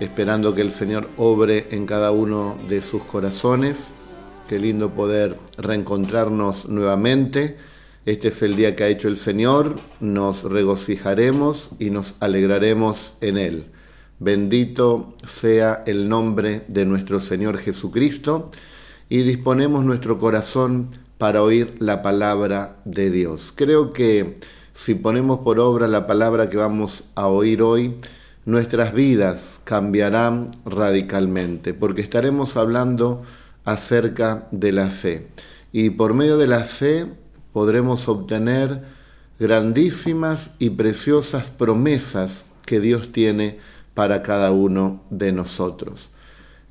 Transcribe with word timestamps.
esperando 0.00 0.54
que 0.54 0.62
el 0.62 0.72
Señor 0.72 1.08
obre 1.16 1.68
en 1.70 1.86
cada 1.86 2.10
uno 2.10 2.56
de 2.68 2.82
sus 2.82 3.02
corazones. 3.02 3.92
Qué 4.48 4.58
lindo 4.58 4.90
poder 4.90 5.36
reencontrarnos 5.58 6.68
nuevamente. 6.68 7.56
Este 8.06 8.28
es 8.28 8.42
el 8.42 8.56
día 8.56 8.74
que 8.74 8.84
ha 8.84 8.88
hecho 8.88 9.08
el 9.08 9.16
Señor, 9.16 9.76
nos 10.00 10.44
regocijaremos 10.44 11.70
y 11.78 11.90
nos 11.90 12.14
alegraremos 12.20 13.14
en 13.20 13.36
Él. 13.36 13.66
Bendito 14.18 15.14
sea 15.26 15.82
el 15.86 16.08
nombre 16.08 16.62
de 16.68 16.84
nuestro 16.86 17.20
Señor 17.20 17.58
Jesucristo 17.58 18.50
y 19.08 19.22
disponemos 19.22 19.84
nuestro 19.84 20.18
corazón 20.18 20.90
para 21.18 21.42
oír 21.42 21.74
la 21.78 22.00
palabra 22.02 22.80
de 22.84 23.10
Dios. 23.10 23.52
Creo 23.54 23.92
que 23.92 24.40
si 24.72 24.94
ponemos 24.94 25.40
por 25.40 25.60
obra 25.60 25.86
la 25.88 26.06
palabra 26.06 26.48
que 26.48 26.56
vamos 26.56 27.04
a 27.14 27.28
oír 27.28 27.60
hoy, 27.60 27.96
nuestras 28.44 28.94
vidas 28.94 29.60
cambiarán 29.64 30.52
radicalmente, 30.64 31.74
porque 31.74 32.02
estaremos 32.02 32.56
hablando 32.56 33.22
acerca 33.64 34.48
de 34.50 34.72
la 34.72 34.90
fe. 34.90 35.28
Y 35.72 35.90
por 35.90 36.14
medio 36.14 36.38
de 36.38 36.46
la 36.46 36.60
fe 36.60 37.06
podremos 37.52 38.08
obtener 38.08 38.82
grandísimas 39.38 40.50
y 40.58 40.70
preciosas 40.70 41.50
promesas 41.50 42.46
que 42.66 42.80
Dios 42.80 43.12
tiene 43.12 43.58
para 43.94 44.22
cada 44.22 44.52
uno 44.52 45.02
de 45.10 45.32
nosotros. 45.32 46.08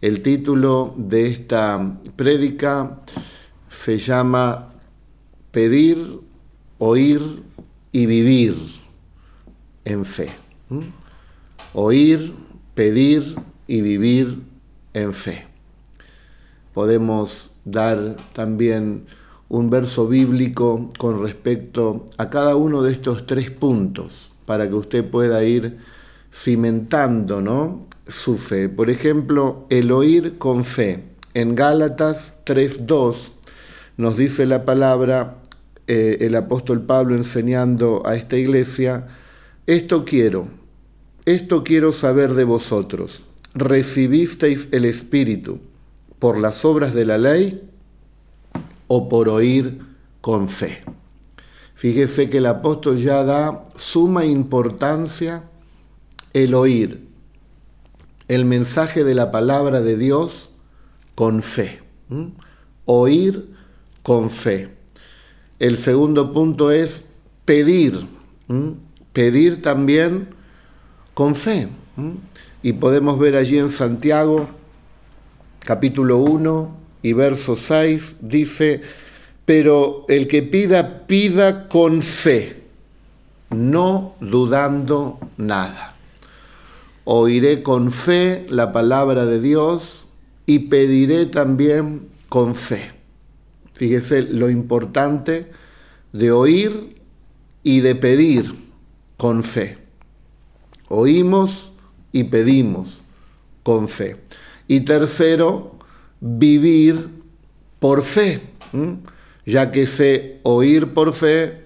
El 0.01 0.21
título 0.21 0.93
de 0.97 1.27
esta 1.27 1.97
prédica 2.15 2.99
se 3.69 3.97
llama 3.97 4.73
Pedir, 5.51 6.19
Oír 6.77 7.43
y 7.91 8.05
Vivir 8.05 8.55
en 9.83 10.05
Fe. 10.05 10.29
Oír, 11.73 12.33
pedir 12.73 13.35
y 13.67 13.81
vivir 13.81 14.41
en 14.93 15.13
fe. 15.13 15.45
Podemos 16.73 17.51
dar 17.63 18.17
también 18.33 19.05
un 19.49 19.69
verso 19.69 20.07
bíblico 20.07 20.89
con 20.97 21.21
respecto 21.21 22.07
a 22.17 22.29
cada 22.29 22.55
uno 22.55 22.81
de 22.81 22.91
estos 22.91 23.25
tres 23.27 23.51
puntos 23.51 24.31
para 24.45 24.67
que 24.67 24.75
usted 24.75 25.05
pueda 25.09 25.43
ir 25.43 25.77
cimentando 26.33 27.41
¿no? 27.41 27.83
su 28.07 28.37
fe. 28.37 28.69
Por 28.69 28.89
ejemplo, 28.89 29.65
el 29.69 29.91
oír 29.91 30.37
con 30.37 30.63
fe. 30.63 31.03
En 31.35 31.53
Gálatas 31.55 32.33
3.2 32.45 33.33
nos 33.97 34.17
dice 34.17 34.47
la 34.47 34.65
palabra, 34.65 35.35
eh, 35.85 36.17
el 36.21 36.35
apóstol 36.35 36.81
Pablo 36.81 37.15
enseñando 37.15 38.01
a 38.05 38.15
esta 38.15 38.37
iglesia, 38.37 39.07
esto 39.67 40.05
quiero, 40.05 40.58
esto 41.33 41.63
quiero 41.63 41.91
saber 41.91 42.33
de 42.33 42.43
vosotros. 42.43 43.23
¿Recibisteis 43.53 44.67
el 44.71 44.85
Espíritu 44.85 45.59
por 46.19 46.37
las 46.37 46.65
obras 46.65 46.93
de 46.93 47.05
la 47.05 47.17
ley 47.17 47.69
o 48.87 49.09
por 49.09 49.29
oír 49.29 49.79
con 50.21 50.49
fe. 50.49 50.83
Fíjese 51.75 52.29
que 52.29 52.39
el 52.39 52.45
apóstol 52.45 52.97
ya 52.97 53.23
da 53.23 53.69
suma 53.75 54.25
importancia 54.25 55.43
el 56.33 56.53
oír 56.53 57.09
el 58.29 58.45
mensaje 58.45 59.03
de 59.03 59.15
la 59.15 59.31
palabra 59.31 59.81
de 59.81 59.97
Dios 59.97 60.51
con 61.15 61.41
fe. 61.41 61.81
Oír 62.85 63.49
con 64.03 64.29
fe. 64.29 64.69
El 65.57 65.77
segundo 65.77 66.31
punto 66.31 66.71
es 66.71 67.03
pedir. 67.43 68.05
Pedir 69.13 69.61
también 69.63 70.29
con 71.19 71.35
fe. 71.35 71.67
Y 72.63 72.71
podemos 72.71 73.19
ver 73.19 73.35
allí 73.35 73.57
en 73.57 73.69
Santiago, 73.69 74.47
capítulo 75.59 76.19
1, 76.19 76.77
y 77.01 77.11
verso 77.11 77.57
6 77.57 78.19
dice, 78.21 78.83
pero 79.43 80.05
el 80.07 80.29
que 80.29 80.43
pida, 80.43 81.07
pida 81.07 81.67
con 81.67 82.01
fe, 82.03 82.63
no 83.49 84.15
dudando 84.21 85.19
nada. 85.35 85.97
Oiré 87.03 87.63
con 87.63 87.91
fe 87.91 88.45
la 88.47 88.71
palabra 88.71 89.25
de 89.25 89.41
Dios 89.41 90.07
y 90.45 90.69
pediré 90.69 91.25
también 91.25 92.07
con 92.29 92.55
fe. 92.55 92.93
Fíjese 93.73 94.21
lo 94.21 94.49
importante 94.49 95.51
de 96.13 96.31
oír 96.31 96.95
y 97.61 97.81
de 97.81 97.95
pedir 97.95 98.55
con 99.17 99.43
fe. 99.43 99.78
Oímos 100.89 101.71
y 102.11 102.25
pedimos 102.25 102.99
con 103.63 103.87
fe. 103.87 104.17
Y 104.67 104.81
tercero, 104.81 105.75
vivir 106.19 107.07
por 107.79 108.03
fe, 108.03 108.41
ya 109.45 109.71
que 109.71 109.87
sé 109.87 110.39
oír 110.43 110.93
por 110.93 111.13
fe, 111.13 111.63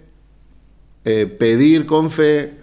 eh, 1.06 1.26
pedir 1.26 1.86
con 1.86 2.12
fe, 2.12 2.54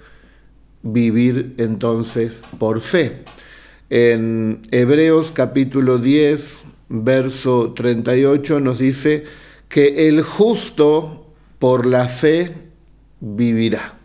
vivir 0.83 1.55
entonces 1.59 2.41
por 2.59 2.81
fe. 2.81 3.25
En 3.91 4.63
Hebreos 4.71 5.33
capítulo 5.33 5.99
10, 5.99 6.59
verso 6.89 7.73
38 7.75 8.61
nos 8.61 8.79
dice 8.79 9.25
que 9.69 10.09
el 10.09 10.23
justo 10.23 11.27
por 11.59 11.87
la 11.87 12.09
fe 12.09 12.55
vivirá. 13.21 14.00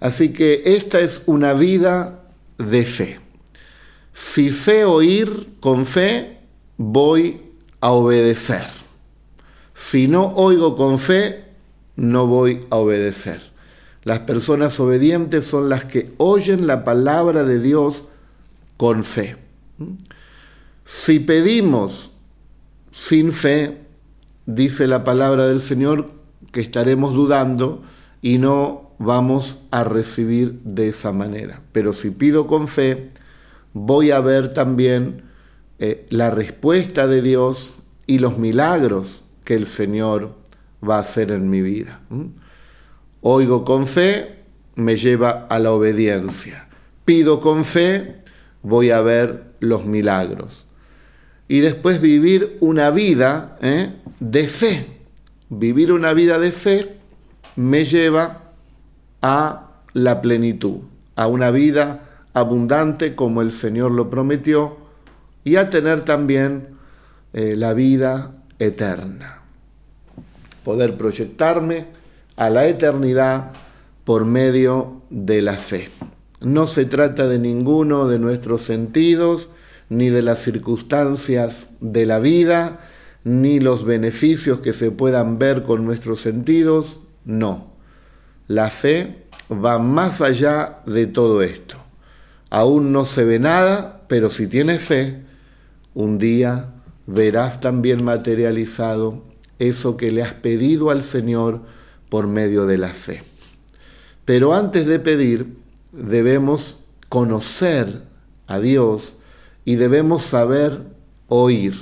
Así 0.00 0.32
que 0.32 0.62
esta 0.64 1.00
es 1.00 1.22
una 1.26 1.52
vida 1.52 2.24
de 2.58 2.84
fe. 2.84 3.20
Si 4.14 4.50
sé 4.50 4.84
oír 4.84 5.54
con 5.60 5.86
fe, 5.86 6.38
voy 6.76 7.42
a 7.80 7.92
obedecer. 7.92 8.66
Si 9.74 10.08
no 10.08 10.34
oigo 10.34 10.76
con 10.76 10.98
fe, 10.98 11.44
no 11.96 12.26
voy 12.26 12.66
a 12.70 12.76
obedecer. 12.76 13.50
Las 14.04 14.20
personas 14.20 14.80
obedientes 14.80 15.46
son 15.46 15.68
las 15.68 15.84
que 15.84 16.12
oyen 16.16 16.66
la 16.66 16.84
palabra 16.84 17.44
de 17.44 17.60
Dios 17.60 18.04
con 18.76 19.04
fe. 19.04 19.36
Si 20.86 21.20
pedimos 21.20 22.10
sin 22.90 23.32
fe, 23.32 23.78
dice 24.46 24.86
la 24.86 25.04
palabra 25.04 25.46
del 25.46 25.60
Señor, 25.60 26.10
que 26.52 26.60
estaremos 26.60 27.14
dudando 27.14 27.82
y 28.22 28.38
no 28.38 28.89
vamos 29.00 29.58
a 29.70 29.82
recibir 29.82 30.60
de 30.62 30.90
esa 30.90 31.10
manera. 31.10 31.62
Pero 31.72 31.94
si 31.94 32.10
pido 32.10 32.46
con 32.46 32.68
fe, 32.68 33.08
voy 33.72 34.10
a 34.10 34.20
ver 34.20 34.52
también 34.52 35.22
eh, 35.78 36.06
la 36.10 36.30
respuesta 36.30 37.06
de 37.06 37.22
Dios 37.22 37.72
y 38.06 38.18
los 38.18 38.36
milagros 38.36 39.24
que 39.44 39.54
el 39.54 39.66
Señor 39.66 40.34
va 40.86 40.96
a 40.96 41.00
hacer 41.00 41.30
en 41.30 41.48
mi 41.48 41.62
vida. 41.62 42.00
Oigo 43.22 43.64
con 43.64 43.86
fe, 43.86 44.36
me 44.74 44.98
lleva 44.98 45.46
a 45.48 45.58
la 45.58 45.72
obediencia. 45.72 46.68
Pido 47.06 47.40
con 47.40 47.64
fe, 47.64 48.18
voy 48.62 48.90
a 48.90 49.00
ver 49.00 49.54
los 49.60 49.86
milagros. 49.86 50.66
Y 51.48 51.60
después 51.60 52.02
vivir 52.02 52.58
una 52.60 52.90
vida 52.90 53.56
¿eh? 53.62 53.94
de 54.20 54.46
fe. 54.46 54.86
Vivir 55.48 55.90
una 55.90 56.12
vida 56.12 56.38
de 56.38 56.52
fe 56.52 56.96
me 57.56 57.84
lleva 57.84 58.39
a 59.22 59.70
la 59.92 60.20
plenitud, 60.20 60.78
a 61.16 61.26
una 61.26 61.50
vida 61.50 62.06
abundante 62.32 63.14
como 63.14 63.42
el 63.42 63.52
Señor 63.52 63.90
lo 63.90 64.10
prometió 64.10 64.76
y 65.44 65.56
a 65.56 65.70
tener 65.70 66.04
también 66.04 66.68
eh, 67.32 67.54
la 67.56 67.72
vida 67.72 68.32
eterna. 68.58 69.42
Poder 70.64 70.96
proyectarme 70.96 71.86
a 72.36 72.50
la 72.50 72.66
eternidad 72.66 73.52
por 74.04 74.24
medio 74.24 75.02
de 75.10 75.42
la 75.42 75.54
fe. 75.54 75.90
No 76.40 76.66
se 76.66 76.84
trata 76.84 77.28
de 77.28 77.38
ninguno 77.38 78.08
de 78.08 78.18
nuestros 78.18 78.62
sentidos, 78.62 79.50
ni 79.88 80.08
de 80.08 80.22
las 80.22 80.38
circunstancias 80.38 81.68
de 81.80 82.06
la 82.06 82.18
vida, 82.18 82.80
ni 83.24 83.60
los 83.60 83.84
beneficios 83.84 84.60
que 84.60 84.72
se 84.72 84.90
puedan 84.90 85.38
ver 85.38 85.62
con 85.62 85.84
nuestros 85.84 86.20
sentidos, 86.20 87.00
no. 87.24 87.69
La 88.50 88.68
fe 88.68 89.26
va 89.48 89.78
más 89.78 90.20
allá 90.20 90.80
de 90.84 91.06
todo 91.06 91.40
esto. 91.40 91.76
Aún 92.50 92.90
no 92.90 93.06
se 93.06 93.22
ve 93.22 93.38
nada, 93.38 94.02
pero 94.08 94.28
si 94.28 94.48
tienes 94.48 94.82
fe, 94.82 95.20
un 95.94 96.18
día 96.18 96.64
verás 97.06 97.60
también 97.60 98.02
materializado 98.02 99.22
eso 99.60 99.96
que 99.96 100.10
le 100.10 100.24
has 100.24 100.34
pedido 100.34 100.90
al 100.90 101.04
Señor 101.04 101.60
por 102.08 102.26
medio 102.26 102.66
de 102.66 102.76
la 102.76 102.88
fe. 102.88 103.22
Pero 104.24 104.52
antes 104.52 104.88
de 104.88 104.98
pedir, 104.98 105.54
debemos 105.92 106.80
conocer 107.08 108.02
a 108.48 108.58
Dios 108.58 109.12
y 109.64 109.76
debemos 109.76 110.24
saber 110.24 110.80
oír. 111.28 111.74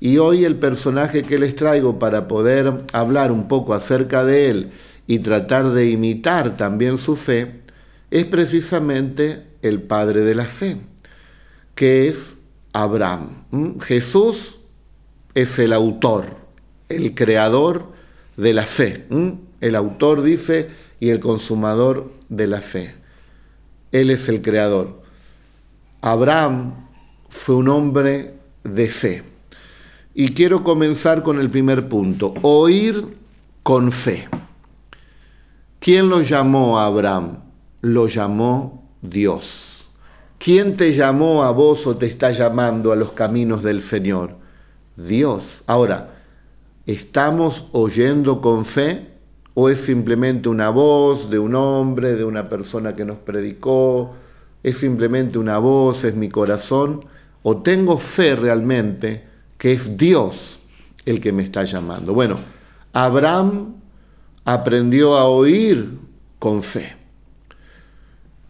Y 0.00 0.18
hoy 0.18 0.44
el 0.44 0.56
personaje 0.56 1.22
que 1.22 1.38
les 1.38 1.54
traigo 1.54 1.98
para 1.98 2.28
poder 2.28 2.84
hablar 2.92 3.32
un 3.32 3.48
poco 3.48 3.72
acerca 3.72 4.22
de 4.22 4.50
él 4.50 4.72
y 5.06 5.18
tratar 5.18 5.70
de 5.70 5.90
imitar 5.90 6.56
también 6.56 6.98
su 6.98 7.16
fe, 7.16 7.60
es 8.10 8.24
precisamente 8.26 9.44
el 9.62 9.82
padre 9.82 10.22
de 10.22 10.34
la 10.34 10.44
fe, 10.44 10.78
que 11.74 12.08
es 12.08 12.36
Abraham. 12.72 13.44
Jesús 13.80 14.60
es 15.34 15.58
el 15.58 15.72
autor, 15.72 16.26
el 16.88 17.14
creador 17.14 17.92
de 18.36 18.54
la 18.54 18.64
fe. 18.64 19.06
El 19.60 19.74
autor 19.74 20.22
dice 20.22 20.68
y 21.00 21.10
el 21.10 21.20
consumador 21.20 22.12
de 22.28 22.46
la 22.46 22.60
fe. 22.60 22.94
Él 23.92 24.10
es 24.10 24.28
el 24.28 24.42
creador. 24.42 25.02
Abraham 26.00 26.88
fue 27.28 27.56
un 27.56 27.68
hombre 27.68 28.34
de 28.62 28.88
fe. 28.88 29.22
Y 30.14 30.34
quiero 30.34 30.62
comenzar 30.62 31.22
con 31.22 31.40
el 31.40 31.50
primer 31.50 31.88
punto, 31.88 32.34
oír 32.42 33.06
con 33.62 33.90
fe. 33.90 34.28
¿Quién 35.84 36.08
lo 36.08 36.22
llamó 36.22 36.78
a 36.78 36.86
Abraham? 36.86 37.40
Lo 37.82 38.06
llamó 38.06 38.88
Dios. 39.02 39.86
¿Quién 40.38 40.78
te 40.78 40.94
llamó 40.94 41.42
a 41.44 41.50
vos 41.50 41.86
o 41.86 41.98
te 41.98 42.06
está 42.06 42.30
llamando 42.30 42.90
a 42.90 42.96
los 42.96 43.12
caminos 43.12 43.62
del 43.62 43.82
Señor? 43.82 44.34
Dios. 44.96 45.62
Ahora, 45.66 46.22
¿estamos 46.86 47.66
oyendo 47.72 48.40
con 48.40 48.64
fe 48.64 49.10
o 49.52 49.68
es 49.68 49.82
simplemente 49.82 50.48
una 50.48 50.70
voz 50.70 51.28
de 51.28 51.38
un 51.38 51.54
hombre, 51.54 52.14
de 52.14 52.24
una 52.24 52.48
persona 52.48 52.94
que 52.94 53.04
nos 53.04 53.18
predicó? 53.18 54.14
¿Es 54.62 54.78
simplemente 54.78 55.36
una 55.36 55.58
voz, 55.58 56.04
es 56.04 56.14
mi 56.14 56.30
corazón? 56.30 57.04
¿O 57.42 57.58
tengo 57.58 57.98
fe 57.98 58.36
realmente 58.36 59.22
que 59.58 59.72
es 59.72 59.98
Dios 59.98 60.60
el 61.04 61.20
que 61.20 61.32
me 61.32 61.42
está 61.42 61.62
llamando? 61.64 62.14
Bueno, 62.14 62.38
Abraham 62.94 63.83
aprendió 64.44 65.16
a 65.16 65.24
oír 65.24 65.98
con 66.38 66.62
fe. 66.62 66.96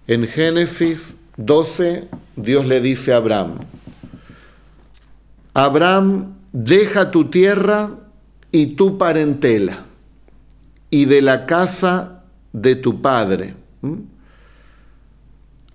En 0.07 0.27
Génesis 0.27 1.17
12, 1.37 2.09
Dios 2.37 2.67
le 2.67 2.81
dice 2.81 3.13
a 3.13 3.17
Abraham, 3.17 3.59
Abraham, 5.55 6.35
deja 6.53 7.11
tu 7.11 7.31
tierra 7.31 7.91
y 8.51 8.75
tu 8.75 8.99
parentela 8.99 9.85
y 10.91 11.07
de 11.07 11.23
la 11.23 11.47
casa 11.47 12.23
de 12.53 12.77
tu 12.77 13.01
padre. 13.01 13.55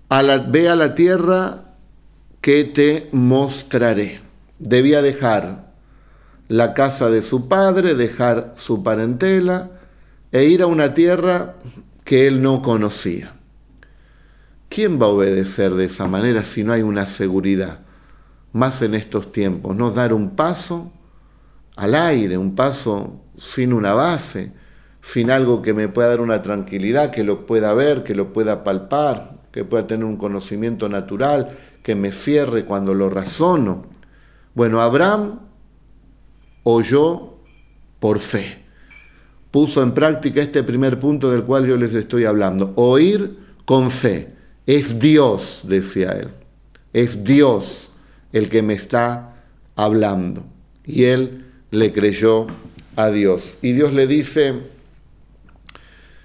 A 0.08 0.22
la, 0.22 0.38
ve 0.38 0.68
a 0.68 0.76
la 0.76 0.94
tierra 0.94 1.64
que 2.40 2.64
te 2.64 3.08
mostraré. 3.12 4.20
Debía 4.58 5.02
dejar 5.02 5.70
la 6.48 6.74
casa 6.74 7.10
de 7.10 7.22
su 7.22 7.48
padre, 7.48 7.94
dejar 7.94 8.54
su 8.56 8.82
parentela 8.82 9.70
e 10.32 10.44
ir 10.44 10.62
a 10.62 10.66
una 10.66 10.94
tierra 10.94 11.56
que 12.04 12.26
él 12.26 12.42
no 12.42 12.62
conocía. 12.62 13.34
¿Quién 14.68 15.00
va 15.00 15.06
a 15.06 15.10
obedecer 15.10 15.74
de 15.74 15.86
esa 15.86 16.06
manera 16.06 16.44
si 16.44 16.62
no 16.62 16.72
hay 16.72 16.82
una 16.82 17.06
seguridad? 17.06 17.80
más 18.52 18.82
en 18.82 18.94
estos 18.94 19.32
tiempos, 19.32 19.76
no 19.76 19.90
dar 19.90 20.12
un 20.12 20.30
paso 20.30 20.90
al 21.76 21.94
aire, 21.94 22.36
un 22.36 22.54
paso 22.54 23.20
sin 23.36 23.72
una 23.72 23.94
base, 23.94 24.52
sin 25.00 25.30
algo 25.30 25.62
que 25.62 25.72
me 25.72 25.88
pueda 25.88 26.08
dar 26.08 26.20
una 26.20 26.42
tranquilidad, 26.42 27.10
que 27.10 27.24
lo 27.24 27.46
pueda 27.46 27.72
ver, 27.72 28.02
que 28.02 28.14
lo 28.14 28.32
pueda 28.32 28.64
palpar, 28.64 29.38
que 29.52 29.64
pueda 29.64 29.86
tener 29.86 30.04
un 30.04 30.16
conocimiento 30.16 30.88
natural, 30.88 31.56
que 31.82 31.94
me 31.94 32.12
cierre 32.12 32.64
cuando 32.64 32.92
lo 32.92 33.08
razono. 33.08 33.86
Bueno, 34.54 34.82
Abraham 34.82 35.40
oyó 36.64 37.36
por 37.98 38.18
fe, 38.18 38.59
puso 39.50 39.82
en 39.82 39.92
práctica 39.92 40.40
este 40.40 40.62
primer 40.62 40.98
punto 40.98 41.30
del 41.30 41.44
cual 41.44 41.66
yo 41.66 41.76
les 41.76 41.94
estoy 41.94 42.24
hablando, 42.24 42.72
oír 42.76 43.36
con 43.64 43.90
fe. 43.90 44.34
Es 44.66 44.98
Dios, 44.98 45.62
decía 45.64 46.12
él, 46.12 46.28
es 46.92 47.24
Dios 47.24 47.90
el 48.32 48.48
que 48.48 48.62
me 48.62 48.74
está 48.74 49.34
hablando. 49.74 50.44
Y 50.84 51.04
él 51.04 51.46
le 51.70 51.92
creyó 51.92 52.46
a 52.96 53.10
Dios. 53.10 53.56
Y 53.62 53.72
Dios 53.72 53.92
le 53.92 54.06
dice 54.06 54.54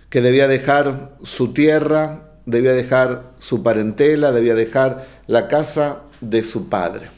que 0.10 0.22
debía 0.22 0.48
dejar 0.48 1.18
su 1.24 1.54
tierra, 1.54 2.33
debía 2.45 2.74
dejar 2.74 3.33
su 3.39 3.63
parentela, 3.63 4.31
debía 4.31 4.54
dejar 4.54 5.07
la 5.27 5.48
casa 5.48 6.04
de 6.22 6.44
su 6.44 6.69
padre. 6.69 7.10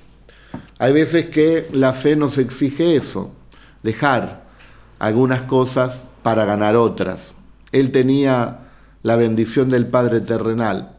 Hay 0.79 0.93
veces 0.93 1.27
que 1.27 1.67
la 1.73 1.93
fe 1.93 2.15
nos 2.15 2.37
exige 2.37 2.95
eso, 2.95 3.31
dejar 3.83 4.46
algunas 4.99 5.43
cosas 5.43 6.05
para 6.23 6.45
ganar 6.45 6.75
otras. 6.75 7.35
Él 7.71 7.91
tenía 7.91 8.59
la 9.03 9.15
bendición 9.15 9.69
del 9.69 9.87
Padre 9.87 10.21
terrenal, 10.21 10.97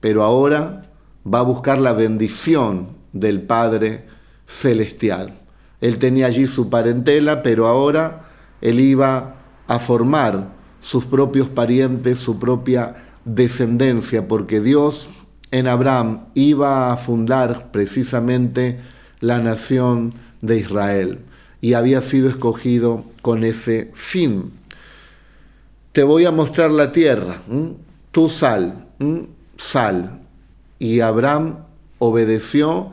pero 0.00 0.22
ahora 0.22 0.82
va 1.26 1.40
a 1.40 1.42
buscar 1.42 1.78
la 1.78 1.92
bendición 1.92 2.88
del 3.12 3.42
Padre 3.42 4.06
Celestial. 4.46 5.34
Él 5.80 5.98
tenía 5.98 6.26
allí 6.26 6.46
su 6.46 6.70
parentela, 6.70 7.42
pero 7.42 7.66
ahora 7.66 8.22
él 8.60 8.80
iba 8.80 9.34
a 9.66 9.78
formar 9.78 10.54
sus 10.80 11.04
propios 11.04 11.48
parientes, 11.48 12.18
su 12.18 12.38
propia 12.38 12.94
descendencia, 13.24 14.28
porque 14.28 14.60
Dios 14.60 15.10
en 15.50 15.66
Abraham 15.66 16.26
iba 16.34 16.92
a 16.92 16.96
fundar 16.96 17.70
precisamente 17.72 18.80
la 19.20 19.40
nación 19.40 20.14
de 20.40 20.58
Israel 20.58 21.24
y 21.66 21.74
había 21.74 22.00
sido 22.00 22.28
escogido 22.28 23.02
con 23.22 23.42
ese 23.42 23.90
fin. 23.92 24.52
Te 25.90 26.04
voy 26.04 26.24
a 26.24 26.30
mostrar 26.30 26.70
la 26.70 26.92
tierra, 26.92 27.38
tú 28.12 28.28
sal, 28.28 28.86
sal. 29.56 30.20
Y 30.78 31.00
Abraham 31.00 31.64
obedeció 31.98 32.92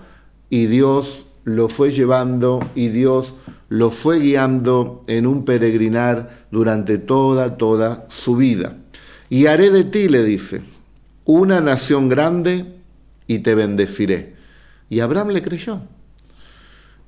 y 0.49 0.65
Dios 0.65 1.23
lo 1.43 1.69
fue 1.69 1.91
llevando 1.91 2.67
y 2.73 2.87
Dios 2.87 3.35
lo 3.69 3.91
fue 3.91 4.17
guiando 4.17 5.03
en 5.05 5.27
un 5.27 5.45
peregrinar 5.45 6.47
durante 6.49 6.97
toda, 6.97 7.57
toda 7.57 8.07
su 8.09 8.37
vida. 8.37 8.77
Y 9.29 9.45
haré 9.45 9.69
de 9.69 9.83
ti, 9.83 10.09
le 10.09 10.23
dice, 10.23 10.61
una 11.25 11.61
nación 11.61 12.09
grande 12.09 12.73
y 13.27 13.37
te 13.37 13.53
bendeciré. 13.53 14.33
Y 14.89 15.01
Abraham 15.01 15.29
le 15.29 15.43
creyó. 15.43 15.79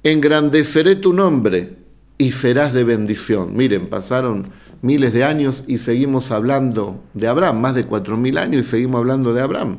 Engrandeceré 0.05 0.95
tu 0.95 1.13
nombre 1.13 1.77
y 2.19 2.33
serás 2.33 2.75
de 2.75 2.83
bendición. 2.83 3.57
Miren, 3.57 3.87
pasaron 3.87 4.45
miles 4.83 5.13
de 5.13 5.23
años 5.23 5.63
y 5.65 5.79
seguimos 5.79 6.29
hablando 6.29 7.01
de 7.15 7.27
Abraham, 7.27 7.59
más 7.59 7.73
de 7.73 7.87
cuatro 7.87 8.15
mil 8.15 8.37
años 8.37 8.65
y 8.65 8.69
seguimos 8.69 8.99
hablando 8.99 9.33
de 9.33 9.41
Abraham. 9.41 9.77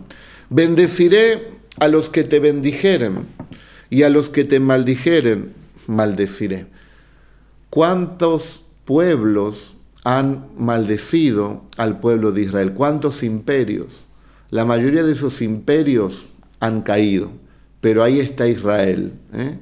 Bendeciré 0.50 1.52
a 1.78 1.86
los 1.86 2.08
que 2.08 2.24
te 2.24 2.40
bendijeren 2.40 3.18
y 3.88 4.02
a 4.02 4.08
los 4.10 4.28
que 4.28 4.42
te 4.42 4.58
maldijeren, 4.58 5.52
maldeciré. 5.86 6.66
¿Cuántos 7.70 8.62
pueblos 8.84 9.76
han 10.02 10.48
maldecido 10.58 11.62
al 11.76 12.00
pueblo 12.00 12.32
de 12.32 12.42
Israel? 12.42 12.72
¿Cuántos 12.72 13.22
imperios? 13.22 14.06
La 14.50 14.64
mayoría 14.64 15.04
de 15.04 15.12
esos 15.12 15.40
imperios 15.40 16.30
han 16.58 16.82
caído, 16.82 17.30
pero 17.80 18.02
ahí 18.02 18.18
está 18.18 18.48
Israel, 18.48 19.12
¿eh? 19.32 19.56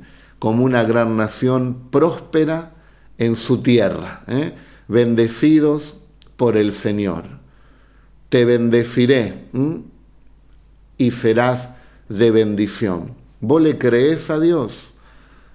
Como 0.44 0.62
una 0.62 0.84
gran 0.84 1.16
nación 1.16 1.88
próspera 1.90 2.74
en 3.16 3.34
su 3.34 3.62
tierra, 3.62 4.24
¿eh? 4.28 4.52
bendecidos 4.88 5.96
por 6.36 6.58
el 6.58 6.74
Señor. 6.74 7.24
Te 8.28 8.44
bendeciré 8.44 9.46
y 10.98 11.10
serás 11.12 11.70
de 12.10 12.30
bendición. 12.30 13.12
Vos 13.40 13.62
le 13.62 13.78
crees 13.78 14.28
a 14.28 14.38
Dios. 14.38 14.92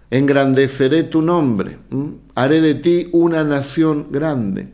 Engrandeceré 0.10 1.03
tu 1.03 1.22
nombre. 1.22 1.77
Haré 2.34 2.60
de 2.60 2.74
ti 2.74 3.10
una 3.12 3.43
nación 3.43 4.08
grande. 4.10 4.69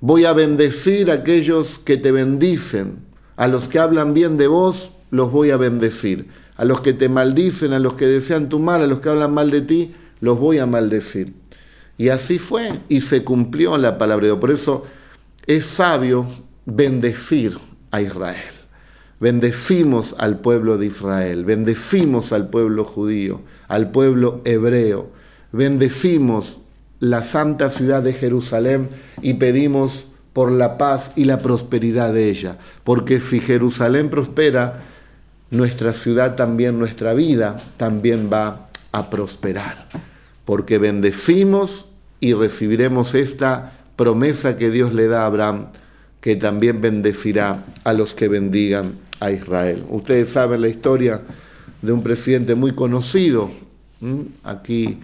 Voy 0.00 0.26
a 0.26 0.32
bendecir 0.32 1.10
a 1.10 1.14
aquellos 1.14 1.80
que 1.80 1.96
te 1.96 2.12
bendicen. 2.12 2.98
A 3.34 3.48
los 3.48 3.66
que 3.66 3.80
hablan 3.80 4.14
bien 4.14 4.36
de 4.36 4.46
vos, 4.46 4.92
los 5.10 5.32
voy 5.32 5.50
a 5.50 5.56
bendecir. 5.56 6.28
A 6.56 6.64
los 6.64 6.80
que 6.80 6.92
te 6.92 7.08
maldicen, 7.08 7.72
a 7.72 7.78
los 7.78 7.94
que 7.94 8.06
desean 8.06 8.48
tu 8.48 8.58
mal, 8.58 8.82
a 8.82 8.86
los 8.86 9.00
que 9.00 9.08
hablan 9.08 9.34
mal 9.34 9.50
de 9.50 9.62
ti, 9.62 9.94
los 10.20 10.38
voy 10.38 10.58
a 10.58 10.66
maldecir. 10.66 11.34
Y 11.98 12.08
así 12.08 12.38
fue, 12.38 12.80
y 12.88 13.00
se 13.00 13.24
cumplió 13.24 13.76
la 13.78 13.98
palabra 13.98 14.24
de 14.24 14.28
Dios. 14.30 14.40
Por 14.40 14.50
eso 14.50 14.84
es 15.46 15.66
sabio 15.66 16.26
bendecir 16.66 17.58
a 17.90 18.00
Israel. 18.00 18.54
Bendecimos 19.20 20.14
al 20.18 20.40
pueblo 20.40 20.76
de 20.76 20.86
Israel, 20.86 21.44
bendecimos 21.44 22.32
al 22.32 22.48
pueblo 22.50 22.84
judío, 22.84 23.42
al 23.68 23.90
pueblo 23.90 24.42
hebreo, 24.44 25.10
bendecimos 25.52 26.60
la 26.98 27.22
santa 27.22 27.70
ciudad 27.70 28.02
de 28.02 28.12
Jerusalén 28.12 28.88
y 29.22 29.34
pedimos 29.34 30.06
por 30.32 30.50
la 30.50 30.76
paz 30.78 31.12
y 31.14 31.24
la 31.24 31.38
prosperidad 31.38 32.12
de 32.12 32.28
ella, 32.28 32.58
porque 32.82 33.20
si 33.20 33.40
Jerusalén 33.40 34.10
prospera, 34.10 34.82
nuestra 35.54 35.92
ciudad 35.92 36.36
también, 36.36 36.78
nuestra 36.78 37.14
vida 37.14 37.56
también 37.76 38.30
va 38.32 38.68
a 38.92 39.10
prosperar, 39.10 39.88
porque 40.44 40.78
bendecimos 40.78 41.86
y 42.20 42.34
recibiremos 42.34 43.14
esta 43.14 43.72
promesa 43.96 44.56
que 44.56 44.70
Dios 44.70 44.92
le 44.92 45.08
da 45.08 45.22
a 45.22 45.26
Abraham 45.26 45.66
que 46.20 46.36
también 46.36 46.80
bendecirá 46.80 47.66
a 47.84 47.92
los 47.92 48.14
que 48.14 48.28
bendigan 48.28 48.94
a 49.20 49.30
Israel. 49.30 49.84
Ustedes 49.90 50.30
saben 50.30 50.62
la 50.62 50.68
historia 50.68 51.20
de 51.82 51.92
un 51.92 52.02
presidente 52.02 52.54
muy 52.54 52.70
conocido 52.70 53.50
aquí 54.42 55.00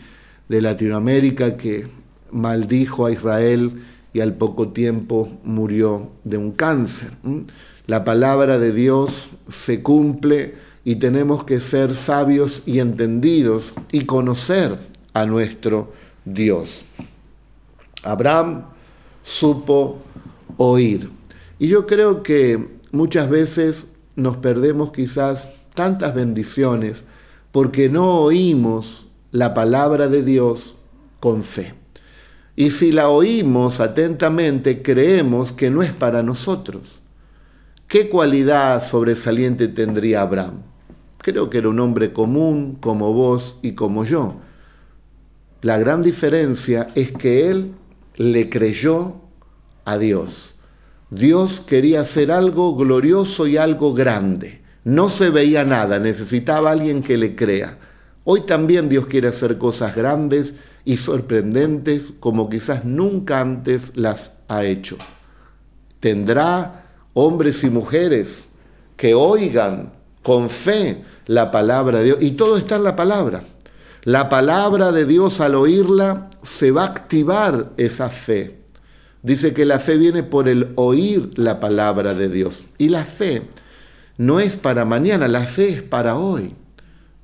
de 0.49 0.63
Latinoamérica 0.63 1.59
que 1.59 1.87
maldijo 2.31 3.05
a 3.05 3.13
Israel 3.13 3.83
y 4.15 4.21
al 4.21 4.33
poco 4.33 4.69
tiempo 4.69 5.29
murió 5.45 6.11
de 6.25 6.39
un 6.39 6.53
cáncer. 6.53 7.11
La 7.91 8.05
palabra 8.05 8.61
de 8.61 8.73
Dios 8.73 9.31
se 9.49 9.83
cumple 9.83 10.55
y 10.85 10.95
tenemos 10.95 11.43
que 11.43 11.59
ser 11.59 11.97
sabios 11.97 12.63
y 12.65 12.79
entendidos 12.79 13.75
y 13.91 14.03
conocer 14.03 14.79
a 15.13 15.27
nuestro 15.27 15.93
Dios. 16.25 16.85
Abraham 18.05 18.67
supo 19.25 19.99
oír. 20.57 21.11
Y 21.59 21.67
yo 21.67 21.89
creo 21.89 22.23
que 22.23 22.65
muchas 22.93 23.29
veces 23.29 23.89
nos 24.15 24.37
perdemos 24.37 24.93
quizás 24.93 25.49
tantas 25.75 26.15
bendiciones 26.15 27.03
porque 27.51 27.89
no 27.89 28.21
oímos 28.21 29.09
la 29.33 29.53
palabra 29.53 30.07
de 30.07 30.23
Dios 30.23 30.77
con 31.19 31.43
fe. 31.43 31.75
Y 32.55 32.71
si 32.71 32.93
la 32.93 33.09
oímos 33.09 33.81
atentamente, 33.81 34.81
creemos 34.81 35.51
que 35.51 35.71
no 35.71 35.83
es 35.83 35.93
para 35.93 36.23
nosotros. 36.23 37.01
¿Qué 37.91 38.09
cualidad 38.09 38.87
sobresaliente 38.89 39.67
tendría 39.67 40.23
Abraham? 40.23 40.63
Creo 41.19 41.51
que 41.51 41.59
era 41.59 41.71
un 41.71 41.81
hombre 41.81 42.13
común 42.13 42.79
como 42.81 43.13
vos 43.13 43.57
y 43.63 43.73
como 43.73 44.05
yo. 44.05 44.37
La 45.63 45.77
gran 45.77 46.01
diferencia 46.01 46.87
es 46.95 47.11
que 47.11 47.51
él 47.51 47.73
le 48.15 48.49
creyó 48.49 49.17
a 49.85 49.99
Dios. 49.99 50.55
Dios 51.11 51.59
quería 51.59 52.03
hacer 52.03 52.31
algo 52.31 52.77
glorioso 52.77 53.49
y 53.49 53.57
algo 53.57 53.93
grande. 53.93 54.63
No 54.85 55.09
se 55.09 55.31
veía 55.31 55.65
nada, 55.65 55.99
necesitaba 55.99 56.71
alguien 56.71 57.03
que 57.03 57.17
le 57.17 57.35
crea. 57.35 57.77
Hoy 58.23 58.43
también 58.43 58.89
Dios 58.89 59.09
quiere 59.09 59.27
hacer 59.27 59.59
cosas 59.59 59.97
grandes 59.97 60.55
y 60.85 60.97
sorprendentes 60.97 62.13
como 62.21 62.49
quizás 62.49 62.85
nunca 62.85 63.41
antes 63.41 63.91
las 63.97 64.35
ha 64.47 64.63
hecho. 64.63 64.97
Tendrá 65.99 66.90
hombres 67.15 67.65
y 67.65 67.71
mujeres 67.71 68.49
que 68.97 69.15
oigan 69.15 69.93
con 70.23 70.51
fe 70.51 71.03
la 71.27 71.51
palabra 71.51 71.99
de 71.99 72.05
Dios. 72.05 72.19
Y 72.21 72.33
todo 72.33 72.57
está 72.57 72.77
en 72.77 72.85
la 72.85 72.97
palabra. 72.97 73.43
La 74.05 74.29
palabra 74.29 74.93
de 74.93 75.05
Dios 75.05 75.41
al 75.41 75.55
oírla 75.55 76.31
se 76.43 76.71
va 76.71 76.83
a 76.83 76.87
activar 76.87 77.71
esa 77.77 78.09
fe. 78.09 78.61
Dice 79.23 79.53
que 79.53 79.67
la 79.67 79.79
fe 79.79 79.99
viene 79.99 80.23
por 80.23 80.49
el 80.49 80.73
oír 80.77 81.39
la 81.39 81.61
palabra 81.61 82.15
de 82.15 82.29
Dios. 82.29 82.65
Y 82.79 82.89
la 82.89 83.05
fe 83.05 83.43
no 84.17 84.41
es 84.41 84.57
para 84.57 84.85
mañana, 84.85 85.29
la 85.29 85.47
fe 85.47 85.69
es 85.69 85.83
para 85.83 86.17
hoy. 86.17 86.55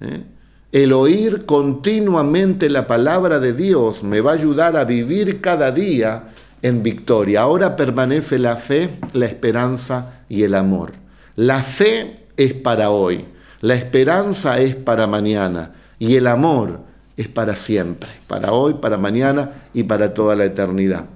¿eh? 0.01 0.25
El 0.73 0.93
oír 0.93 1.47
continuamente 1.47 2.69
la 2.69 2.87
palabra 2.87 3.39
de 3.39 3.55
Dios 3.55 4.03
me 4.03 4.21
va 4.21 4.33
a 4.33 4.35
ayudar 4.35 4.77
a 4.77 4.85
vivir 4.85 5.41
cada 5.41 5.71
día 5.71 6.35
en 6.67 6.83
victoria. 6.83 7.43
Ahora 7.43 7.77
permanece 7.77 8.39
la 8.39 8.57
fe, 8.57 8.91
la 9.13 9.27
esperanza 9.27 10.23
y 10.29 10.43
el 10.43 10.55
amor. 10.55 10.93
La 11.37 11.63
fe 11.63 12.27
es 12.37 12.55
para 12.55 12.91
hoy, 12.91 13.25
la 13.61 13.75
esperanza 13.75 14.59
es 14.61 14.75
para 14.75 15.07
mañana 15.07 15.73
y 15.99 16.17
el 16.17 16.27
amor 16.27 16.81
es 17.17 17.29
para 17.29 17.57
siempre, 17.57 18.11
para 18.27 18.53
hoy, 18.53 18.75
para 18.75 18.99
mañana 18.99 19.65
y 19.73 19.85
para 19.85 20.13
toda 20.13 20.35
la 20.35 20.45
eternidad. 20.45 21.07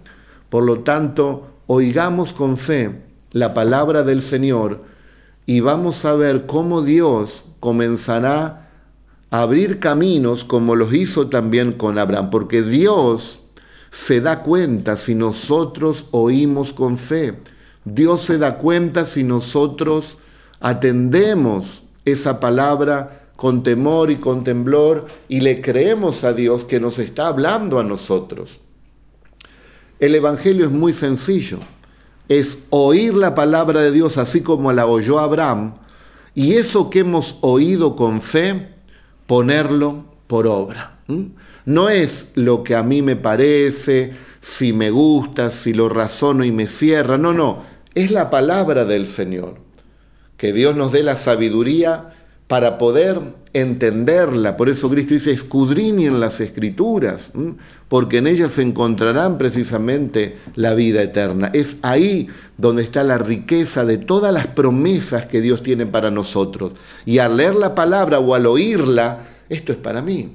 Por 0.49 0.64
lo 0.64 0.80
tanto, 0.80 1.49
oigamos 1.66 2.33
con 2.33 2.57
fe 2.57 2.90
la 3.33 3.52
palabra 3.54 4.02
del 4.02 4.23
Señor 4.23 4.83
y 5.47 5.61
vamos 5.61 6.04
a 6.04 6.14
ver 6.14 6.47
cómo 6.47 6.83
Dios 6.83 7.45
comenzará 7.61 8.69
a 9.30 9.42
abrir 9.42 9.78
caminos 9.78 10.45
como 10.45 10.75
los 10.75 10.92
hizo 10.95 11.28
también 11.28 11.73
con 11.73 11.99
Abraham, 11.99 12.30
porque 12.30 12.62
Dios 12.62 13.40
se 13.90 14.20
da 14.20 14.42
cuenta 14.42 14.97
si 14.97 15.14
nosotros 15.14 16.06
oímos 16.11 16.73
con 16.73 16.97
fe. 16.97 17.38
Dios 17.85 18.23
se 18.23 18.38
da 18.38 18.59
cuenta 18.59 19.06
si 19.06 19.25
nosotros 19.25 20.18
atendemos 20.61 21.82
esa 22.04 22.40
palabra 22.40 23.28
con 23.37 23.62
temor 23.62 24.11
y 24.11 24.16
con 24.16 24.44
temblor 24.44 25.06
y 25.28 25.40
le 25.40 25.61
creemos 25.61 26.25
a 26.25 26.32
Dios 26.32 26.64
que 26.64 26.78
nos 26.78 26.99
está 26.99 27.28
hablando 27.28 27.78
a 27.78 27.85
nosotros. 27.85 28.61
El 29.99 30.14
Evangelio 30.14 30.66
es 30.66 30.70
muy 30.70 30.94
sencillo. 30.94 31.59
Es 32.28 32.59
oír 32.70 33.14
la 33.14 33.35
palabra 33.35 33.80
de 33.80 33.90
Dios 33.90 34.18
así 34.18 34.40
como 34.40 34.73
la 34.73 34.87
oyó 34.87 35.18
Abraham 35.18 35.75
y 36.35 36.54
eso 36.54 36.90
que 36.90 37.00
hemos 37.00 37.38
oído 37.40 37.97
con 37.97 38.20
fe, 38.20 38.75
ponerlo 39.26 40.04
por 40.26 40.47
obra. 40.47 40.99
No 41.71 41.89
es 41.89 42.27
lo 42.35 42.65
que 42.65 42.75
a 42.75 42.83
mí 42.83 43.00
me 43.00 43.15
parece, 43.15 44.11
si 44.41 44.73
me 44.73 44.91
gusta, 44.91 45.53
si 45.53 45.73
lo 45.73 45.89
razono 45.89 46.43
y 46.43 46.50
me 46.50 46.67
cierra. 46.67 47.17
No, 47.17 47.33
no. 47.33 47.62
Es 47.95 48.11
la 48.11 48.29
palabra 48.29 48.85
del 48.85 49.07
Señor 49.07 49.59
que 50.37 50.53
Dios 50.53 50.75
nos 50.75 50.91
dé 50.91 51.05
la 51.05 51.17
sabiduría 51.17 52.11
para 52.49 52.77
poder 52.77 53.21
entenderla. 53.53 54.57
Por 54.57 54.69
eso 54.69 54.91
Cristo 54.91 55.15
dice, 55.15 55.31
escudriñen 55.31 56.19
las 56.19 56.41
escrituras, 56.41 57.31
porque 57.87 58.19
en 58.19 58.27
ellas 58.27 58.50
se 58.50 58.62
encontrarán 58.62 59.39
precisamente 59.39 60.39
la 60.57 60.75
vida 60.75 61.00
eterna. 61.00 61.53
Es 61.55 61.77
ahí 61.83 62.27
donde 62.59 62.83
está 62.83 63.05
la 63.05 63.19
riqueza 63.19 63.85
de 63.85 63.99
todas 63.99 64.35
las 64.35 64.49
promesas 64.49 65.27
que 65.27 65.41
Dios 65.41 65.62
tiene 65.62 65.87
para 65.87 66.11
nosotros. 66.11 66.73
Y 67.07 67.19
al 67.19 67.37
leer 67.37 67.55
la 67.55 67.77
palabra 67.77 68.19
o 68.19 68.35
al 68.35 68.47
oírla, 68.47 69.21
esto 69.49 69.71
es 69.71 69.79
para 69.79 70.03
mí. 70.03 70.33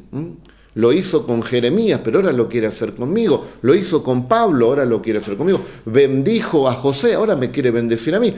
Lo 0.75 0.93
hizo 0.93 1.25
con 1.25 1.41
Jeremías, 1.41 2.01
pero 2.03 2.19
ahora 2.19 2.31
lo 2.31 2.47
quiere 2.47 2.67
hacer 2.67 2.93
conmigo. 2.93 3.47
Lo 3.61 3.73
hizo 3.73 4.03
con 4.03 4.27
Pablo, 4.27 4.67
ahora 4.67 4.85
lo 4.85 5.01
quiere 5.01 5.19
hacer 5.19 5.35
conmigo. 5.35 5.61
Bendijo 5.85 6.69
a 6.69 6.73
José, 6.73 7.15
ahora 7.15 7.35
me 7.35 7.51
quiere 7.51 7.71
bendecir 7.71 8.13
a 8.13 8.19
mí 8.19 8.33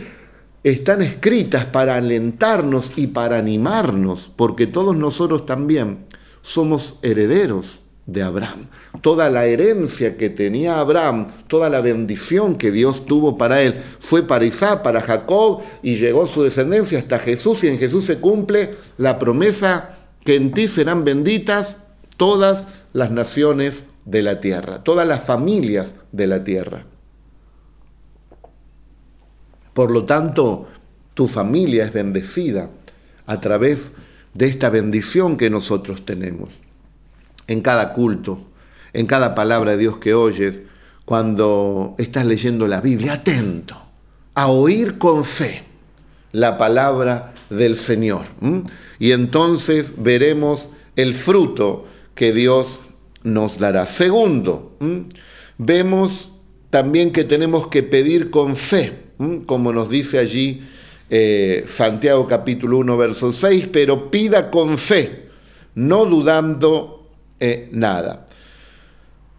están 0.64 1.02
escritas 1.02 1.66
para 1.66 1.96
alentarnos 1.96 2.92
y 2.98 3.08
para 3.08 3.38
animarnos, 3.38 4.32
porque 4.36 4.68
todos 4.68 4.96
nosotros 4.96 5.46
también 5.46 6.06
somos 6.42 6.98
herederos 7.02 7.82
de 8.06 8.24
Abraham. 8.24 8.68
Toda 9.02 9.30
la 9.30 9.46
herencia 9.46 10.18
que 10.18 10.30
tenía 10.30 10.80
Abraham, 10.80 11.28
toda 11.48 11.70
la 11.70 11.82
bendición 11.82 12.58
que 12.58 12.72
Dios 12.72 13.06
tuvo 13.06 13.38
para 13.38 13.62
él, 13.62 13.76
fue 14.00 14.24
para 14.24 14.46
Isaac, 14.46 14.82
para 14.82 15.02
Jacob, 15.02 15.62
y 15.84 15.96
llegó 15.96 16.26
su 16.28 16.44
descendencia 16.44 17.00
hasta 17.00 17.20
Jesús, 17.20 17.64
y 17.64 17.68
en 17.68 17.78
Jesús 17.78 18.06
se 18.06 18.20
cumple 18.20 18.72
la 18.98 19.20
promesa 19.20 19.98
que 20.24 20.36
en 20.36 20.52
ti 20.52 20.68
serán 20.68 21.04
benditas 21.04 21.78
todas 22.18 22.68
las 22.94 23.12
naciones 23.12 23.86
de 24.06 24.22
la 24.24 24.40
tierra, 24.40 24.84
todas 24.84 25.08
las 25.08 25.24
familias 25.24 25.94
de 26.12 26.28
la 26.28 26.44
tierra. 26.44 26.86
Por 29.74 29.92
lo 29.92 30.06
tanto, 30.06 30.68
tu 31.14 31.28
familia 31.28 31.86
es 31.86 31.94
bendecida 31.94 32.70
a 33.26 33.40
través 33.40 33.92
de 34.34 34.48
esta 34.48 34.70
bendición 34.70 35.38
que 35.38 35.50
nosotros 35.50 36.06
tenemos. 36.06 36.50
En 37.48 37.62
cada 37.62 37.94
culto, 37.94 38.42
en 38.94 39.06
cada 39.06 39.36
palabra 39.36 39.72
de 39.72 39.78
Dios 39.78 39.98
que 40.00 40.14
oyes, 40.14 40.60
cuando 41.06 41.96
estás 41.98 42.26
leyendo 42.26 42.68
la 42.68 42.82
Biblia, 42.82 43.14
atento 43.14 43.78
a 44.34 44.48
oír 44.48 44.98
con 44.98 45.24
fe 45.24 45.64
la 46.32 46.58
palabra 46.58 47.34
del 47.50 47.76
Señor. 47.76 48.26
Y 49.00 49.12
entonces 49.12 49.94
veremos 49.98 50.70
el 50.96 51.14
fruto 51.14 51.86
que 52.18 52.34
Dios 52.34 52.82
nos 53.24 53.58
dará. 53.58 53.88
Segundo, 53.88 54.78
vemos 55.58 56.32
también 56.70 57.14
que 57.14 57.24
tenemos 57.24 57.68
que 57.68 57.84
pedir 57.84 58.30
con 58.30 58.58
fe 58.58 59.08
como 59.46 59.74
nos 59.74 59.90
dice 59.90 60.20
allí 60.20 60.62
eh, 61.10 61.66
Santiago 61.68 62.28
capítulo 62.28 62.78
1, 62.80 62.98
verso 62.98 63.32
6, 63.32 63.70
pero 63.72 64.12
pida 64.12 64.52
con 64.52 64.78
fe, 64.78 65.30
no 65.76 66.06
dudando 66.06 67.10
eh, 67.40 67.70
nada. 67.72 68.28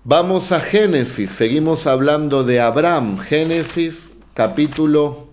Vamos 0.05 0.53
a 0.53 0.61
Génesis, 0.61 1.31
seguimos 1.31 1.87
hablando 1.87 2.43
de 2.43 2.61
Abraham, 2.61 3.19
Génesis 3.19 4.13
capítulo, 4.35 5.29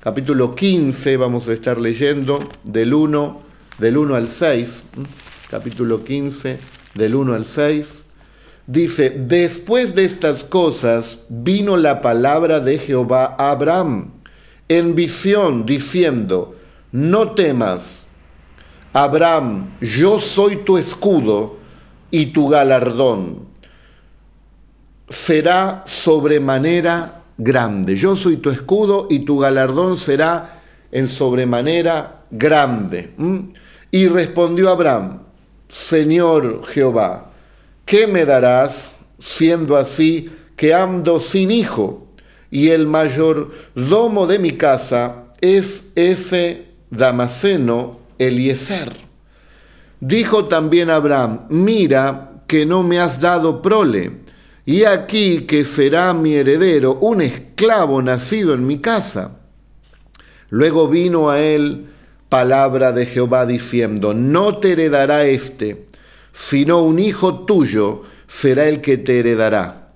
capítulo 0.00 0.54
15, 0.54 1.16
vamos 1.16 1.48
a 1.48 1.52
estar 1.52 1.78
leyendo 1.78 2.40
del 2.64 2.92
1, 2.92 3.40
del 3.78 3.96
1 3.96 4.14
al 4.14 4.28
6, 4.28 4.84
capítulo 5.48 6.02
15, 6.02 6.58
del 6.96 7.14
1 7.14 7.34
al 7.34 7.46
6. 7.46 8.04
Dice, 8.66 9.10
después 9.10 9.94
de 9.94 10.04
estas 10.04 10.42
cosas 10.42 11.20
vino 11.28 11.76
la 11.76 12.02
palabra 12.02 12.58
de 12.58 12.78
Jehová 12.78 13.36
a 13.38 13.52
Abraham 13.52 14.10
en 14.68 14.94
visión 14.94 15.64
diciendo, 15.64 16.56
no 16.90 17.32
temas, 17.32 18.08
Abraham, 18.92 19.76
yo 19.80 20.18
soy 20.18 20.56
tu 20.64 20.78
escudo 20.78 21.58
y 22.10 22.26
tu 22.26 22.48
galardón 22.48 23.46
será 25.08 25.84
sobremanera 25.86 27.22
grande. 27.38 27.94
Yo 27.94 28.16
soy 28.16 28.38
tu 28.38 28.50
escudo 28.50 29.06
y 29.10 29.20
tu 29.20 29.38
galardón 29.38 29.96
será 29.96 30.62
en 30.90 31.08
sobremanera 31.08 32.22
grande. 32.30 33.12
Y 33.90 34.08
respondió 34.08 34.70
Abraham, 34.70 35.25
Señor 35.68 36.64
Jehová, 36.66 37.32
¿qué 37.84 38.06
me 38.06 38.24
darás 38.24 38.92
siendo 39.18 39.76
así 39.76 40.30
que 40.56 40.74
ando 40.74 41.20
sin 41.20 41.50
hijo? 41.50 42.06
Y 42.50 42.70
el 42.70 42.86
mayordomo 42.86 44.26
de 44.26 44.38
mi 44.38 44.52
casa 44.52 45.24
es 45.40 45.84
ese 45.94 46.66
Damaseno 46.90 47.98
Eliezer. 48.18 48.92
Dijo 50.00 50.46
también 50.46 50.90
Abraham, 50.90 51.46
mira 51.48 52.42
que 52.46 52.64
no 52.64 52.82
me 52.82 53.00
has 53.00 53.18
dado 53.18 53.60
prole, 53.60 54.20
y 54.64 54.84
aquí 54.84 55.42
que 55.42 55.64
será 55.64 56.12
mi 56.12 56.34
heredero 56.34 56.98
un 57.00 57.22
esclavo 57.22 58.02
nacido 58.02 58.54
en 58.54 58.66
mi 58.66 58.78
casa. 58.78 59.38
Luego 60.50 60.88
vino 60.88 61.30
a 61.30 61.40
él 61.40 61.86
palabra 62.28 62.92
de 62.92 63.06
Jehová 63.06 63.46
diciendo, 63.46 64.14
no 64.14 64.58
te 64.58 64.72
heredará 64.72 65.24
éste, 65.24 65.86
sino 66.32 66.82
un 66.82 66.98
hijo 66.98 67.44
tuyo 67.44 68.02
será 68.26 68.68
el 68.68 68.80
que 68.80 68.98
te 68.98 69.20
heredará. 69.20 69.88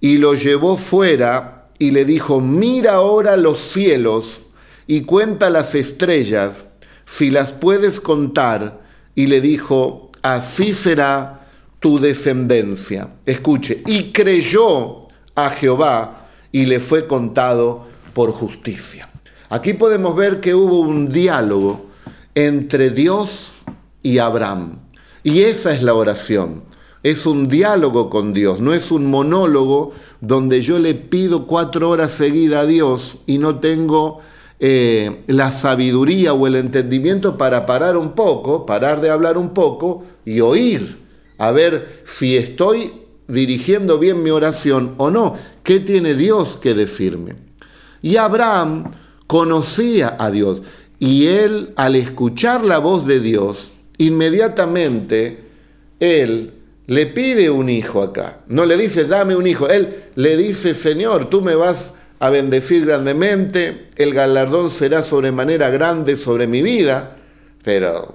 Y 0.00 0.18
lo 0.18 0.34
llevó 0.34 0.76
fuera 0.76 1.64
y 1.78 1.90
le 1.90 2.04
dijo, 2.04 2.40
mira 2.40 2.94
ahora 2.94 3.36
los 3.36 3.60
cielos 3.60 4.40
y 4.86 5.02
cuenta 5.02 5.50
las 5.50 5.74
estrellas, 5.74 6.66
si 7.04 7.30
las 7.30 7.52
puedes 7.52 8.00
contar. 8.00 8.80
Y 9.14 9.26
le 9.26 9.40
dijo, 9.40 10.10
así 10.22 10.72
será 10.72 11.46
tu 11.80 11.98
descendencia. 11.98 13.08
Escuche, 13.24 13.82
y 13.86 14.12
creyó 14.12 15.08
a 15.34 15.50
Jehová 15.50 16.28
y 16.52 16.66
le 16.66 16.80
fue 16.80 17.06
contado 17.06 17.86
por 18.14 18.32
justicia. 18.32 19.08
Aquí 19.48 19.74
podemos 19.74 20.16
ver 20.16 20.40
que 20.40 20.54
hubo 20.54 20.80
un 20.80 21.08
diálogo 21.08 21.86
entre 22.34 22.90
Dios 22.90 23.54
y 24.02 24.18
Abraham. 24.18 24.78
Y 25.22 25.42
esa 25.42 25.74
es 25.74 25.82
la 25.82 25.94
oración. 25.94 26.62
Es 27.02 27.26
un 27.26 27.48
diálogo 27.48 28.10
con 28.10 28.32
Dios, 28.32 28.60
no 28.60 28.74
es 28.74 28.90
un 28.90 29.06
monólogo 29.06 29.92
donde 30.20 30.60
yo 30.60 30.78
le 30.80 30.94
pido 30.94 31.46
cuatro 31.46 31.90
horas 31.90 32.10
seguidas 32.10 32.64
a 32.64 32.66
Dios 32.66 33.18
y 33.26 33.38
no 33.38 33.60
tengo 33.60 34.20
eh, 34.58 35.22
la 35.28 35.52
sabiduría 35.52 36.32
o 36.32 36.46
el 36.48 36.56
entendimiento 36.56 37.38
para 37.38 37.64
parar 37.64 37.96
un 37.96 38.12
poco, 38.12 38.66
parar 38.66 39.00
de 39.00 39.10
hablar 39.10 39.38
un 39.38 39.50
poco 39.50 40.02
y 40.24 40.40
oír, 40.40 40.98
a 41.38 41.52
ver 41.52 42.02
si 42.06 42.36
estoy 42.36 42.92
dirigiendo 43.28 43.98
bien 43.98 44.22
mi 44.22 44.30
oración 44.30 44.94
o 44.96 45.10
no. 45.10 45.34
¿Qué 45.62 45.78
tiene 45.78 46.14
Dios 46.14 46.58
que 46.60 46.74
decirme? 46.74 47.36
Y 48.02 48.16
Abraham 48.16 48.90
conocía 49.26 50.16
a 50.18 50.30
Dios. 50.30 50.62
Y 50.98 51.26
él, 51.26 51.72
al 51.76 51.96
escuchar 51.96 52.64
la 52.64 52.78
voz 52.78 53.06
de 53.06 53.20
Dios, 53.20 53.72
inmediatamente 53.98 55.38
él 56.00 56.52
le 56.86 57.06
pide 57.06 57.50
un 57.50 57.68
hijo 57.68 58.02
acá. 58.02 58.40
No 58.48 58.64
le 58.64 58.76
dice, 58.76 59.04
dame 59.04 59.36
un 59.36 59.46
hijo. 59.46 59.68
Él 59.68 60.04
le 60.14 60.36
dice, 60.36 60.74
Señor, 60.74 61.28
tú 61.28 61.42
me 61.42 61.54
vas 61.54 61.92
a 62.18 62.30
bendecir 62.30 62.86
grandemente, 62.86 63.88
el 63.96 64.14
galardón 64.14 64.70
será 64.70 65.02
sobremanera 65.02 65.68
grande 65.68 66.16
sobre 66.16 66.46
mi 66.46 66.62
vida, 66.62 67.18
pero 67.62 68.14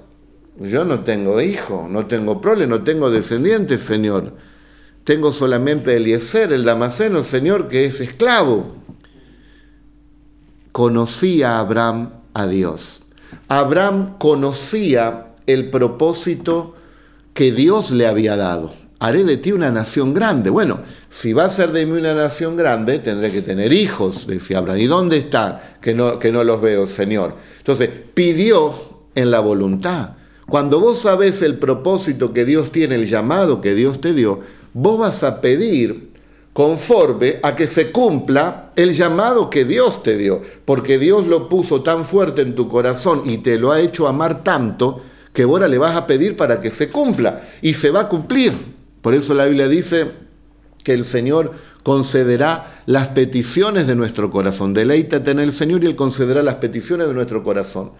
yo 0.59 0.85
no 0.85 1.01
tengo 1.01 1.39
hijo, 1.39 1.87
no 1.89 2.07
tengo 2.07 2.41
prole, 2.41 2.65
no 2.65 2.83
tengo 2.83 3.11
descendientes, 3.11 3.81
Señor. 3.83 4.33
Tengo 5.03 5.33
solamente 5.33 5.95
Eliezer, 5.95 6.51
el 6.53 6.63
Damaseno, 6.63 7.23
Señor, 7.23 7.67
que 7.67 7.85
es 7.85 8.01
esclavo 8.01 8.75
conocía 10.71 11.59
Abraham 11.59 12.11
a 12.33 12.47
Dios. 12.47 13.01
Abraham 13.47 14.17
conocía 14.17 15.33
el 15.47 15.69
propósito 15.69 16.75
que 17.33 17.51
Dios 17.51 17.91
le 17.91 18.07
había 18.07 18.35
dado. 18.35 18.73
Haré 18.99 19.23
de 19.23 19.37
ti 19.37 19.51
una 19.51 19.71
nación 19.71 20.13
grande. 20.13 20.49
Bueno, 20.49 20.79
si 21.09 21.33
va 21.33 21.45
a 21.45 21.49
ser 21.49 21.71
de 21.71 21.85
mí 21.85 21.97
una 21.97 22.13
nación 22.13 22.55
grande, 22.55 22.99
tendré 22.99 23.31
que 23.31 23.41
tener 23.41 23.73
hijos, 23.73 24.27
decía 24.27 24.59
Abraham. 24.59 24.79
¿Y 24.79 24.85
dónde 24.85 25.17
están? 25.17 25.59
Que 25.81 25.95
no, 25.95 26.19
que 26.19 26.31
no 26.31 26.43
los 26.43 26.61
veo, 26.61 26.85
Señor. 26.85 27.35
Entonces, 27.57 27.89
pidió 28.13 28.75
en 29.15 29.31
la 29.31 29.39
voluntad. 29.39 30.11
Cuando 30.47 30.79
vos 30.79 30.99
sabés 30.99 31.41
el 31.41 31.57
propósito 31.57 32.31
que 32.31 32.45
Dios 32.45 32.71
tiene, 32.71 32.95
el 32.95 33.05
llamado 33.05 33.59
que 33.59 33.73
Dios 33.73 34.01
te 34.01 34.13
dio, 34.13 34.41
vos 34.73 34.99
vas 34.99 35.23
a 35.23 35.41
pedir 35.41 36.10
conforme 36.53 37.39
a 37.41 37.55
que 37.55 37.67
se 37.67 37.91
cumpla 37.91 38.71
el 38.75 38.91
llamado 38.91 39.49
que 39.49 39.63
Dios 39.63 40.03
te 40.03 40.17
dio, 40.17 40.41
porque 40.65 40.99
Dios 40.99 41.27
lo 41.27 41.47
puso 41.47 41.81
tan 41.81 42.03
fuerte 42.03 42.41
en 42.41 42.55
tu 42.55 42.67
corazón 42.67 43.23
y 43.25 43.37
te 43.37 43.57
lo 43.57 43.71
ha 43.71 43.79
hecho 43.79 44.07
amar 44.07 44.43
tanto 44.43 45.01
que 45.33 45.43
ahora 45.43 45.67
le 45.67 45.77
vas 45.77 45.95
a 45.95 46.05
pedir 46.05 46.35
para 46.35 46.59
que 46.59 46.71
se 46.71 46.89
cumpla 46.89 47.43
y 47.61 47.73
se 47.73 47.89
va 47.89 48.01
a 48.01 48.09
cumplir. 48.09 48.53
Por 49.01 49.13
eso 49.13 49.33
la 49.33 49.45
Biblia 49.45 49.67
dice 49.67 50.11
que 50.83 50.93
el 50.93 51.05
Señor 51.05 51.53
concederá 51.83 52.81
las 52.85 53.09
peticiones 53.09 53.87
de 53.87 53.95
nuestro 53.95 54.29
corazón. 54.29 54.73
Deleítate 54.73 55.31
en 55.31 55.39
el 55.39 55.53
Señor 55.53 55.83
y 55.83 55.87
Él 55.87 55.95
concederá 55.95 56.43
las 56.43 56.55
peticiones 56.55 57.07
de 57.07 57.13
nuestro 57.13 57.43
corazón, 57.43 57.91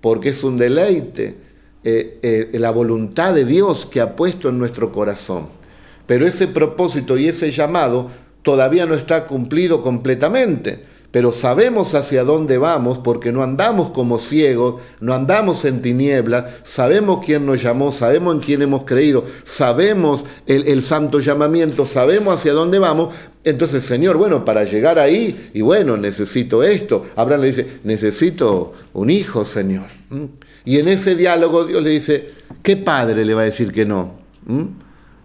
porque 0.00 0.28
es 0.28 0.44
un 0.44 0.58
deleite 0.58 1.36
eh, 1.82 2.18
eh, 2.22 2.58
la 2.58 2.70
voluntad 2.70 3.34
de 3.34 3.44
Dios 3.44 3.86
que 3.86 4.00
ha 4.00 4.14
puesto 4.14 4.50
en 4.50 4.58
nuestro 4.58 4.92
corazón. 4.92 5.63
Pero 6.06 6.26
ese 6.26 6.48
propósito 6.48 7.16
y 7.16 7.28
ese 7.28 7.50
llamado 7.50 8.10
todavía 8.42 8.86
no 8.86 8.94
está 8.94 9.26
cumplido 9.26 9.82
completamente. 9.82 10.94
Pero 11.14 11.32
sabemos 11.32 11.94
hacia 11.94 12.24
dónde 12.24 12.58
vamos 12.58 12.98
porque 12.98 13.30
no 13.30 13.44
andamos 13.44 13.90
como 13.90 14.18
ciegos, 14.18 14.82
no 14.98 15.14
andamos 15.14 15.64
en 15.64 15.80
tinieblas, 15.80 16.46
sabemos 16.64 17.24
quién 17.24 17.46
nos 17.46 17.62
llamó, 17.62 17.92
sabemos 17.92 18.34
en 18.34 18.40
quién 18.40 18.62
hemos 18.62 18.82
creído, 18.82 19.24
sabemos 19.44 20.24
el, 20.44 20.66
el 20.66 20.82
santo 20.82 21.20
llamamiento, 21.20 21.86
sabemos 21.86 22.40
hacia 22.40 22.52
dónde 22.52 22.80
vamos. 22.80 23.14
Entonces, 23.44 23.84
Señor, 23.84 24.16
bueno, 24.16 24.44
para 24.44 24.64
llegar 24.64 24.98
ahí, 24.98 25.52
y 25.54 25.60
bueno, 25.60 25.96
necesito 25.96 26.64
esto. 26.64 27.06
Abraham 27.14 27.42
le 27.42 27.46
dice, 27.46 27.66
necesito 27.84 28.72
un 28.92 29.08
hijo, 29.08 29.44
Señor. 29.44 29.86
¿Mm? 30.10 30.24
Y 30.64 30.78
en 30.80 30.88
ese 30.88 31.14
diálogo 31.14 31.64
Dios 31.64 31.80
le 31.80 31.90
dice, 31.90 32.28
¿qué 32.60 32.76
padre 32.76 33.24
le 33.24 33.34
va 33.34 33.42
a 33.42 33.44
decir 33.44 33.70
que 33.70 33.84
no? 33.84 34.14
¿Mm? 34.46 34.64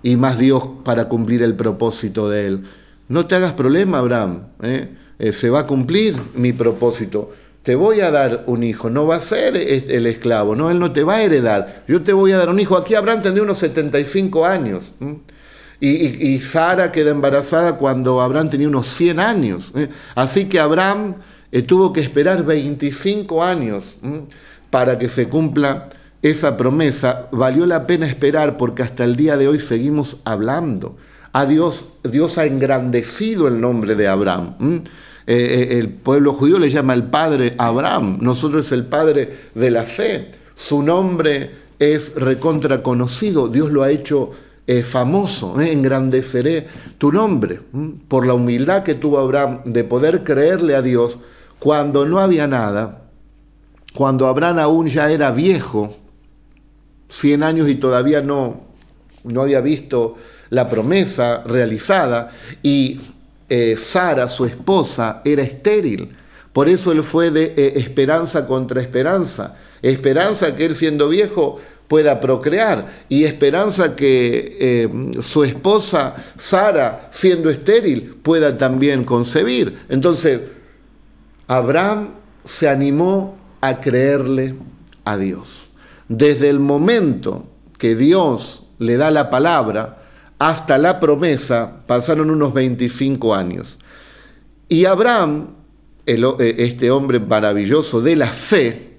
Y 0.03 0.17
más 0.17 0.38
Dios 0.38 0.63
para 0.83 1.09
cumplir 1.09 1.41
el 1.43 1.55
propósito 1.55 2.29
de 2.29 2.47
Él. 2.47 2.63
No 3.07 3.25
te 3.25 3.35
hagas 3.35 3.53
problema, 3.53 3.97
Abraham, 3.97 4.43
¿eh? 4.62 4.89
Eh, 5.19 5.33
se 5.33 5.49
va 5.49 5.59
a 5.59 5.67
cumplir 5.67 6.15
mi 6.35 6.53
propósito. 6.53 7.33
Te 7.62 7.75
voy 7.75 7.99
a 7.99 8.09
dar 8.09 8.45
un 8.47 8.63
hijo, 8.63 8.89
no 8.89 9.05
va 9.05 9.17
a 9.17 9.21
ser 9.21 9.57
el 9.57 10.07
esclavo, 10.07 10.55
no, 10.55 10.71
él 10.71 10.79
no 10.79 10.93
te 10.93 11.03
va 11.03 11.15
a 11.15 11.23
heredar. 11.23 11.83
Yo 11.89 12.01
te 12.01 12.13
voy 12.13 12.31
a 12.31 12.38
dar 12.38 12.49
un 12.49 12.59
hijo. 12.59 12.77
Aquí 12.77 12.95
Abraham 12.95 13.21
tendría 13.21 13.43
unos 13.43 13.57
75 13.57 14.45
años. 14.45 14.93
Y, 15.81 16.39
Sara 16.39 16.91
queda 16.91 17.12
embarazada 17.12 17.75
cuando 17.75 18.21
Abraham 18.21 18.49
tenía 18.49 18.67
unos 18.67 18.88
100 18.88 19.19
años. 19.19 19.73
¿eh? 19.75 19.89
Así 20.15 20.45
que 20.45 20.59
Abraham 20.59 21.15
tuvo 21.67 21.91
que 21.91 21.99
esperar 21.99 22.45
25 22.45 23.43
años 23.43 23.97
para 24.69 24.97
que 24.97 25.09
se 25.09 25.27
cumpla 25.27 25.89
esa 26.21 26.58
promesa, 26.58 27.27
valió 27.32 27.65
la 27.65 27.88
pena 27.88 28.08
esperar 28.08 28.58
porque 28.58 28.84
hasta 28.84 29.03
el 29.03 29.15
día 29.15 29.38
de 29.38 29.47
hoy 29.47 29.60
seguimos 29.60 30.17
hablando. 30.25 30.97
A 31.32 31.45
Dios, 31.45 31.89
Dios 32.03 32.38
ha 32.38 32.45
engrandecido 32.45 33.47
el 33.47 33.62
nombre 33.62 33.95
de 33.95 34.08
Abraham. 34.08 34.55
Eh, 34.60 34.82
eh, 35.27 35.79
el 35.79 35.89
pueblo 35.89 36.34
judío 36.34 36.58
le 36.58 36.69
llama 36.69 36.93
el 36.93 37.03
padre 37.03 37.53
Abraham, 37.58 38.17
nosotros 38.19 38.65
es 38.65 38.71
el 38.71 38.86
padre 38.86 39.32
de 39.53 39.69
la 39.69 39.84
fe. 39.84 40.32
Su 40.55 40.82
nombre 40.82 41.51
es 41.77 42.15
recontra 42.15 42.82
conocido, 42.82 43.47
Dios 43.47 43.71
lo 43.71 43.84
ha 43.84 43.91
hecho 43.91 44.32
eh, 44.67 44.84
famoso, 44.84 45.62
engrandeceré 45.62 46.67
tu 46.97 47.12
nombre, 47.12 47.60
por 48.08 48.27
la 48.27 48.34
humildad 48.34 48.84
que 48.84 48.95
tuvo 48.95 49.19
Abraham 49.19 49.62
de 49.65 49.84
poder 49.84 50.23
creerle 50.23 50.75
a 50.75 50.82
Dios 50.82 51.17
cuando 51.60 52.05
no 52.05 52.19
había 52.19 52.47
nada, 52.47 53.03
cuando 53.93 54.27
Abraham 54.27 54.60
aún 54.60 54.88
ya 54.88 55.12
era 55.12 55.32
viejo, 55.32 55.95
100 57.10 57.43
años 57.43 57.69
y 57.69 57.76
todavía 57.76 58.22
no, 58.22 58.62
no 59.26 59.41
había 59.41 59.62
visto 59.62 60.15
la 60.50 60.69
promesa 60.69 61.43
realizada 61.45 62.32
y 62.63 63.02
eh, 63.50 63.76
Sara, 63.78 64.28
su 64.28 64.45
esposa, 64.45 65.22
era 65.26 65.41
estéril. 65.41 66.15
Por 66.54 66.69
eso 66.69 66.91
él 66.91 67.04
fue 67.04 67.32
de 67.32 67.54
eh, 67.56 67.74
esperanza 67.76 68.45
contra 68.45 68.82
esperanza. 68.82 69.56
Esperanza 69.82 70.56
que 70.56 70.65
él 70.65 70.76
siendo 70.76 71.10
viejo 71.10 71.60
pueda 71.88 72.19
procrear 72.19 72.86
y 73.10 73.24
esperanza 73.24 73.95
que 73.95 74.58
eh, 74.60 75.22
su 75.22 75.43
esposa 75.43 76.15
Sara, 76.38 77.08
siendo 77.12 77.50
estéril, 77.50 78.17
pueda 78.22 78.58
también 78.58 79.04
concebir. 79.04 79.80
Entonces, 79.89 80.41
Abraham 81.48 82.12
se 82.45 82.69
animó 82.69 83.38
a 83.62 83.80
creerle 83.80 84.56
a 85.06 85.17
Dios. 85.17 85.68
Desde 86.10 86.50
el 86.50 86.60
momento 86.60 87.45
que 87.78 87.95
Dios 87.95 88.63
le 88.80 88.98
da 88.98 89.12
la 89.12 89.30
palabra 89.30 90.00
hasta 90.39 90.78
la 90.78 91.00
promesa 91.00 91.84
pasaron 91.86 92.32
unos 92.32 92.54
25 92.54 93.36
años. 93.36 93.78
Y 94.67 94.86
Abraham, 94.86 95.50
eh, 96.06 96.56
este 96.58 96.89
hombre 96.91 97.19
maravilloso 97.19 98.02
de 98.02 98.15
la 98.15 98.28
fe, 98.28 98.98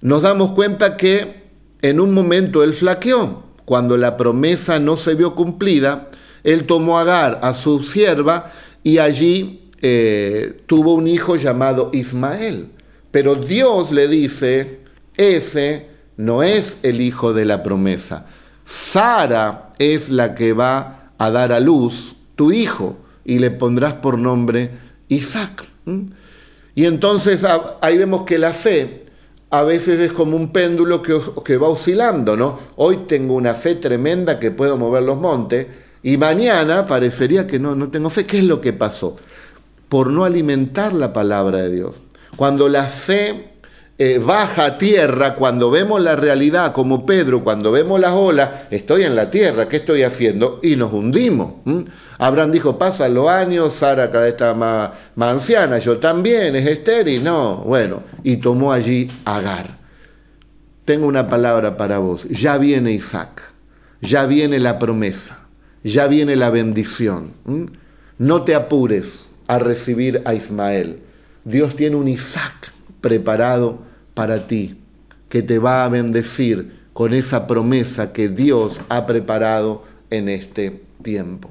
nos 0.00 0.22
damos 0.22 0.52
cuenta 0.52 0.96
que 0.96 1.44
en 1.82 1.98
un 1.98 2.12
momento 2.12 2.62
él 2.62 2.72
flaqueó. 2.72 3.42
Cuando 3.64 3.96
la 3.96 4.16
promesa 4.16 4.78
no 4.78 4.96
se 4.96 5.14
vio 5.14 5.34
cumplida, 5.34 6.10
él 6.44 6.66
tomó 6.66 6.98
a 6.98 7.02
Agar, 7.02 7.40
a 7.42 7.54
su 7.54 7.82
sierva, 7.82 8.52
y 8.82 8.98
allí 8.98 9.70
eh, 9.80 10.60
tuvo 10.66 10.94
un 10.94 11.08
hijo 11.08 11.36
llamado 11.36 11.90
Ismael. 11.92 12.68
Pero 13.10 13.34
Dios 13.34 13.90
le 13.90 14.06
dice, 14.08 14.80
ese 15.16 15.93
no 16.16 16.42
es 16.42 16.78
el 16.82 17.00
hijo 17.00 17.32
de 17.32 17.44
la 17.44 17.62
promesa. 17.62 18.26
Sara 18.64 19.72
es 19.78 20.08
la 20.08 20.34
que 20.34 20.52
va 20.52 21.10
a 21.18 21.30
dar 21.30 21.52
a 21.52 21.60
luz 21.60 22.16
tu 22.36 22.52
hijo 22.52 22.96
y 23.24 23.38
le 23.38 23.50
pondrás 23.50 23.94
por 23.94 24.18
nombre 24.18 24.70
Isaac. 25.08 25.64
Y 26.74 26.86
entonces 26.86 27.44
ahí 27.80 27.98
vemos 27.98 28.22
que 28.22 28.38
la 28.38 28.52
fe 28.52 29.06
a 29.50 29.62
veces 29.62 30.00
es 30.00 30.12
como 30.12 30.36
un 30.36 30.50
péndulo 30.50 31.00
que, 31.00 31.56
va 31.56 31.68
oscilando, 31.68 32.36
¿no? 32.36 32.58
Hoy 32.76 33.04
tengo 33.06 33.34
una 33.34 33.54
fe 33.54 33.76
tremenda 33.76 34.40
que 34.40 34.50
puedo 34.50 34.76
mover 34.76 35.04
los 35.04 35.18
montes 35.18 35.66
y 36.02 36.16
mañana 36.16 36.86
parecería 36.86 37.46
que 37.46 37.58
no, 37.58 37.74
no 37.74 37.88
tengo 37.88 38.10
fe. 38.10 38.26
¿Qué 38.26 38.38
es 38.38 38.44
lo 38.44 38.60
que 38.60 38.72
pasó? 38.72 39.16
Por 39.88 40.08
no 40.08 40.24
alimentar 40.24 40.92
la 40.92 41.12
palabra 41.12 41.58
de 41.58 41.70
Dios. 41.70 41.94
Cuando 42.36 42.68
la 42.68 42.84
fe 42.88 43.53
eh, 43.96 44.18
baja 44.18 44.76
tierra, 44.76 45.36
cuando 45.36 45.70
vemos 45.70 46.00
la 46.00 46.16
realidad, 46.16 46.72
como 46.72 47.06
Pedro, 47.06 47.44
cuando 47.44 47.70
vemos 47.70 48.00
las 48.00 48.12
olas, 48.12 48.50
estoy 48.70 49.04
en 49.04 49.14
la 49.14 49.30
tierra, 49.30 49.68
¿qué 49.68 49.76
estoy 49.76 50.02
haciendo? 50.02 50.58
Y 50.64 50.74
nos 50.74 50.92
hundimos. 50.92 51.54
Abraham 52.18 52.50
dijo, 52.50 52.76
pasan 52.76 53.14
los 53.14 53.28
años, 53.28 53.72
Sara 53.72 54.10
cada 54.10 54.24
vez 54.24 54.32
está 54.32 54.52
más, 54.52 54.90
más 55.14 55.34
anciana, 55.34 55.78
yo 55.78 55.98
también, 55.98 56.56
es 56.56 56.66
estéril, 56.66 57.22
no, 57.22 57.58
bueno, 57.58 58.02
y 58.24 58.38
tomó 58.38 58.72
allí 58.72 59.08
Agar. 59.24 59.78
Tengo 60.84 61.06
una 61.06 61.28
palabra 61.28 61.76
para 61.76 61.98
vos, 61.98 62.24
ya 62.28 62.58
viene 62.58 62.90
Isaac, 62.90 63.42
ya 64.00 64.26
viene 64.26 64.58
la 64.58 64.80
promesa, 64.80 65.38
ya 65.84 66.08
viene 66.08 66.34
la 66.34 66.50
bendición. 66.50 67.32
No 68.18 68.42
te 68.42 68.56
apures 68.56 69.30
a 69.46 69.60
recibir 69.60 70.20
a 70.24 70.34
Ismael. 70.34 70.98
Dios 71.44 71.76
tiene 71.76 71.96
un 71.96 72.08
Isaac 72.08 72.73
preparado 73.04 73.80
para 74.14 74.46
ti, 74.46 74.76
que 75.28 75.42
te 75.42 75.58
va 75.58 75.84
a 75.84 75.90
bendecir 75.90 76.72
con 76.94 77.12
esa 77.12 77.46
promesa 77.46 78.14
que 78.14 78.30
Dios 78.30 78.80
ha 78.88 79.04
preparado 79.04 79.84
en 80.08 80.30
este 80.30 80.80
tiempo. 81.02 81.50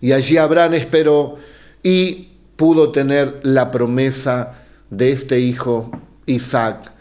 Y 0.00 0.10
allí 0.10 0.36
Abraham 0.36 0.74
esperó 0.74 1.36
y 1.84 2.30
pudo 2.56 2.90
tener 2.90 3.38
la 3.44 3.70
promesa 3.70 4.64
de 4.90 5.12
este 5.12 5.38
hijo 5.38 5.92
Isaac. 6.26 6.92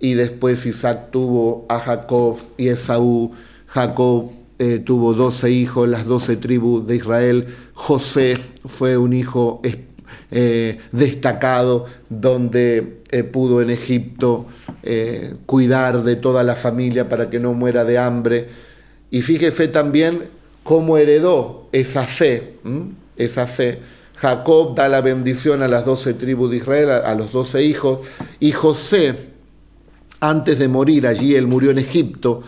Y 0.00 0.14
después 0.14 0.64
Isaac 0.64 1.10
tuvo 1.10 1.66
a 1.68 1.78
Jacob 1.78 2.38
y 2.56 2.68
Esaú. 2.68 3.32
Jacob 3.66 4.30
eh, 4.58 4.78
tuvo 4.78 5.12
doce 5.12 5.50
hijos, 5.50 5.86
las 5.86 6.06
doce 6.06 6.36
tribus 6.36 6.86
de 6.86 6.96
Israel. 6.96 7.48
José 7.74 8.38
fue 8.64 8.96
un 8.96 9.12
hijo 9.12 9.60
eh, 10.30 10.78
destacado 10.92 11.86
donde 12.08 13.00
eh, 13.10 13.22
pudo 13.22 13.62
en 13.62 13.70
Egipto 13.70 14.46
eh, 14.82 15.34
cuidar 15.46 16.02
de 16.02 16.16
toda 16.16 16.42
la 16.42 16.56
familia 16.56 17.08
para 17.08 17.30
que 17.30 17.40
no 17.40 17.52
muera 17.52 17.84
de 17.84 17.98
hambre. 17.98 18.48
Y 19.10 19.22
fíjese 19.22 19.68
también 19.68 20.28
cómo 20.62 20.96
heredó 20.98 21.68
esa 21.72 22.06
fe, 22.06 22.54
esa 23.16 23.46
fe. 23.46 23.80
Jacob 24.16 24.74
da 24.74 24.88
la 24.88 25.00
bendición 25.00 25.62
a 25.62 25.68
las 25.68 25.84
doce 25.84 26.14
tribus 26.14 26.50
de 26.50 26.56
Israel, 26.56 26.90
a, 26.90 27.14
los 27.14 27.32
doce 27.32 27.62
hijos, 27.62 28.00
y 28.40 28.52
José, 28.52 29.14
antes 30.20 30.58
de 30.58 30.68
morir, 30.68 31.06
allí 31.06 31.34
él 31.34 31.46
murió 31.46 31.70
en 31.70 31.78
Egipto, 31.78 32.42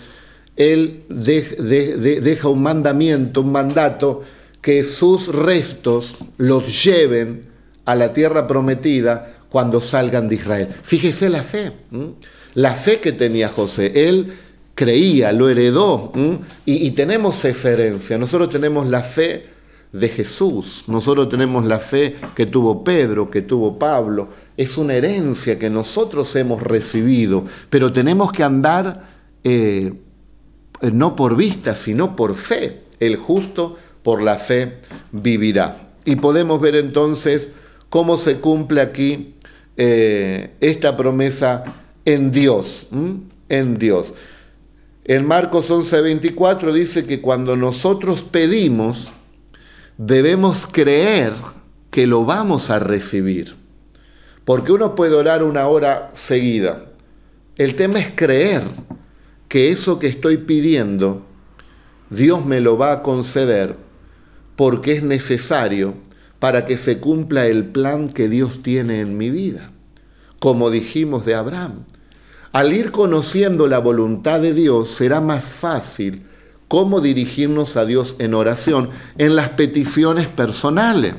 él 0.57 1.05
deja 1.09 2.49
un 2.49 2.63
mandamiento, 2.63 3.43
un 3.43 3.53
mandato, 3.53 4.23
que 4.61 4.85
sus 4.85 5.29
restos 5.29 6.17
los 6.37 6.85
lleven 6.85 7.47
a 7.85 7.95
la 7.95 8.13
tierra 8.13 8.47
prometida 8.47 9.39
cuando 9.49 9.81
salgan 9.81 10.29
de 10.29 10.37
Israel. 10.37 10.69
Fíjese 10.83 11.29
la 11.29 11.43
fe, 11.43 11.73
la 12.55 12.75
fe 12.75 13.01
que 13.01 13.13
tenía 13.13 13.49
José. 13.49 14.09
Él 14.09 14.33
creía, 14.75 15.33
lo 15.33 15.49
heredó 15.49 16.13
y, 16.65 16.91
tenemos 16.93 17.45
esa 17.45 17.71
herencia. 17.71 18.19
Nosotros 18.19 18.51
tenemos 18.51 18.87
la 18.89 19.03
fe 19.03 19.47
de 19.91 20.09
Jesús, 20.09 20.85
nosotros 20.87 21.31
tenemos 21.31 21.65
la 21.65 21.79
fe 21.79 22.17
que 22.37 22.47
tuvo 22.47 22.85
Pedro, 22.85 23.31
que 23.31 23.43
tuvo 23.43 23.79
Pablo. 23.79 24.29
Es 24.57 24.77
una 24.77 24.95
herencia 24.95 25.59
que 25.59 25.71
nosotros 25.71 26.35
hemos 26.37 26.63
recibido, 26.63 27.45
pero 27.71 27.93
tenemos 27.93 28.31
que 28.33 28.45
andar 28.45 29.09
eh, 29.43 29.95
no 30.93 31.17
por 31.17 31.37
vista, 31.37 31.75
sino 31.75 32.15
por 32.15 32.35
fe. 32.35 32.83
El 33.01 33.17
justo 33.17 33.77
por 34.09 34.23
la 34.23 34.37
fe 34.37 34.79
vivirá. 35.13 35.91
Y 36.07 36.17
podemos 36.17 36.63
ver 36.63 36.77
entonces 36.77 37.51
cómo 37.91 38.17
se 38.17 38.39
cumple 38.39 38.81
aquí 38.81 39.35
eh, 39.77 40.55
esta 40.61 40.97
promesa 40.97 41.63
en 42.07 42.33
Dios, 42.33 42.87
en 43.51 43.77
Dios. 43.77 44.15
En 45.05 45.27
Marcos 45.27 45.71
11:24 45.71 46.73
dice 46.73 47.05
que 47.05 47.21
cuando 47.21 47.55
nosotros 47.55 48.23
pedimos, 48.23 49.13
debemos 49.99 50.67
creer 50.67 51.35
que 51.91 52.07
lo 52.07 52.25
vamos 52.25 52.71
a 52.71 52.79
recibir. 52.79 53.57
Porque 54.47 54.73
uno 54.73 54.95
puede 54.95 55.17
orar 55.17 55.43
una 55.43 55.67
hora 55.67 56.09
seguida. 56.15 56.87
El 57.57 57.75
tema 57.75 57.99
es 57.99 58.13
creer 58.15 58.63
que 59.49 59.69
eso 59.69 59.99
que 59.99 60.07
estoy 60.07 60.39
pidiendo, 60.39 61.27
Dios 62.09 62.47
me 62.47 62.63
lo 62.63 62.79
va 62.79 62.93
a 62.93 63.03
conceder 63.03 63.87
porque 64.59 64.95
es 64.95 65.05
necesario 65.05 65.95
para 66.41 66.67
que 66.67 66.79
se 66.79 66.99
cumpla 66.99 67.47
el 67.47 67.67
plan 67.67 68.09
que 68.09 68.29
Dios 68.29 68.61
tiene 68.61 68.99
en 68.99 69.17
mi 69.17 69.31
vida, 69.31 69.71
como 70.41 70.69
dijimos 70.71 71.25
de 71.25 71.37
Abraham. 71.37 71.85
Al 72.51 72.73
ir 72.73 72.91
conociendo 72.91 73.69
la 73.69 73.79
voluntad 73.79 74.41
de 74.41 74.55
Dios 74.55 74.91
será 74.91 75.21
más 75.21 75.45
fácil 75.45 76.25
cómo 76.67 77.01
dirigirnos 77.01 77.77
a 77.77 77.85
Dios 77.85 78.17
en 78.19 78.35
oración, 78.35 78.91
en 79.17 79.37
las 79.37 79.51
peticiones 79.51 80.27
personales. 80.27 81.15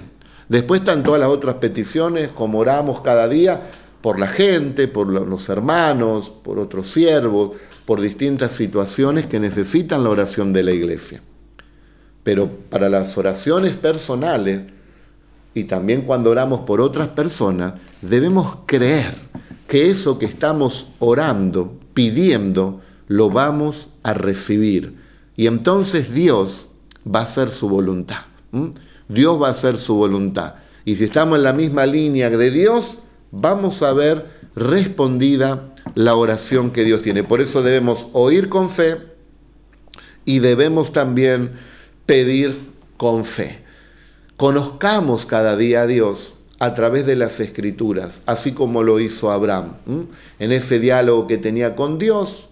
Después 0.49 0.81
están 0.81 1.01
todas 1.01 1.21
las 1.21 1.29
otras 1.29 1.55
peticiones, 1.55 2.33
como 2.33 2.59
oramos 2.59 2.99
cada 2.99 3.29
día 3.29 3.71
por 4.01 4.19
la 4.19 4.27
gente, 4.27 4.89
por 4.89 5.07
los 5.07 5.47
hermanos, 5.47 6.29
por 6.29 6.59
otros 6.59 6.89
siervos, 6.89 7.51
por 7.85 8.01
distintas 8.01 8.51
situaciones 8.51 9.27
que 9.27 9.39
necesitan 9.39 10.03
la 10.03 10.09
oración 10.09 10.51
de 10.51 10.63
la 10.63 10.71
iglesia. 10.71 11.21
Pero 12.23 12.49
para 12.69 12.89
las 12.89 13.17
oraciones 13.17 13.77
personales, 13.77 14.61
y 15.53 15.63
también 15.65 16.03
cuando 16.03 16.29
oramos 16.29 16.61
por 16.61 16.81
otras 16.81 17.09
personas, 17.09 17.73
debemos 18.01 18.59
creer 18.65 19.15
que 19.67 19.89
eso 19.89 20.19
que 20.19 20.25
estamos 20.25 20.87
orando, 20.99 21.77
pidiendo, 21.93 22.81
lo 23.07 23.29
vamos 23.29 23.89
a 24.03 24.13
recibir. 24.13 24.95
Y 25.35 25.47
entonces 25.47 26.13
Dios 26.13 26.67
va 27.05 27.19
a 27.19 27.23
hacer 27.23 27.49
su 27.51 27.69
voluntad. 27.69 28.21
Dios 29.07 29.41
va 29.41 29.47
a 29.47 29.51
hacer 29.51 29.77
su 29.77 29.95
voluntad. 29.95 30.55
Y 30.85 30.95
si 30.95 31.05
estamos 31.05 31.37
en 31.37 31.43
la 31.43 31.53
misma 31.53 31.85
línea 31.85 32.29
de 32.29 32.51
Dios, 32.51 32.97
vamos 33.31 33.81
a 33.83 33.93
ver 33.93 34.25
respondida 34.55 35.73
la 35.95 36.15
oración 36.15 36.71
que 36.71 36.83
Dios 36.83 37.01
tiene. 37.01 37.23
Por 37.23 37.41
eso 37.41 37.61
debemos 37.61 38.07
oír 38.13 38.49
con 38.49 38.69
fe 38.69 38.97
y 40.25 40.39
debemos 40.39 40.93
también 40.93 41.51
pedir 42.09 42.57
con 42.97 43.23
fe. 43.23 43.59
Conozcamos 44.35 45.27
cada 45.27 45.55
día 45.55 45.83
a 45.83 45.85
Dios 45.85 46.33
a 46.57 46.73
través 46.73 47.05
de 47.05 47.15
las 47.15 47.39
escrituras, 47.39 48.23
así 48.25 48.53
como 48.53 48.81
lo 48.81 48.99
hizo 48.99 49.29
Abraham. 49.29 49.73
En 50.39 50.51
ese 50.51 50.79
diálogo 50.79 51.27
que 51.27 51.37
tenía 51.37 51.75
con 51.75 51.99
Dios, 51.99 52.49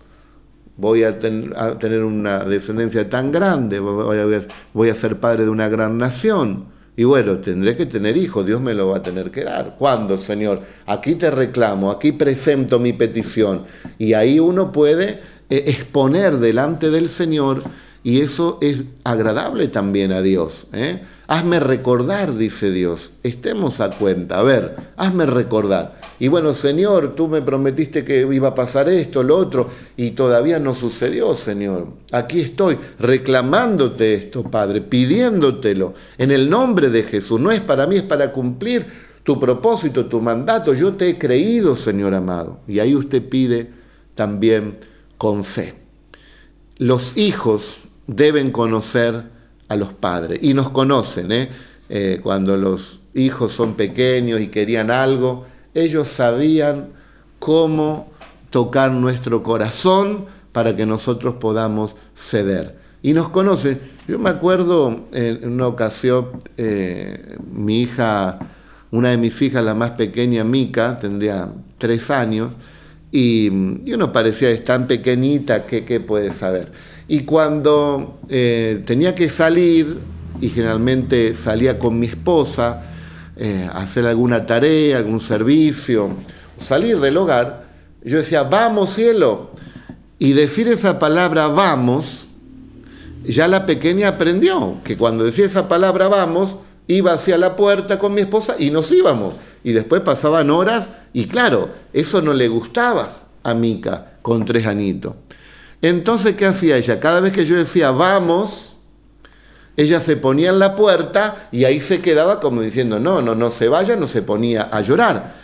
voy 0.75 1.05
a, 1.05 1.17
tener 1.17 2.03
una 2.03 2.43
descendencia 2.45 3.09
tan 3.09 3.31
grande, 3.31 3.79
voy 3.79 4.89
a, 4.89 4.93
ser 4.93 5.19
padre 5.19 5.45
de 5.45 5.49
una 5.49 5.69
gran 5.69 5.97
nación. 5.97 6.65
Y 6.95 7.05
bueno, 7.05 7.39
tendré 7.39 7.75
que 7.75 7.87
tener 7.87 8.15
hijos, 8.15 8.45
Dios 8.45 8.61
me 8.61 8.75
lo 8.75 8.89
va 8.89 8.97
a 8.97 9.01
tener 9.01 9.31
que 9.31 9.43
dar. 9.43 9.75
¿Cuándo, 9.75 10.19
Señor? 10.19 10.61
Aquí 10.85 11.15
te 11.15 11.31
reclamo, 11.31 11.89
aquí 11.89 12.11
presento 12.11 12.77
mi 12.77 12.93
petición. 12.93 13.63
Y 13.97 14.13
ahí 14.13 14.39
uno 14.39 14.71
puede 14.71 15.19
eh, 15.49 15.63
exponer 15.65 16.37
delante 16.37 16.91
del 16.91 17.09
Señor 17.09 17.63
y 18.07 18.21
eso 18.21 18.57
es 18.61 18.83
agradable 19.03 19.67
también 19.67 20.13
a 20.13 20.21
Dios. 20.21 20.67
¿eh? 20.71 21.01
Hazme 21.27 21.59
recordar, 21.59 22.37
dice 22.37 22.71
Dios, 22.71 23.11
estemos 23.21 23.81
a 23.81 23.89
cuenta, 23.89 24.39
a 24.39 24.43
ver, 24.43 24.77
hazme 24.95 25.25
recordar. 25.25 25.99
Y 26.17 26.29
bueno, 26.29 26.53
Señor, 26.53 27.15
tú 27.15 27.27
me 27.27 27.41
prometiste 27.41 28.05
que 28.05 28.21
iba 28.21 28.47
a 28.47 28.55
pasar 28.55 28.87
esto, 28.87 29.23
lo 29.23 29.35
otro, 29.35 29.67
y 29.97 30.11
todavía 30.11 30.57
no 30.57 30.73
sucedió, 30.73 31.35
Señor. 31.35 31.87
Aquí 32.13 32.39
estoy 32.39 32.77
reclamándote 32.97 34.13
esto, 34.13 34.43
Padre, 34.43 34.79
pidiéndotelo 34.79 35.93
en 36.17 36.31
el 36.31 36.49
nombre 36.49 36.89
de 36.89 37.03
Jesús. 37.03 37.41
No 37.41 37.51
es 37.51 37.59
para 37.59 37.87
mí, 37.87 37.97
es 37.97 38.03
para 38.03 38.31
cumplir 38.31 38.85
tu 39.23 39.37
propósito, 39.37 40.05
tu 40.05 40.21
mandato. 40.21 40.73
Yo 40.73 40.93
te 40.93 41.09
he 41.09 41.17
creído, 41.17 41.75
Señor 41.75 42.13
amado. 42.13 42.61
Y 42.69 42.79
ahí 42.79 42.95
usted 42.95 43.27
pide 43.27 43.69
también 44.15 44.77
con 45.17 45.43
fe. 45.43 45.73
Los 46.77 47.17
hijos 47.17 47.79
deben 48.07 48.51
conocer 48.51 49.23
a 49.67 49.75
los 49.75 49.93
padres 49.93 50.39
y 50.41 50.53
nos 50.53 50.69
conocen. 50.69 51.31
¿eh? 51.31 51.49
Eh, 51.89 52.19
cuando 52.23 52.57
los 52.57 53.01
hijos 53.13 53.51
son 53.51 53.75
pequeños 53.75 54.41
y 54.41 54.47
querían 54.47 54.89
algo, 54.91 55.45
ellos 55.73 56.07
sabían 56.07 56.87
cómo 57.39 58.11
tocar 58.49 58.91
nuestro 58.91 59.43
corazón 59.43 60.25
para 60.51 60.75
que 60.75 60.85
nosotros 60.85 61.35
podamos 61.35 61.95
ceder. 62.15 62.75
Y 63.03 63.13
nos 63.13 63.29
conocen. 63.29 63.79
Yo 64.07 64.17
me 64.17 64.29
acuerdo 64.29 65.05
en 65.11 65.51
una 65.51 65.67
ocasión, 65.67 66.29
eh, 66.57 67.37
mi 67.51 67.81
hija 67.81 68.39
una 68.91 69.09
de 69.09 69.17
mis 69.17 69.41
hijas, 69.41 69.63
la 69.63 69.75
más 69.75 69.91
pequeña, 69.91 70.43
Mica, 70.43 70.97
tendría 70.99 71.49
tres 71.77 72.09
años, 72.09 72.53
y, 73.11 73.49
uno 73.49 74.11
parecía, 74.11 74.49
es 74.49 74.63
tan 74.63 74.87
pequeñita, 74.87 75.65
que 75.65 75.85
¿qué 75.85 75.99
puede 75.99 76.31
saber? 76.33 76.71
Y 77.07 77.21
cuando 77.21 78.19
eh, 78.29 78.83
tenía 78.85 79.15
que 79.15 79.29
salir, 79.29 79.97
y 80.41 80.49
generalmente 80.49 81.35
salía 81.35 81.79
con 81.79 81.97
mi 81.99 82.07
esposa, 82.07 82.83
eh, 83.37 83.67
a 83.71 83.81
hacer 83.81 84.05
alguna 84.05 84.45
tarea, 84.45 84.97
algún 84.97 85.19
servicio, 85.19 86.09
salir 86.59 86.99
del 86.99 87.17
hogar, 87.17 87.67
yo 88.03 88.17
decía, 88.17 88.43
vamos 88.43 88.93
cielo. 88.93 89.51
Y 90.19 90.33
decir 90.33 90.67
esa 90.67 90.97
palabra 90.97 91.47
vamos, 91.47 92.27
ya 93.23 93.47
la 93.47 93.65
pequeña 93.65 94.09
aprendió 94.09 94.77
que 94.83 94.97
cuando 94.97 95.23
decía 95.23 95.45
esa 95.45 95.67
palabra 95.67 96.07
vamos, 96.07 96.57
iba 96.87 97.13
hacia 97.13 97.37
la 97.37 97.55
puerta 97.55 97.99
con 97.99 98.13
mi 98.13 98.21
esposa 98.21 98.55
y 98.57 98.71
nos 98.71 98.91
íbamos. 98.91 99.35
Y 99.63 99.73
después 99.73 100.01
pasaban 100.01 100.49
horas 100.49 100.89
y 101.13 101.25
claro, 101.25 101.69
eso 101.93 102.21
no 102.21 102.33
le 102.33 102.47
gustaba 102.47 103.27
a 103.43 103.53
Mica 103.53 104.13
con 104.21 104.45
tres 104.45 104.65
anitos. 104.65 105.13
Entonces, 105.81 106.35
¿qué 106.35 106.45
hacía 106.45 106.77
ella? 106.77 106.99
Cada 106.99 107.19
vez 107.19 107.31
que 107.31 107.45
yo 107.45 107.55
decía 107.55 107.91
vamos, 107.91 108.75
ella 109.75 109.99
se 109.99 110.17
ponía 110.17 110.49
en 110.49 110.59
la 110.59 110.75
puerta 110.75 111.49
y 111.51 111.65
ahí 111.65 111.81
se 111.81 112.01
quedaba 112.01 112.39
como 112.39 112.61
diciendo, 112.61 112.99
no, 112.99 113.21
no, 113.21 113.35
no 113.35 113.51
se 113.51 113.67
vaya, 113.67 113.95
no 113.95 114.07
se 114.07 114.23
ponía 114.23 114.63
a 114.71 114.81
llorar. 114.81 115.35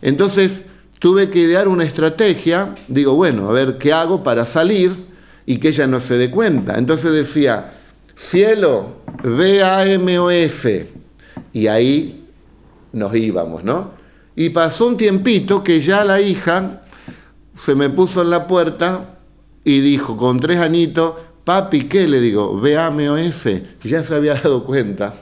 Entonces 0.00 0.62
tuve 1.00 1.28
que 1.30 1.40
idear 1.40 1.66
una 1.66 1.84
estrategia, 1.84 2.74
digo, 2.86 3.14
bueno, 3.14 3.48
a 3.48 3.52
ver 3.52 3.78
qué 3.78 3.92
hago 3.92 4.22
para 4.22 4.46
salir 4.46 4.92
y 5.44 5.58
que 5.58 5.68
ella 5.68 5.88
no 5.88 5.98
se 5.98 6.16
dé 6.16 6.30
cuenta. 6.30 6.78
Entonces 6.78 7.12
decía, 7.12 7.72
cielo, 8.14 9.00
V-A-M-O-S. 9.24 10.88
Y 11.52 11.66
ahí 11.66 12.28
nos 12.92 13.14
íbamos, 13.16 13.64
¿no? 13.64 13.90
Y 14.36 14.50
pasó 14.50 14.86
un 14.86 14.96
tiempito 14.96 15.64
que 15.64 15.80
ya 15.80 16.04
la 16.04 16.20
hija 16.20 16.82
se 17.56 17.74
me 17.74 17.90
puso 17.90 18.22
en 18.22 18.30
la 18.30 18.46
puerta 18.46 19.19
y 19.64 19.80
dijo 19.80 20.16
con 20.16 20.40
tres 20.40 20.58
anitos, 20.58 21.14
papi, 21.44 21.82
¿qué? 21.82 22.08
Le 22.08 22.20
digo, 22.20 22.52
V-A-M-O-S. 22.52 23.64
Ya 23.82 24.02
se 24.04 24.14
había 24.14 24.34
dado 24.42 24.64
cuenta 24.64 25.14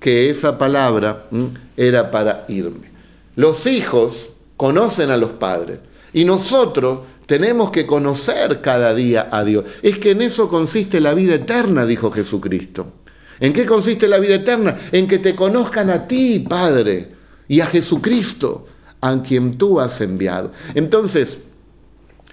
que 0.00 0.30
esa 0.30 0.58
palabra 0.58 1.28
era 1.76 2.10
para 2.10 2.44
irme. 2.48 2.90
Los 3.36 3.66
hijos 3.66 4.30
conocen 4.56 5.10
a 5.10 5.16
los 5.16 5.30
padres 5.30 5.78
y 6.12 6.24
nosotros 6.24 7.00
tenemos 7.26 7.70
que 7.70 7.86
conocer 7.86 8.60
cada 8.60 8.94
día 8.94 9.28
a 9.30 9.44
Dios. 9.44 9.64
Es 9.82 9.98
que 9.98 10.10
en 10.10 10.22
eso 10.22 10.48
consiste 10.48 11.00
la 11.00 11.14
vida 11.14 11.34
eterna, 11.34 11.86
dijo 11.86 12.10
Jesucristo. 12.10 12.92
¿En 13.40 13.52
qué 13.52 13.64
consiste 13.64 14.06
la 14.06 14.18
vida 14.18 14.36
eterna? 14.36 14.76
En 14.92 15.08
que 15.08 15.18
te 15.18 15.34
conozcan 15.34 15.90
a 15.90 16.06
ti, 16.06 16.40
Padre, 16.40 17.08
y 17.48 17.60
a 17.60 17.66
Jesucristo, 17.66 18.66
a 19.00 19.22
quien 19.22 19.54
tú 19.54 19.80
has 19.80 20.00
enviado. 20.00 20.52
Entonces, 20.74 21.38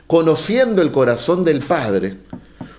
conociendo 0.10 0.82
el 0.82 0.92
corazón 0.92 1.44
del 1.44 1.60
Padre, 1.60 2.18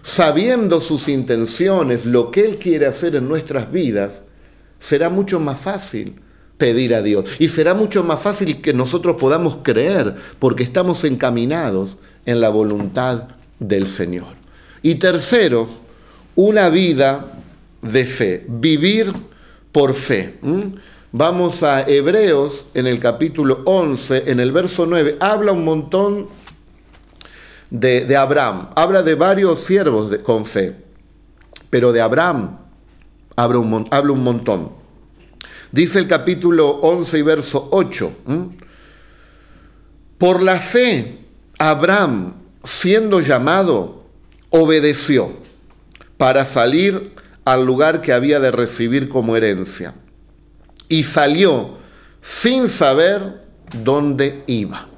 sabiendo 0.03 0.81
sus 0.81 1.07
intenciones, 1.07 2.05
lo 2.05 2.33
que 2.33 2.45
Él 2.45 2.59
quiere 2.59 2.87
hacer 2.87 3.15
en 3.15 3.29
nuestras 3.29 3.71
vidas, 3.71 4.23
será 4.81 5.11
mucho 5.11 5.39
más 5.39 5.61
fácil 5.61 6.17
pedir 6.59 6.93
a 6.93 7.03
Dios. 7.03 7.27
Y 7.39 7.47
será 7.47 7.73
mucho 7.73 8.03
más 8.03 8.19
fácil 8.19 8.61
que 8.61 8.75
nosotros 8.75 9.15
podamos 9.15 9.59
creer 9.63 10.17
porque 10.41 10.65
estamos 10.65 11.05
encaminados 11.05 11.99
en 12.27 12.41
la 12.41 12.49
voluntad 12.49 13.29
del 13.61 13.87
Señor. 13.87 14.35
Y 14.83 14.97
tercero, 14.97 15.69
una 16.35 16.69
vida 16.69 17.27
de 17.81 18.07
fe, 18.07 18.45
vivir 18.49 19.13
por 19.71 19.95
fe. 19.95 20.35
Vamos 21.13 21.63
a 21.63 21.89
Hebreos 21.89 22.65
en 22.75 22.89
el 22.89 22.99
capítulo 22.99 23.63
11, 23.67 24.25
en 24.27 24.41
el 24.41 24.51
verso 24.51 24.85
9, 24.85 25.17
habla 25.21 25.53
un 25.53 25.65
montón 25.65 26.40
de, 27.71 28.17
Abraham, 28.17 28.71
habla 28.75 29.03
de 29.03 29.15
varios 29.15 29.61
siervos 29.61 30.15
con 30.23 30.45
fe, 30.45 30.77
pero 31.71 31.93
de 31.93 32.01
Abraham 32.01 32.59
habla 33.37 33.59
un, 33.59 33.89
habla 33.91 34.13
un 34.13 34.23
montón. 34.23 34.71
Dice 35.73 36.01
el 36.01 36.09
capítulo 36.09 36.69
11 36.69 37.19
y 37.19 37.23
verso 37.23 37.69
8. 37.71 38.13
Por 40.19 40.43
la 40.43 40.59
fe, 40.59 41.21
Abraham, 41.59 42.35
siendo 42.65 43.21
llamado, 43.21 44.03
obedeció 44.51 45.33
para 46.17 46.45
salir 46.45 47.15
al 47.45 47.65
lugar 47.65 48.03
que 48.03 48.13
había 48.13 48.41
de 48.41 48.51
recibir 48.51 49.09
como 49.09 49.37
herencia. 49.37 49.95
Y 50.89 51.05
salió 51.05 51.79
sin 52.21 52.69
saber 52.69 53.45
dónde 53.83 54.43
iba. 54.47 54.90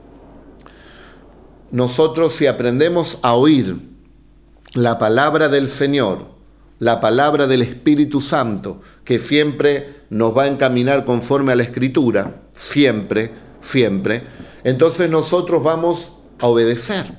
Nosotros 1.72 2.35
si 2.35 2.46
aprendemos 2.46 3.18
a 3.22 3.35
oír 3.35 3.78
la 4.74 4.98
palabra 4.98 5.48
del 5.48 5.70
Señor, 5.70 6.26
la 6.78 7.00
palabra 7.00 7.46
del 7.46 7.62
Espíritu 7.62 8.20
Santo, 8.20 8.82
que 9.04 9.18
siempre 9.18 10.02
nos 10.11 10.37
va 10.37 10.44
a 10.44 10.48
encaminar 10.48 11.06
conforme 11.06 11.52
a 11.52 11.56
la 11.56 11.62
Escritura, 11.62 12.42
siempre, 12.52 13.32
siempre, 13.62 14.24
entonces 14.64 15.08
nosotros 15.08 15.62
vamos 15.62 16.12
a 16.40 16.46
obedecer. 16.46 17.14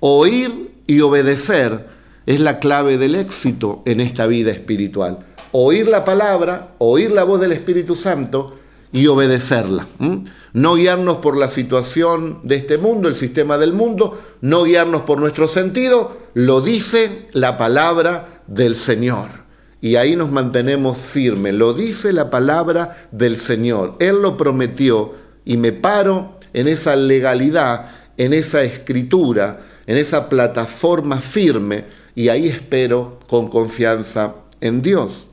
Oír 0.00 0.72
y 0.86 1.00
obedecer 1.00 1.86
es 2.26 2.40
la 2.40 2.58
clave 2.58 2.98
del 2.98 3.14
éxito 3.14 3.82
en 3.86 4.00
esta 4.00 4.26
vida 4.26 4.50
espiritual. 4.50 5.20
Oír 5.52 5.88
la 5.88 6.04
palabra, 6.04 6.74
oír 6.76 7.10
la 7.10 7.24
voz 7.24 7.40
del 7.40 7.52
Espíritu 7.52 7.96
Santo 7.96 8.58
y 8.92 9.06
obedecerla. 9.06 9.86
No 10.52 10.74
guiarnos 10.74 11.16
por 11.16 11.36
la 11.36 11.48
situación 11.48 12.40
de 12.42 12.56
este 12.56 12.78
mundo, 12.78 13.08
el 13.08 13.14
sistema 13.14 13.58
del 13.58 13.72
mundo, 13.72 14.20
no 14.42 14.64
guiarnos 14.64 15.02
por 15.02 15.18
nuestro 15.18 15.48
sentido, 15.48 16.16
lo 16.34 16.60
dice 16.60 17.28
la 17.32 17.56
palabra 17.56 18.42
del 18.46 18.76
Señor. 18.76 19.42
Y 19.80 19.96
ahí 19.96 20.14
nos 20.14 20.30
mantenemos 20.30 20.98
firmes, 20.98 21.54
lo 21.54 21.74
dice 21.74 22.12
la 22.12 22.30
palabra 22.30 23.08
del 23.10 23.36
Señor. 23.38 23.96
Él 23.98 24.22
lo 24.22 24.36
prometió 24.36 25.14
y 25.44 25.56
me 25.56 25.72
paro 25.72 26.38
en 26.52 26.68
esa 26.68 26.94
legalidad, 26.94 27.88
en 28.16 28.32
esa 28.32 28.62
escritura, 28.62 29.60
en 29.86 29.96
esa 29.96 30.28
plataforma 30.28 31.20
firme 31.20 31.84
y 32.14 32.28
ahí 32.28 32.48
espero 32.48 33.18
con 33.26 33.48
confianza 33.48 34.34
en 34.60 34.82
Dios. 34.82 35.26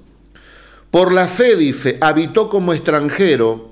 Por 0.92 1.12
la 1.12 1.28
fe, 1.28 1.56
dice, 1.56 1.98
habitó 2.02 2.50
como 2.50 2.74
extranjero 2.74 3.70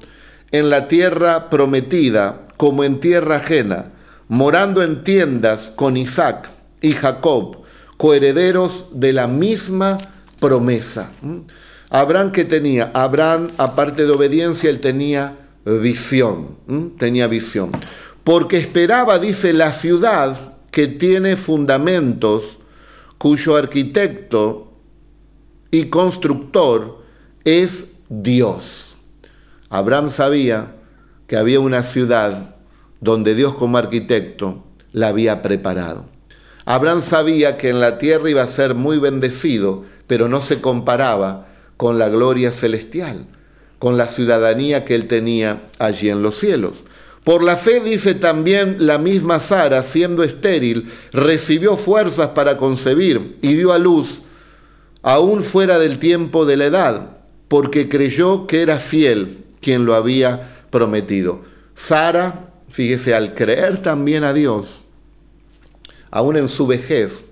en 0.51 0.69
la 0.69 0.87
tierra 0.87 1.49
prometida, 1.49 2.43
como 2.57 2.83
en 2.83 2.99
tierra 2.99 3.37
ajena, 3.37 3.91
morando 4.27 4.83
en 4.83 5.03
tiendas 5.03 5.71
con 5.75 5.97
Isaac 5.97 6.49
y 6.81 6.93
Jacob, 6.93 7.63
coherederos 7.97 8.87
de 8.91 9.13
la 9.13 9.27
misma 9.27 9.97
promesa. 10.39 11.11
¿Mm? 11.21 11.39
Abraham 11.89 12.31
que 12.31 12.45
tenía, 12.45 12.91
Abraham 12.93 13.49
aparte 13.57 14.05
de 14.05 14.11
obediencia, 14.11 14.69
él 14.69 14.79
tenía 14.79 15.37
visión, 15.65 16.57
¿Mm? 16.67 16.97
tenía 16.99 17.27
visión. 17.27 17.71
Porque 18.23 18.57
esperaba, 18.57 19.17
dice, 19.17 19.53
la 19.53 19.73
ciudad 19.73 20.53
que 20.69 20.87
tiene 20.87 21.35
fundamentos, 21.35 22.57
cuyo 23.17 23.55
arquitecto 23.55 24.73
y 25.71 25.85
constructor 25.85 27.06
es 27.47 27.85
Dios. 28.09 28.97
Abraham 29.69 30.09
sabía 30.09 30.75
que 31.27 31.37
había 31.37 31.61
una 31.61 31.81
ciudad 31.81 32.55
donde 32.99 33.35
Dios 33.35 33.55
como 33.55 33.77
arquitecto 33.77 34.65
la 34.91 35.07
había 35.07 35.41
preparado. 35.41 36.07
Abraham 36.65 37.01
sabía 37.01 37.57
que 37.57 37.69
en 37.69 37.79
la 37.79 37.99
tierra 37.99 38.29
iba 38.29 38.43
a 38.43 38.47
ser 38.47 38.75
muy 38.75 38.97
bendecido, 38.97 39.85
pero 40.07 40.27
no 40.27 40.41
se 40.41 40.59
comparaba 40.59 41.47
con 41.77 41.97
la 41.97 42.09
gloria 42.09 42.51
celestial, 42.51 43.27
con 43.79 43.95
la 43.95 44.09
ciudadanía 44.09 44.83
que 44.83 44.95
él 44.95 45.07
tenía 45.07 45.69
allí 45.79 46.09
en 46.09 46.23
los 46.23 46.37
cielos. 46.37 46.73
Por 47.23 47.43
la 47.43 47.55
fe 47.55 47.79
dice 47.79 48.13
también 48.13 48.75
la 48.79 48.97
misma 48.97 49.39
Sara, 49.39 49.83
siendo 49.83 50.21
estéril, 50.23 50.91
recibió 51.13 51.77
fuerzas 51.77 52.31
para 52.31 52.57
concebir 52.57 53.37
y 53.41 53.53
dio 53.53 53.71
a 53.71 53.77
luz, 53.77 54.21
aún 55.01 55.43
fuera 55.43 55.79
del 55.79 55.97
tiempo 55.97 56.45
de 56.45 56.57
la 56.57 56.65
edad, 56.65 57.16
porque 57.47 57.89
creyó 57.89 58.47
que 58.47 58.61
era 58.61 58.79
fiel 58.79 59.45
quien 59.61 59.85
lo 59.85 59.95
había 59.95 60.65
prometido. 60.69 61.41
Sara, 61.75 62.51
fíjese, 62.69 63.13
al 63.13 63.33
creer 63.33 63.81
también 63.81 64.23
a 64.23 64.33
Dios, 64.33 64.83
aún 66.11 66.37
en 66.37 66.47
su 66.47 66.67
vejez, 66.67 67.23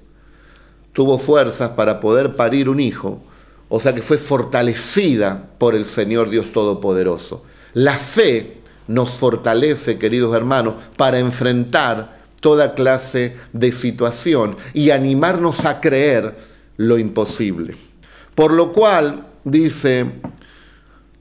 tuvo 0.94 1.20
fuerzas 1.20 1.72
para 1.72 2.00
poder 2.00 2.36
parir 2.36 2.70
un 2.70 2.80
hijo, 2.80 3.22
o 3.68 3.80
sea 3.80 3.94
que 3.94 4.02
fue 4.02 4.18
fortalecida 4.18 5.50
por 5.58 5.76
el 5.76 5.86
Señor 5.86 6.30
Dios 6.30 6.52
Todopoderoso. 6.54 7.44
La 7.74 7.98
fe 7.98 8.58
nos 8.88 9.12
fortalece, 9.12 9.98
queridos 9.98 10.36
hermanos, 10.36 10.76
para 10.96 11.20
enfrentar 11.20 12.24
toda 12.40 12.76
clase 12.76 13.38
de 13.54 13.72
situación 13.72 14.56
y 14.74 14.92
animarnos 14.92 15.66
a 15.66 15.82
creer 15.82 16.36
lo 16.78 16.98
imposible. 16.98 17.76
Por 18.36 18.52
lo 18.52 18.72
cual, 18.72 19.26
dice, 19.46 20.06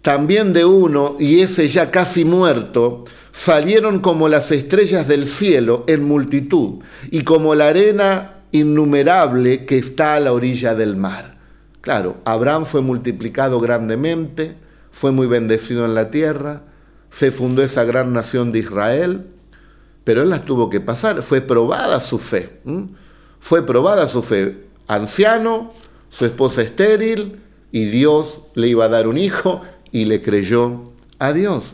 también 0.02 0.52
de 0.52 0.64
uno, 0.64 1.16
y 1.20 1.40
ese 1.40 1.68
ya 1.68 1.92
casi 1.92 2.24
muerto, 2.24 3.04
salieron 3.32 4.00
como 4.00 4.28
las 4.28 4.50
estrellas 4.50 5.06
del 5.06 5.28
cielo 5.28 5.84
en 5.86 6.04
multitud, 6.04 6.82
y 7.10 7.22
como 7.22 7.54
la 7.54 7.68
arena 7.68 8.40
innumerable 8.50 9.66
que 9.66 9.78
está 9.78 10.16
a 10.16 10.20
la 10.20 10.32
orilla 10.32 10.74
del 10.74 10.96
mar. 10.96 11.36
Claro, 11.80 12.16
Abraham 12.24 12.64
fue 12.64 12.82
multiplicado 12.82 13.60
grandemente, 13.60 14.56
fue 14.90 15.12
muy 15.12 15.26
bendecido 15.26 15.84
en 15.84 15.94
la 15.94 16.10
tierra, 16.10 16.62
se 17.10 17.30
fundó 17.30 17.62
esa 17.62 17.84
gran 17.84 18.12
nación 18.12 18.52
de 18.52 18.60
Israel, 18.60 19.26
pero 20.04 20.22
él 20.22 20.30
las 20.30 20.44
tuvo 20.44 20.70
que 20.70 20.80
pasar, 20.80 21.22
fue 21.22 21.40
probada 21.40 22.00
su 22.00 22.18
fe, 22.18 22.60
fue 23.40 23.66
probada 23.66 24.06
su 24.06 24.22
fe, 24.22 24.66
anciano, 24.86 25.72
su 26.10 26.24
esposa 26.24 26.62
estéril, 26.62 27.40
y 27.74 27.86
Dios 27.86 28.40
le 28.54 28.68
iba 28.68 28.84
a 28.84 28.88
dar 28.88 29.08
un 29.08 29.18
hijo 29.18 29.60
y 29.90 30.04
le 30.04 30.22
creyó 30.22 30.92
a 31.18 31.32
Dios. 31.32 31.64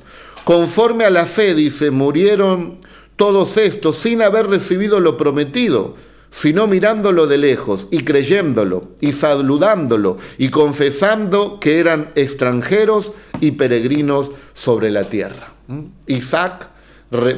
Conforme 0.44 1.04
a 1.04 1.10
la 1.10 1.26
fe, 1.26 1.54
dice, 1.54 1.90
murieron 1.90 2.78
todos 3.16 3.58
estos 3.58 3.98
sin 3.98 4.22
haber 4.22 4.46
recibido 4.46 4.98
lo 4.98 5.18
prometido, 5.18 5.96
sino 6.30 6.66
mirándolo 6.66 7.26
de 7.26 7.36
lejos 7.36 7.86
y 7.90 7.98
creyéndolo 7.98 8.92
y 9.02 9.12
saludándolo 9.12 10.16
y 10.38 10.48
confesando 10.48 11.60
que 11.60 11.80
eran 11.80 12.12
extranjeros 12.14 13.12
y 13.42 13.50
peregrinos 13.50 14.30
sobre 14.54 14.90
la 14.90 15.04
tierra. 15.04 15.52
¿Mm? 15.68 15.80
Isaac 16.06 16.70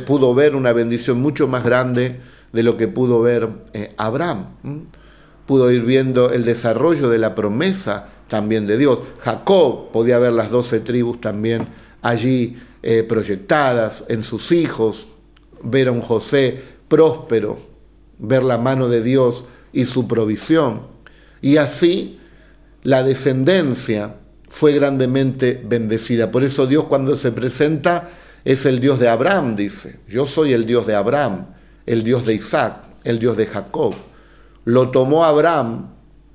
pudo 0.07 0.37
ver 0.37 0.55
una 0.55 0.72
bendición 0.72 1.20
mucho 1.20 1.48
más 1.48 1.64
grande 1.64 2.20
de 2.53 2.62
lo 2.62 2.77
que 2.77 2.87
pudo 2.87 3.22
ver 3.22 3.48
eh, 3.72 3.92
Abraham. 3.96 4.51
¿Mm? 4.62 4.79
Pudo 5.46 5.72
ir 5.72 5.83
viendo 5.83 6.31
el 6.31 6.44
desarrollo 6.44 7.09
de 7.09 7.18
la 7.18 7.35
promesa 7.35 8.11
también 8.32 8.66
de 8.66 8.78
Dios. 8.78 8.98
Jacob 9.18 9.92
podía 9.92 10.18
ver 10.18 10.32
las 10.32 10.50
doce 10.50 10.80
tribus 10.80 11.20
también 11.20 11.68
allí 12.00 12.56
eh, 12.82 13.04
proyectadas 13.06 14.04
en 14.08 14.22
sus 14.22 14.52
hijos, 14.52 15.06
ver 15.62 15.88
a 15.88 15.92
un 15.92 16.00
José 16.00 16.58
próspero, 16.88 17.58
ver 18.18 18.42
la 18.42 18.56
mano 18.56 18.88
de 18.88 19.02
Dios 19.02 19.44
y 19.74 19.84
su 19.84 20.08
provisión. 20.08 20.80
Y 21.42 21.58
así 21.58 22.20
la 22.84 23.02
descendencia 23.02 24.14
fue 24.48 24.72
grandemente 24.72 25.60
bendecida. 25.62 26.32
Por 26.32 26.42
eso 26.42 26.66
Dios 26.66 26.84
cuando 26.84 27.18
se 27.18 27.32
presenta 27.32 28.08
es 28.46 28.64
el 28.64 28.80
Dios 28.80 28.98
de 28.98 29.10
Abraham, 29.10 29.56
dice. 29.56 30.00
Yo 30.08 30.26
soy 30.26 30.54
el 30.54 30.64
Dios 30.64 30.86
de 30.86 30.94
Abraham, 30.94 31.48
el 31.84 32.02
Dios 32.02 32.24
de 32.24 32.32
Isaac, 32.32 32.76
el 33.04 33.18
Dios 33.18 33.36
de 33.36 33.44
Jacob. 33.44 33.94
Lo 34.64 34.88
tomó 34.88 35.26
Abraham 35.26 35.91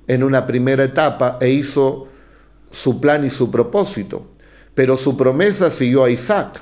en 0.08 0.24
una 0.24 0.46
primera 0.46 0.82
etapa 0.82 1.38
e 1.40 1.50
hizo 1.50 2.08
su 2.72 3.00
plan 3.00 3.24
y 3.24 3.30
su 3.30 3.50
propósito. 3.50 4.26
Pero 4.74 4.96
su 4.96 5.16
promesa 5.16 5.70
siguió 5.70 6.04
a 6.04 6.10
Isaac 6.10 6.60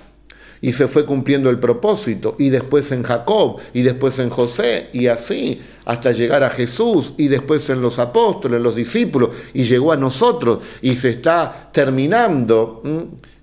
y 0.61 0.73
se 0.73 0.89
fue 0.89 1.05
cumpliendo 1.05 1.51
el 1.51 1.59
propósito, 1.59 2.37
y 2.39 2.51
después 2.51 2.91
en 2.93 3.03
Jacob, 3.03 3.59
y 3.75 3.83
después 3.83 4.19
en 4.19 4.31
José, 4.31 4.89
y 4.93 5.07
así, 5.07 5.61
hasta 5.85 6.13
llegar 6.13 6.43
a 6.43 6.51
Jesús, 6.51 7.15
y 7.17 7.29
después 7.29 7.69
en 7.71 7.81
los 7.81 7.99
apóstoles, 7.99 8.61
los 8.61 8.75
discípulos, 8.75 9.31
y 9.55 9.65
llegó 9.65 9.93
a 9.93 9.97
nosotros, 9.97 10.59
y 10.83 10.97
se 10.97 11.11
está 11.11 11.71
terminando 11.73 12.83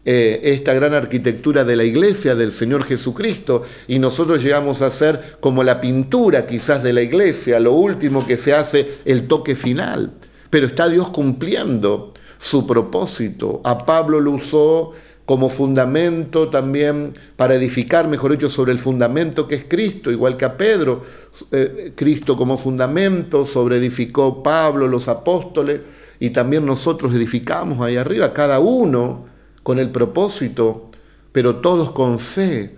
eh, 0.06 0.42
esta 0.44 0.74
gran 0.74 0.94
arquitectura 0.94 1.64
de 1.64 1.76
la 1.76 1.84
iglesia 1.84 2.36
del 2.36 2.52
Señor 2.52 2.84
Jesucristo, 2.84 3.64
y 3.88 4.00
nosotros 4.00 4.44
llegamos 4.44 4.82
a 4.82 4.90
ser 4.90 5.38
como 5.40 5.64
la 5.64 5.80
pintura 5.80 6.46
quizás 6.46 6.84
de 6.84 6.94
la 6.94 7.02
iglesia, 7.02 7.60
lo 7.60 7.74
último 7.74 8.26
que 8.26 8.38
se 8.38 8.54
hace, 8.54 8.96
el 9.06 9.28
toque 9.28 9.56
final, 9.56 10.14
pero 10.50 10.68
está 10.68 10.90
Dios 10.90 11.10
cumpliendo 11.10 12.14
su 12.38 12.68
propósito. 12.68 13.62
A 13.64 13.78
Pablo 13.78 14.20
lo 14.20 14.32
usó 14.32 14.92
como 15.26 15.50
fundamento 15.50 16.50
también 16.50 17.14
para 17.38 17.56
edificar, 17.56 18.08
mejor 18.08 18.32
dicho, 18.32 18.50
sobre 18.50 18.74
el 18.74 18.80
fundamento 18.80 19.48
que 19.48 19.56
es 19.56 19.66
Cristo, 19.66 20.12
igual 20.12 20.36
que 20.36 20.46
a 20.46 20.58
Pedro, 20.58 21.04
eh, 21.52 21.94
Cristo 21.96 22.36
como 22.36 22.58
fundamento, 22.58 23.46
sobre 23.46 23.78
edificó 23.78 24.44
Pablo, 24.44 24.88
los 24.88 25.08
apóstoles, 25.08 25.80
y 26.20 26.32
también 26.32 26.66
nosotros 26.66 27.14
edificamos 27.14 27.82
ahí 27.82 27.96
arriba, 27.96 28.34
cada 28.34 28.60
uno 28.60 29.26
con 29.64 29.80
el 29.80 29.90
propósito, 29.90 30.92
pero 31.32 31.58
todos 31.58 31.92
con 31.92 32.20
fe, 32.20 32.76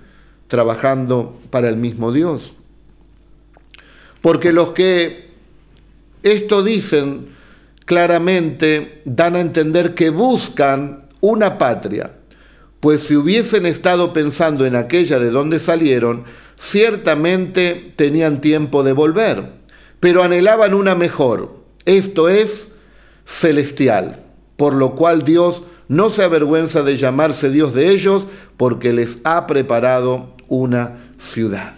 trabajando 0.48 1.40
para 1.50 1.68
el 1.68 1.78
mismo 1.78 2.12
Dios. 2.12 2.54
Porque 4.22 4.54
los 4.54 4.70
que 4.70 5.30
esto 6.22 6.64
dicen 6.64 7.30
claramente 7.86 9.02
dan 9.06 9.36
a 9.36 9.40
entender 9.40 9.94
que 9.96 10.10
buscan 10.10 11.06
una 11.22 11.58
patria 11.58 12.12
pues 12.86 13.02
si 13.02 13.16
hubiesen 13.16 13.66
estado 13.66 14.14
pensando 14.14 14.64
en 14.64 14.76
aquella 14.76 15.18
de 15.18 15.32
donde 15.32 15.60
salieron, 15.60 16.24
ciertamente 16.56 17.94
tenían 17.96 18.42
tiempo 18.42 18.84
de 18.84 18.94
volver, 18.94 19.54
pero 20.00 20.22
anhelaban 20.22 20.76
una 20.76 20.94
mejor, 20.94 21.56
esto 21.86 22.30
es 22.30 22.68
celestial, 23.26 24.22
por 24.56 24.76
lo 24.76 24.92
cual 24.92 25.24
Dios 25.24 25.64
no 25.88 26.12
se 26.12 26.22
avergüenza 26.26 26.84
de 26.84 26.96
llamarse 26.96 27.50
Dios 27.50 27.74
de 27.74 27.90
ellos, 27.90 28.28
porque 28.56 28.94
les 28.94 29.18
ha 29.24 29.48
preparado 29.48 30.36
una 30.48 31.08
ciudad. 31.18 31.74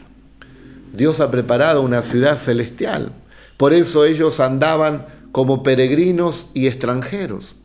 Dios 0.91 1.22
ha 1.22 1.32
preparado 1.32 1.84
una 1.84 2.02
ciudad 2.02 2.36
celestial, 2.36 3.13
por 3.56 3.72
eso 3.72 4.04
ellos 4.04 4.41
andaban 4.41 5.06
como 5.32 5.63
peregrinos 5.63 6.48
y 6.54 6.67
extranjeros. 6.67 7.56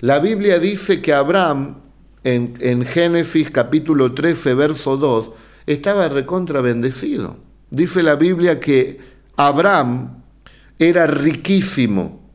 La 0.00 0.18
Biblia 0.18 0.58
dice 0.58 1.00
que 1.00 1.14
Abraham 1.14 1.85
en, 2.26 2.84
Génesis 2.84 3.50
capítulo 3.52 4.12
13, 4.12 4.54
verso 4.54 4.96
2, 4.96 5.30
estaba 5.66 6.08
recontra 6.08 6.60
bendecido. 6.60 7.36
Dice 7.70 8.02
la 8.02 8.16
Biblia 8.16 8.58
que 8.58 8.98
Abraham 9.36 10.24
era 10.76 11.06
riquísimo 11.06 12.28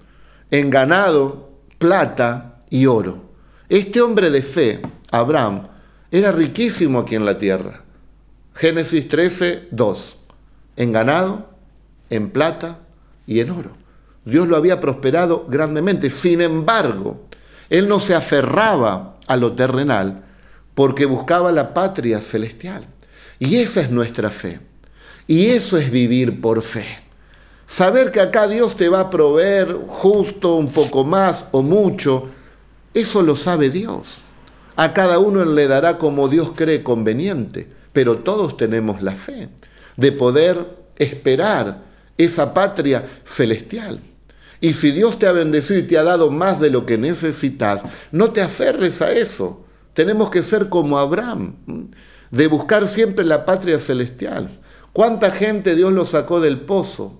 en 0.49 0.69
ganado, 0.69 1.51
plata 1.77 2.59
y 2.69 2.85
oro. 2.85 3.31
Este 3.67 4.01
hombre 4.01 4.29
de 4.29 4.41
fe, 4.41 4.79
Abraham, 5.11 5.67
era 6.09 6.31
riquísimo 6.31 6.99
aquí 6.99 7.15
en 7.15 7.25
la 7.25 7.37
tierra. 7.37 7.83
Génesis 8.53 9.09
13, 9.09 9.67
2. 9.71 10.17
En 10.77 10.93
ganado, 10.93 11.49
en 12.09 12.29
plata 12.29 12.79
y 13.27 13.41
en 13.41 13.49
oro. 13.49 13.71
Dios 14.23 14.47
lo 14.47 14.55
había 14.55 14.79
prosperado 14.79 15.45
grandemente. 15.49 16.09
Sin 16.09 16.39
embargo, 16.39 17.27
él 17.69 17.89
no 17.89 17.99
se 17.99 18.15
aferraba 18.15 19.10
a 19.27 19.37
lo 19.37 19.53
terrenal 19.53 20.23
porque 20.73 21.05
buscaba 21.05 21.51
la 21.51 21.73
patria 21.73 22.21
celestial. 22.21 22.85
Y 23.39 23.57
esa 23.57 23.81
es 23.81 23.91
nuestra 23.91 24.29
fe. 24.29 24.59
Y 25.27 25.47
eso 25.47 25.77
es 25.77 25.91
vivir 25.91 26.41
por 26.41 26.61
fe. 26.61 26.85
Saber 27.67 28.11
que 28.11 28.19
acá 28.19 28.47
Dios 28.47 28.75
te 28.75 28.89
va 28.89 29.01
a 29.01 29.09
proveer 29.09 29.77
justo 29.87 30.55
un 30.55 30.71
poco 30.71 31.05
más 31.05 31.45
o 31.51 31.61
mucho, 31.61 32.29
eso 32.93 33.21
lo 33.21 33.35
sabe 33.35 33.69
Dios. 33.69 34.23
A 34.75 34.93
cada 34.93 35.19
uno 35.19 35.45
le 35.45 35.67
dará 35.67 35.97
como 35.97 36.27
Dios 36.27 36.51
cree 36.55 36.83
conveniente, 36.83 37.67
pero 37.93 38.17
todos 38.17 38.57
tenemos 38.57 39.01
la 39.01 39.13
fe 39.15 39.49
de 39.95 40.11
poder 40.11 40.65
esperar 40.97 41.83
esa 42.17 42.53
patria 42.53 43.05
celestial. 43.23 44.01
Y 44.61 44.73
si 44.73 44.91
Dios 44.91 45.19
te 45.19 45.27
ha 45.27 45.31
bendecido 45.33 45.79
y 45.79 45.87
te 45.87 45.97
ha 45.97 46.03
dado 46.03 46.31
más 46.31 46.61
de 46.61 46.69
lo 46.69 46.85
que 46.85 46.97
necesitas, 46.97 47.81
no 48.11 48.31
te 48.31 48.41
aferres 48.41 49.01
a 49.01 49.11
eso. 49.11 49.65
Tenemos 49.93 50.29
que 50.29 50.43
ser 50.43 50.69
como 50.69 50.97
Abraham, 50.99 51.55
de 52.29 52.47
buscar 52.47 52.87
siempre 52.87 53.25
la 53.25 53.45
patria 53.45 53.79
celestial. 53.79 54.49
¿Cuánta 54.93 55.31
gente 55.31 55.75
Dios 55.75 55.91
lo 55.91 56.05
sacó 56.05 56.39
del 56.39 56.61
pozo 56.61 57.17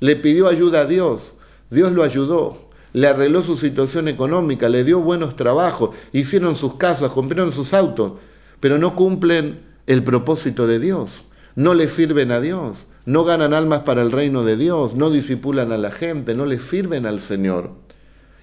le 0.00 0.16
pidió 0.16 0.46
ayuda 0.48 0.82
a 0.82 0.84
Dios, 0.84 1.34
Dios 1.70 1.92
lo 1.92 2.02
ayudó, 2.02 2.70
le 2.92 3.08
arregló 3.08 3.42
su 3.42 3.56
situación 3.56 4.08
económica, 4.08 4.68
le 4.68 4.84
dio 4.84 5.00
buenos 5.00 5.36
trabajos, 5.36 5.90
hicieron 6.12 6.54
sus 6.54 6.74
casas, 6.74 7.10
compraron 7.10 7.52
sus 7.52 7.74
autos, 7.74 8.12
pero 8.60 8.78
no 8.78 8.94
cumplen 8.94 9.60
el 9.86 10.04
propósito 10.04 10.66
de 10.66 10.78
Dios, 10.78 11.24
no 11.56 11.74
le 11.74 11.88
sirven 11.88 12.30
a 12.30 12.40
Dios, 12.40 12.86
no 13.08 13.24
ganan 13.24 13.54
almas 13.54 13.84
para 13.84 14.02
el 14.02 14.12
reino 14.12 14.44
de 14.44 14.58
Dios, 14.58 14.94
no 14.94 15.08
disipulan 15.08 15.72
a 15.72 15.78
la 15.78 15.90
gente, 15.90 16.34
no 16.34 16.44
le 16.44 16.58
sirven 16.58 17.06
al 17.06 17.22
Señor. 17.22 17.70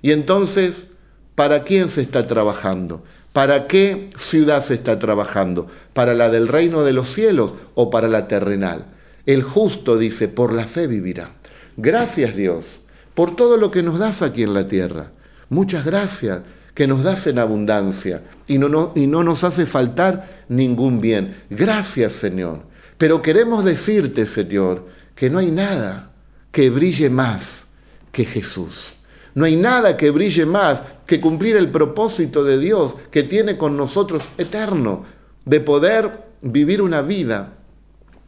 Y 0.01 0.11
entonces, 0.11 0.87
¿para 1.35 1.61
quién 1.61 1.87
se 1.87 2.01
está 2.01 2.25
trabajando? 2.25 3.03
¿Para 3.31 3.67
qué 3.67 4.09
ciudad 4.17 4.63
se 4.63 4.73
está 4.73 4.97
trabajando? 4.97 5.67
¿Para 5.93 6.15
la 6.15 6.29
del 6.29 6.47
reino 6.47 6.83
de 6.83 6.93
los 6.93 7.09
cielos 7.09 7.51
o 7.75 7.91
para 7.91 8.07
la 8.07 8.27
terrenal? 8.27 8.87
El 9.27 9.43
justo 9.43 9.99
dice, 9.99 10.27
por 10.29 10.51
la 10.51 10.65
fe 10.65 10.87
vivirá. 10.87 11.33
Gracias 11.77 12.35
Dios 12.35 12.65
por 13.13 13.35
todo 13.35 13.57
lo 13.57 13.69
que 13.69 13.83
nos 13.83 13.99
das 13.99 14.23
aquí 14.23 14.41
en 14.41 14.55
la 14.55 14.67
tierra. 14.67 15.11
Muchas 15.47 15.85
gracias 15.85 16.41
que 16.73 16.87
nos 16.87 17.03
das 17.03 17.27
en 17.27 17.37
abundancia 17.37 18.23
y 18.47 18.57
no, 18.57 18.93
y 18.95 19.05
no 19.05 19.23
nos 19.23 19.43
hace 19.43 19.67
faltar 19.67 20.43
ningún 20.49 21.01
bien. 21.01 21.43
Gracias 21.51 22.13
Señor. 22.13 22.73
Pero 22.97 23.21
queremos 23.21 23.63
decirte, 23.63 24.25
Señor, 24.25 24.85
que 25.15 25.29
no 25.29 25.39
hay 25.39 25.51
nada 25.51 26.11
que 26.51 26.69
brille 26.69 27.09
más 27.09 27.65
que 28.11 28.25
Jesús. 28.25 28.93
No 29.33 29.43
hay 29.45 29.57
nada 29.57 29.97
que 29.97 30.11
brille 30.11 30.45
más 30.45 30.81
que 31.05 31.19
cumplir 31.19 31.57
el 31.57 31.69
propósito 31.69 32.43
de 32.45 32.57
Dios 32.57 32.95
que 33.11 33.23
tiene 33.23 33.57
con 33.57 33.75
nosotros 33.75 34.29
eterno, 34.37 35.03
de 35.43 35.59
poder 35.59 36.23
vivir 36.41 36.81
una 36.81 37.01
vida 37.01 37.53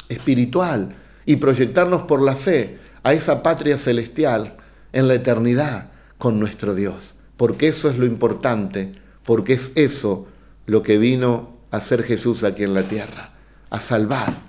espiritual 0.09 0.95
y 1.25 1.37
proyectarnos 1.37 2.01
por 2.01 2.21
la 2.21 2.35
fe 2.35 2.79
a 3.03 3.13
esa 3.13 3.41
patria 3.41 3.77
celestial 3.77 4.57
en 4.91 5.07
la 5.07 5.13
eternidad 5.13 5.91
con 6.17 6.39
nuestro 6.39 6.75
Dios. 6.75 7.15
Porque 7.37 7.69
eso 7.69 7.89
es 7.89 7.97
lo 7.97 8.05
importante, 8.05 8.95
porque 9.23 9.53
es 9.53 9.71
eso 9.75 10.27
lo 10.65 10.83
que 10.83 10.97
vino 10.97 11.55
a 11.71 11.77
hacer 11.77 12.03
Jesús 12.03 12.43
aquí 12.43 12.63
en 12.63 12.73
la 12.73 12.83
tierra, 12.83 13.33
a 13.69 13.79
salvar 13.79 14.46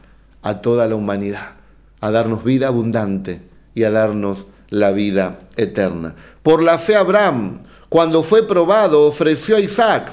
a 0.48 0.62
toda 0.62 0.88
la 0.88 0.94
humanidad, 0.94 1.56
a 2.00 2.10
darnos 2.10 2.42
vida 2.42 2.68
abundante 2.68 3.42
y 3.74 3.84
a 3.84 3.90
darnos 3.90 4.46
la 4.70 4.92
vida 4.92 5.40
eterna. 5.56 6.14
Por 6.42 6.62
la 6.62 6.78
fe 6.78 6.96
Abraham, 6.96 7.60
cuando 7.90 8.22
fue 8.22 8.46
probado, 8.46 9.06
ofreció 9.06 9.56
a 9.56 9.60
Isaac, 9.60 10.10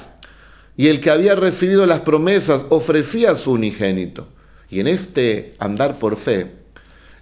y 0.76 0.88
el 0.88 1.00
que 1.00 1.10
había 1.10 1.34
recibido 1.34 1.86
las 1.86 2.00
promesas 2.00 2.64
ofrecía 2.68 3.30
a 3.30 3.36
su 3.36 3.52
unigénito. 3.52 4.28
Y 4.68 4.80
en 4.80 4.88
este 4.88 5.54
andar 5.58 5.98
por 5.98 6.16
fe, 6.16 6.52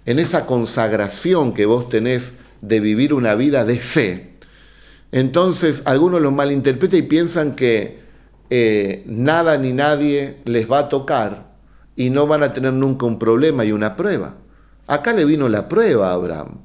en 0.05 0.19
esa 0.19 0.45
consagración 0.45 1.53
que 1.53 1.65
vos 1.65 1.87
tenés 1.87 2.33
de 2.59 2.81
vivir 2.81 3.13
una 3.13 3.35
vida 3.35 3.63
de 3.63 3.79
fe, 3.79 4.33
entonces 5.13 5.83
algunos 5.85 6.21
lo 6.21 6.31
malinterpretan 6.31 6.99
y 6.99 7.03
piensan 7.03 7.55
que 7.55 7.99
eh, 8.49 9.03
nada 9.05 9.57
ni 9.57 9.71
nadie 9.71 10.39
les 10.43 10.69
va 10.69 10.79
a 10.79 10.89
tocar 10.89 11.54
y 11.95 12.09
no 12.09 12.27
van 12.27 12.43
a 12.43 12.53
tener 12.53 12.73
nunca 12.73 13.05
un 13.05 13.19
problema 13.19 13.63
y 13.65 13.71
una 13.71 13.95
prueba. 13.95 14.35
Acá 14.87 15.13
le 15.13 15.25
vino 15.25 15.49
la 15.49 15.67
prueba 15.67 16.09
a 16.09 16.13
Abraham. 16.13 16.59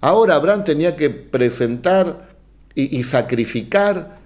Ahora 0.00 0.36
Abraham 0.36 0.64
tenía 0.64 0.96
que 0.96 1.10
presentar 1.10 2.28
y, 2.74 3.02
sacrificar 3.04 4.18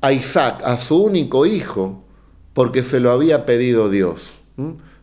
a 0.00 0.12
Isaac, 0.12 0.62
a 0.64 0.76
su 0.78 1.02
único 1.02 1.46
hijo, 1.46 2.04
porque 2.52 2.82
se 2.82 3.00
lo 3.00 3.10
había 3.10 3.46
pedido 3.46 3.88
Dios. 3.88 4.32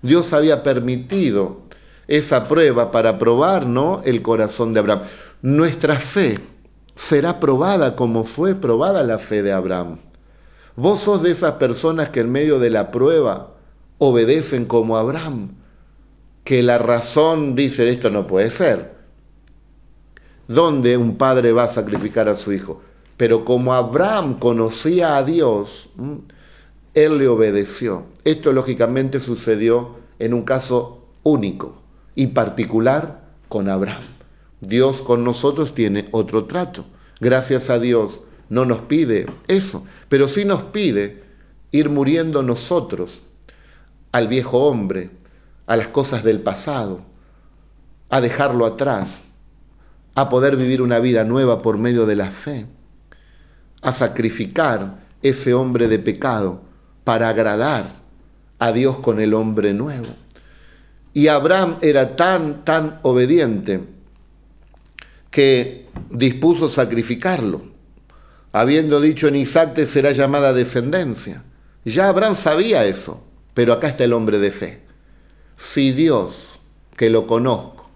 Dios 0.02 0.34
había 0.34 0.62
permitido 0.64 1.62
esa 2.08 2.48
prueba 2.48 2.92
para 2.92 3.18
probar 3.18 3.66
¿no? 3.66 4.02
el 4.04 4.22
corazón 4.22 4.74
de 4.74 4.82
Abraham. 4.82 5.02
Nuestra 5.42 5.96
fe 5.96 6.40
será 6.96 7.40
probada 7.40 7.96
como 7.96 8.24
fue 8.26 8.56
probada 8.56 9.04
la 9.04 9.18
fe 9.18 9.42
de 9.42 9.54
Abraham. 9.54 9.98
Vos 10.76 11.02
sos 11.02 11.24
de 11.24 11.32
esas 11.32 11.54
personas 11.54 12.10
que 12.10 12.20
en 12.22 12.32
medio 12.32 12.60
de 12.60 12.70
la 12.70 12.92
prueba 12.92 13.52
obedecen 14.04 14.66
como 14.66 14.98
Abraham, 14.98 15.50
que 16.44 16.64
la 16.64 16.80
razón 16.80 17.54
dice 17.54 17.88
esto 17.88 18.10
no 18.10 18.26
puede 18.26 18.50
ser. 18.50 18.96
¿Dónde 20.48 20.98
un 20.98 21.18
padre 21.18 21.54
va 21.54 21.66
a 21.66 21.70
sacrificar 21.70 22.28
a 22.28 22.36
su 22.36 22.52
hijo? 22.52 22.82
Pero 23.16 23.46
como 23.46 23.76
Abraham 23.76 24.40
conocía 24.40 25.18
a 25.18 25.24
Dios, 25.24 25.92
él 26.96 27.20
le 27.20 27.28
obedeció. 27.28 28.06
Esto 28.26 28.54
lógicamente 28.54 29.20
sucedió 29.20 29.98
en 30.18 30.34
un 30.34 30.46
caso 30.46 31.06
único 31.22 31.80
y 32.16 32.26
particular 32.26 33.22
con 33.50 33.70
Abraham. 33.70 34.02
Dios 34.62 35.04
con 35.04 35.24
nosotros 35.24 35.76
tiene 35.76 36.08
otro 36.10 36.46
trato. 36.46 36.86
Gracias 37.20 37.70
a 37.70 37.78
Dios 37.78 38.22
no 38.50 38.66
nos 38.66 38.80
pide 38.80 39.28
eso, 39.48 39.86
pero 40.10 40.28
sí 40.28 40.44
nos 40.44 40.64
pide 40.64 41.22
ir 41.70 41.92
muriendo 41.92 42.42
nosotros 42.42 43.22
al 44.12 44.28
viejo 44.28 44.68
hombre, 44.68 45.10
a 45.68 45.76
las 45.78 45.88
cosas 45.88 46.24
del 46.24 46.42
pasado, 46.42 47.02
a 48.10 48.20
dejarlo 48.20 48.66
atrás, 48.66 49.22
a 50.16 50.30
poder 50.30 50.58
vivir 50.58 50.82
una 50.82 51.00
vida 51.00 51.24
nueva 51.24 51.62
por 51.62 51.78
medio 51.78 52.06
de 52.06 52.16
la 52.16 52.30
fe, 52.30 52.66
a 53.82 53.92
sacrificar 53.92 55.00
ese 55.22 55.54
hombre 55.54 55.88
de 55.88 56.00
pecado 56.00 56.62
para 57.04 57.30
agradar 57.30 57.86
a 58.60 58.72
Dios 58.72 59.00
con 59.00 59.20
el 59.20 59.34
hombre 59.34 59.74
nuevo. 59.74 60.08
Y 61.14 61.28
Abraham 61.28 61.78
era 61.82 62.16
tan, 62.16 62.64
tan 62.64 63.00
obediente 63.04 63.82
que 65.30 65.88
dispuso 66.10 66.70
sacrificarlo, 66.70 67.62
habiendo 68.52 69.00
dicho 69.00 69.28
en 69.28 69.38
Isaac 69.38 69.86
será 69.86 70.12
llamada 70.12 70.54
descendencia. 70.54 71.44
Ya 71.86 72.10
Abraham 72.10 72.36
sabía 72.36 72.86
eso, 72.86 73.24
pero 73.54 73.74
acá 73.74 73.90
está 73.90 74.04
el 74.04 74.14
hombre 74.14 74.40
de 74.40 74.52
fe. 74.52 74.82
Si 75.58 75.92
Dios, 75.92 76.60
que 76.96 77.10
lo 77.10 77.28
conozco, 77.28 77.90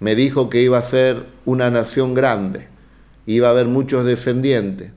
me 0.00 0.14
dijo 0.14 0.48
que 0.48 0.62
iba 0.62 0.78
a 0.78 0.82
ser 0.82 1.26
una 1.44 1.70
nación 1.70 2.14
grande, 2.14 2.68
iba 3.26 3.48
a 3.48 3.50
haber 3.50 3.66
muchos 3.66 4.04
descendientes, 4.04 4.92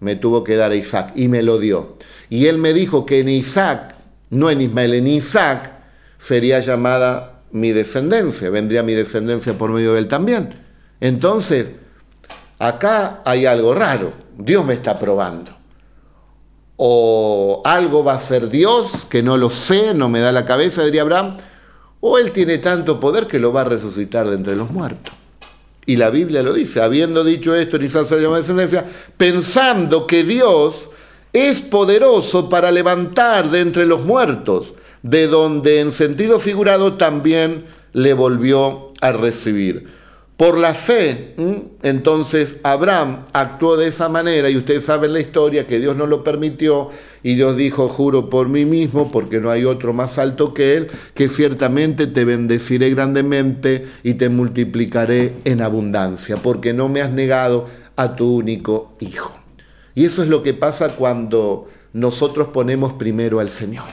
me 0.00 0.16
tuvo 0.16 0.44
que 0.44 0.56
dar 0.56 0.70
a 0.70 0.76
Isaac 0.76 1.12
y 1.14 1.28
me 1.28 1.42
lo 1.42 1.58
dio. 1.58 1.96
Y 2.30 2.46
él 2.46 2.58
me 2.58 2.72
dijo 2.72 3.04
que 3.04 3.20
en 3.20 3.28
Isaac, 3.28 3.94
no 4.30 4.50
en 4.50 4.60
Ismael, 4.60 4.94
en 4.94 5.06
Isaac 5.06 5.72
sería 6.18 6.60
llamada 6.60 7.42
mi 7.52 7.72
descendencia, 7.72 8.50
vendría 8.50 8.82
mi 8.82 8.94
descendencia 8.94 9.56
por 9.56 9.70
medio 9.70 9.94
de 9.94 10.00
él 10.00 10.08
también. 10.08 10.54
Entonces, 11.00 11.72
acá 12.58 13.22
hay 13.24 13.46
algo 13.46 13.74
raro, 13.74 14.12
Dios 14.36 14.64
me 14.64 14.74
está 14.74 14.98
probando. 14.98 15.57
O 16.78 17.60
algo 17.64 18.02
va 18.02 18.14
a 18.14 18.20
ser 18.20 18.48
Dios, 18.48 19.04
que 19.10 19.22
no 19.22 19.36
lo 19.36 19.50
sé, 19.50 19.92
no 19.94 20.08
me 20.08 20.20
da 20.20 20.32
la 20.32 20.46
cabeza, 20.46 20.84
diría 20.84 21.02
Abraham, 21.02 21.36
o 22.00 22.18
él 22.18 22.30
tiene 22.30 22.58
tanto 22.58 23.00
poder 23.00 23.26
que 23.26 23.38
lo 23.38 23.52
va 23.52 23.62
a 23.62 23.64
resucitar 23.64 24.28
de 24.28 24.36
entre 24.36 24.56
los 24.56 24.70
muertos. 24.70 25.12
Y 25.86 25.96
la 25.96 26.10
Biblia 26.10 26.42
lo 26.42 26.52
dice, 26.52 26.80
habiendo 26.80 27.24
dicho 27.24 27.54
esto, 27.54 27.76
Isaac 27.76 28.06
se 28.06 28.20
llama 28.20 28.38
descendencia, 28.38 28.84
pensando 29.16 30.06
que 30.06 30.22
Dios 30.22 30.88
es 31.32 31.60
poderoso 31.60 32.48
para 32.48 32.70
levantar 32.70 33.50
de 33.50 33.60
entre 33.60 33.86
los 33.86 34.04
muertos, 34.04 34.74
de 35.02 35.26
donde 35.26 35.80
en 35.80 35.92
sentido 35.92 36.38
figurado 36.38 36.94
también 36.94 37.64
le 37.92 38.14
volvió 38.14 38.92
a 39.00 39.12
recibir. 39.12 39.97
Por 40.38 40.56
la 40.56 40.72
fe, 40.72 41.34
entonces 41.82 42.58
Abraham 42.62 43.24
actuó 43.32 43.76
de 43.76 43.88
esa 43.88 44.08
manera 44.08 44.48
y 44.48 44.56
ustedes 44.56 44.84
saben 44.84 45.12
la 45.12 45.18
historia 45.18 45.66
que 45.66 45.80
Dios 45.80 45.96
no 45.96 46.06
lo 46.06 46.22
permitió 46.22 46.90
y 47.24 47.34
Dios 47.34 47.56
dijo, 47.56 47.88
juro 47.88 48.30
por 48.30 48.48
mí 48.48 48.64
mismo, 48.64 49.10
porque 49.10 49.40
no 49.40 49.50
hay 49.50 49.64
otro 49.64 49.92
más 49.92 50.16
alto 50.16 50.54
que 50.54 50.76
Él, 50.76 50.86
que 51.14 51.28
ciertamente 51.28 52.06
te 52.06 52.24
bendeciré 52.24 52.90
grandemente 52.90 53.86
y 54.04 54.14
te 54.14 54.28
multiplicaré 54.28 55.34
en 55.44 55.60
abundancia, 55.60 56.36
porque 56.36 56.72
no 56.72 56.88
me 56.88 57.02
has 57.02 57.10
negado 57.10 57.66
a 57.96 58.14
tu 58.14 58.36
único 58.36 58.92
Hijo. 59.00 59.36
Y 59.96 60.04
eso 60.04 60.22
es 60.22 60.28
lo 60.28 60.44
que 60.44 60.54
pasa 60.54 60.90
cuando 60.90 61.66
nosotros 61.92 62.50
ponemos 62.52 62.92
primero 62.92 63.40
al 63.40 63.50
Señor. 63.50 63.86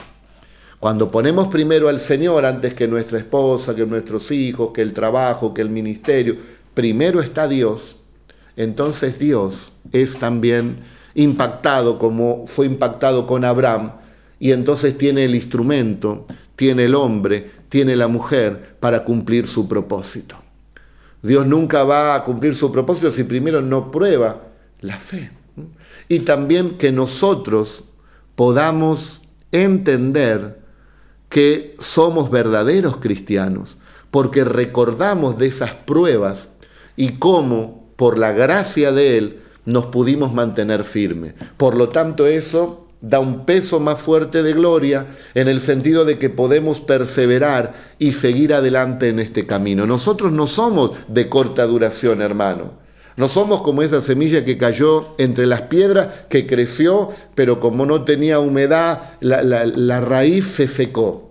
Cuando 0.86 1.10
ponemos 1.10 1.48
primero 1.48 1.88
al 1.88 1.98
Señor 1.98 2.44
antes 2.44 2.72
que 2.72 2.86
nuestra 2.86 3.18
esposa, 3.18 3.74
que 3.74 3.84
nuestros 3.84 4.30
hijos, 4.30 4.70
que 4.72 4.82
el 4.82 4.92
trabajo, 4.92 5.52
que 5.52 5.60
el 5.60 5.68
ministerio, 5.68 6.36
primero 6.74 7.20
está 7.20 7.48
Dios, 7.48 7.96
entonces 8.54 9.18
Dios 9.18 9.72
es 9.90 10.16
también 10.16 10.76
impactado 11.16 11.98
como 11.98 12.46
fue 12.46 12.66
impactado 12.66 13.26
con 13.26 13.44
Abraham 13.44 13.94
y 14.38 14.52
entonces 14.52 14.96
tiene 14.96 15.24
el 15.24 15.34
instrumento, 15.34 16.24
tiene 16.54 16.84
el 16.84 16.94
hombre, 16.94 17.50
tiene 17.68 17.96
la 17.96 18.06
mujer 18.06 18.76
para 18.78 19.02
cumplir 19.02 19.48
su 19.48 19.66
propósito. 19.66 20.36
Dios 21.20 21.44
nunca 21.48 21.82
va 21.82 22.14
a 22.14 22.22
cumplir 22.22 22.54
su 22.54 22.70
propósito 22.70 23.10
si 23.10 23.24
primero 23.24 23.60
no 23.60 23.90
prueba 23.90 24.40
la 24.82 25.00
fe. 25.00 25.32
Y 26.08 26.20
también 26.20 26.78
que 26.78 26.92
nosotros 26.92 27.82
podamos 28.36 29.20
entender 29.50 30.64
que 31.36 31.76
somos 31.80 32.30
verdaderos 32.30 32.96
cristianos, 32.96 33.76
porque 34.10 34.42
recordamos 34.42 35.36
de 35.36 35.48
esas 35.48 35.72
pruebas 35.72 36.48
y 36.96 37.18
cómo, 37.18 37.90
por 37.96 38.16
la 38.16 38.32
gracia 38.32 38.90
de 38.90 39.18
Él, 39.18 39.40
nos 39.66 39.84
pudimos 39.84 40.32
mantener 40.32 40.82
firmes. 40.82 41.34
Por 41.58 41.74
lo 41.74 41.90
tanto, 41.90 42.26
eso 42.26 42.86
da 43.02 43.20
un 43.20 43.44
peso 43.44 43.80
más 43.80 44.00
fuerte 44.00 44.42
de 44.42 44.54
gloria 44.54 45.08
en 45.34 45.48
el 45.48 45.60
sentido 45.60 46.06
de 46.06 46.18
que 46.18 46.30
podemos 46.30 46.80
perseverar 46.80 47.74
y 47.98 48.14
seguir 48.14 48.54
adelante 48.54 49.10
en 49.10 49.18
este 49.18 49.44
camino. 49.44 49.86
Nosotros 49.86 50.32
no 50.32 50.46
somos 50.46 50.92
de 51.06 51.28
corta 51.28 51.66
duración, 51.66 52.22
hermano. 52.22 52.86
No 53.18 53.28
somos 53.28 53.60
como 53.60 53.82
esa 53.82 54.00
semilla 54.00 54.42
que 54.42 54.56
cayó 54.56 55.14
entre 55.18 55.44
las 55.44 55.62
piedras, 55.62 56.08
que 56.30 56.46
creció, 56.46 57.10
pero 57.34 57.60
como 57.60 57.84
no 57.84 58.04
tenía 58.04 58.38
humedad, 58.38 59.18
la, 59.20 59.42
la 59.42 60.00
raíz 60.00 60.46
se 60.46 60.66
secó. 60.66 61.25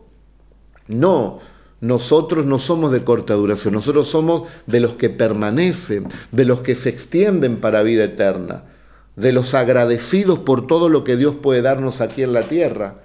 No, 0.87 1.39
nosotros 1.81 2.45
no 2.45 2.59
somos 2.59 2.91
de 2.91 3.03
corta 3.03 3.33
duración, 3.33 3.73
nosotros 3.73 4.07
somos 4.07 4.47
de 4.65 4.79
los 4.79 4.93
que 4.93 5.09
permanecen, 5.09 6.07
de 6.31 6.45
los 6.45 6.61
que 6.61 6.75
se 6.75 6.89
extienden 6.89 7.59
para 7.59 7.83
vida 7.83 8.03
eterna, 8.03 8.63
de 9.15 9.31
los 9.31 9.53
agradecidos 9.53 10.39
por 10.39 10.67
todo 10.67 10.89
lo 10.89 11.03
que 11.03 11.17
Dios 11.17 11.35
puede 11.35 11.61
darnos 11.61 12.01
aquí 12.01 12.23
en 12.23 12.33
la 12.33 12.43
tierra, 12.43 12.95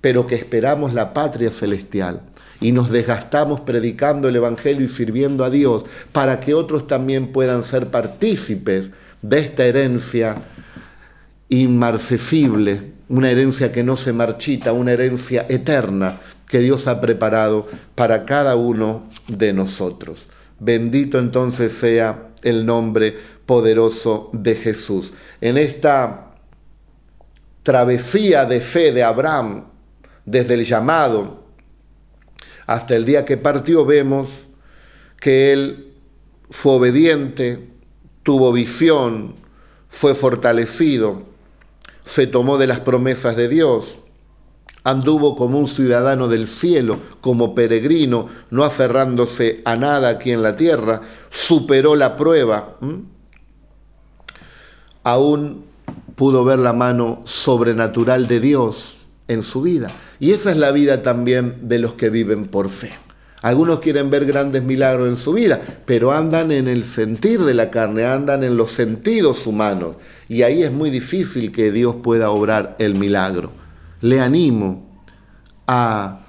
pero 0.00 0.26
que 0.26 0.34
esperamos 0.34 0.94
la 0.94 1.12
patria 1.12 1.50
celestial 1.50 2.22
y 2.60 2.72
nos 2.72 2.90
desgastamos 2.90 3.60
predicando 3.60 4.28
el 4.28 4.36
Evangelio 4.36 4.84
y 4.84 4.88
sirviendo 4.88 5.44
a 5.44 5.50
Dios 5.50 5.84
para 6.12 6.40
que 6.40 6.54
otros 6.54 6.86
también 6.86 7.32
puedan 7.32 7.62
ser 7.62 7.88
partícipes 7.88 8.90
de 9.22 9.38
esta 9.38 9.64
herencia 9.64 10.36
inmarcesible, 11.48 12.92
una 13.08 13.30
herencia 13.30 13.72
que 13.72 13.82
no 13.82 13.96
se 13.96 14.12
marchita, 14.12 14.72
una 14.72 14.92
herencia 14.92 15.46
eterna 15.48 16.20
que 16.50 16.58
Dios 16.58 16.88
ha 16.88 17.00
preparado 17.00 17.68
para 17.94 18.24
cada 18.24 18.56
uno 18.56 19.08
de 19.28 19.52
nosotros. 19.52 20.26
Bendito 20.58 21.20
entonces 21.20 21.72
sea 21.74 22.30
el 22.42 22.66
nombre 22.66 23.16
poderoso 23.46 24.30
de 24.32 24.56
Jesús. 24.56 25.12
En 25.40 25.56
esta 25.56 26.32
travesía 27.62 28.46
de 28.46 28.60
fe 28.60 28.90
de 28.90 29.04
Abraham, 29.04 29.66
desde 30.24 30.54
el 30.54 30.64
llamado 30.64 31.44
hasta 32.66 32.96
el 32.96 33.04
día 33.04 33.24
que 33.24 33.36
partió 33.36 33.86
vemos 33.86 34.28
que 35.20 35.52
él 35.52 35.92
fue 36.50 36.72
obediente, 36.72 37.68
tuvo 38.24 38.52
visión, 38.52 39.36
fue 39.88 40.16
fortalecido, 40.16 41.22
se 42.04 42.26
tomó 42.26 42.58
de 42.58 42.66
las 42.66 42.80
promesas 42.80 43.36
de 43.36 43.48
Dios, 43.48 44.00
anduvo 44.84 45.36
como 45.36 45.58
un 45.58 45.68
ciudadano 45.68 46.28
del 46.28 46.46
cielo, 46.46 46.98
como 47.20 47.54
peregrino, 47.54 48.28
no 48.50 48.64
aferrándose 48.64 49.62
a 49.64 49.76
nada 49.76 50.08
aquí 50.08 50.32
en 50.32 50.42
la 50.42 50.56
tierra, 50.56 51.02
superó 51.30 51.96
la 51.96 52.16
prueba, 52.16 52.76
aún 55.02 55.64
pudo 56.14 56.44
ver 56.44 56.58
la 56.58 56.72
mano 56.72 57.22
sobrenatural 57.24 58.26
de 58.26 58.40
Dios 58.40 58.98
en 59.28 59.42
su 59.42 59.62
vida. 59.62 59.90
Y 60.18 60.32
esa 60.32 60.50
es 60.50 60.56
la 60.56 60.72
vida 60.72 61.02
también 61.02 61.68
de 61.68 61.78
los 61.78 61.94
que 61.94 62.10
viven 62.10 62.46
por 62.46 62.68
fe. 62.68 62.92
Algunos 63.42 63.78
quieren 63.78 64.10
ver 64.10 64.26
grandes 64.26 64.62
milagros 64.62 65.08
en 65.08 65.16
su 65.16 65.32
vida, 65.32 65.60
pero 65.86 66.12
andan 66.12 66.52
en 66.52 66.68
el 66.68 66.84
sentir 66.84 67.40
de 67.40 67.54
la 67.54 67.70
carne, 67.70 68.04
andan 68.04 68.44
en 68.44 68.58
los 68.58 68.72
sentidos 68.72 69.46
humanos. 69.46 69.96
Y 70.28 70.42
ahí 70.42 70.62
es 70.62 70.70
muy 70.70 70.90
difícil 70.90 71.50
que 71.50 71.72
Dios 71.72 71.96
pueda 72.02 72.30
obrar 72.30 72.76
el 72.78 72.96
milagro. 72.96 73.59
Le 74.00 74.20
animo 74.20 74.88
a 75.66 76.26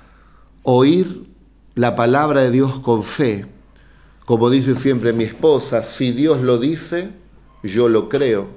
oír 0.64 1.30
la 1.76 1.96
palabra 1.96 2.42
de 2.42 2.52
Dios 2.52 2.80
con 2.80 3.04
fe. 3.04 3.46
Como 4.26 4.50
dice 4.50 4.76
siempre 4.76 5.14
mi 5.14 5.24
esposa, 5.24 5.84
si 5.84 6.12
Dios 6.12 6.42
lo 6.42 6.58
dice, 6.58 7.10
yo 7.64 7.90
lo 7.90 8.10
creo. 8.10 8.48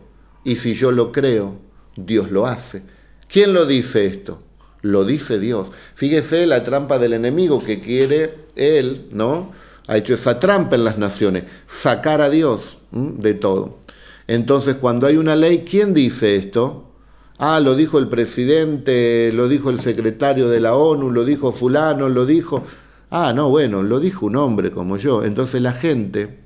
Y 0.44 0.56
si 0.56 0.74
yo 0.74 0.92
lo 0.92 1.10
creo, 1.10 1.56
Dios 1.96 2.30
lo 2.30 2.46
hace. 2.46 2.82
¿Quién 3.28 3.52
lo 3.54 3.66
dice 3.66 4.06
esto? 4.06 4.42
Lo 4.82 5.04
dice 5.04 5.38
Dios. 5.38 5.70
Fíjese 5.94 6.46
la 6.46 6.62
trampa 6.64 6.98
del 6.98 7.14
enemigo 7.14 7.64
que 7.64 7.80
quiere 7.80 8.46
él, 8.54 9.08
¿no? 9.12 9.52
Ha 9.86 9.96
hecho 9.96 10.14
esa 10.14 10.38
trampa 10.38 10.76
en 10.76 10.84
las 10.84 10.98
naciones, 10.98 11.44
sacar 11.66 12.20
a 12.20 12.30
Dios 12.30 12.78
de 12.92 13.34
todo. 13.34 13.78
Entonces, 14.26 14.76
cuando 14.76 15.06
hay 15.06 15.16
una 15.16 15.36
ley, 15.36 15.64
¿quién 15.68 15.94
dice 15.94 16.36
esto? 16.36 16.90
Ah, 17.38 17.60
lo 17.60 17.74
dijo 17.74 17.98
el 17.98 18.08
presidente, 18.08 19.32
lo 19.32 19.48
dijo 19.48 19.70
el 19.70 19.78
secretario 19.80 20.48
de 20.48 20.60
la 20.60 20.74
ONU, 20.74 21.10
lo 21.10 21.24
dijo 21.24 21.52
fulano, 21.52 22.08
lo 22.08 22.26
dijo... 22.26 22.64
Ah, 23.10 23.32
no, 23.32 23.48
bueno, 23.48 23.82
lo 23.82 24.00
dijo 24.00 24.26
un 24.26 24.36
hombre 24.36 24.70
como 24.70 24.96
yo. 24.96 25.24
Entonces 25.24 25.60
la 25.62 25.72
gente 25.72 26.38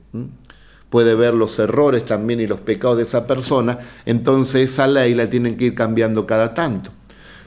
puede 0.91 1.15
ver 1.15 1.35
los 1.35 1.59
errores 1.59 2.05
también 2.05 2.41
y 2.41 2.47
los 2.47 2.61
pecados 2.61 2.97
de 2.97 3.03
esa 3.05 3.27
persona, 3.27 3.79
entonces 4.07 4.71
esa 4.71 4.87
ley 4.87 5.15
la 5.15 5.29
tienen 5.29 5.57
que 5.57 5.67
ir 5.67 5.75
cambiando 5.75 6.27
cada 6.27 6.55
tanto. 6.55 6.91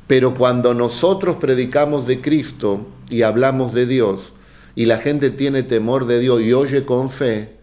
Pero 0.07 0.35
cuando 0.35 0.73
nosotros 0.73 1.37
predicamos 1.37 2.05
de 2.05 2.21
Cristo 2.21 2.85
y 3.09 3.23
hablamos 3.23 3.73
de 3.73 3.85
Dios, 3.85 4.33
y 4.75 4.85
la 4.85 4.97
gente 4.97 5.31
tiene 5.31 5.63
temor 5.63 6.05
de 6.05 6.19
Dios 6.19 6.41
y 6.41 6.53
oye 6.53 6.85
con 6.85 7.09
fe, 7.09 7.57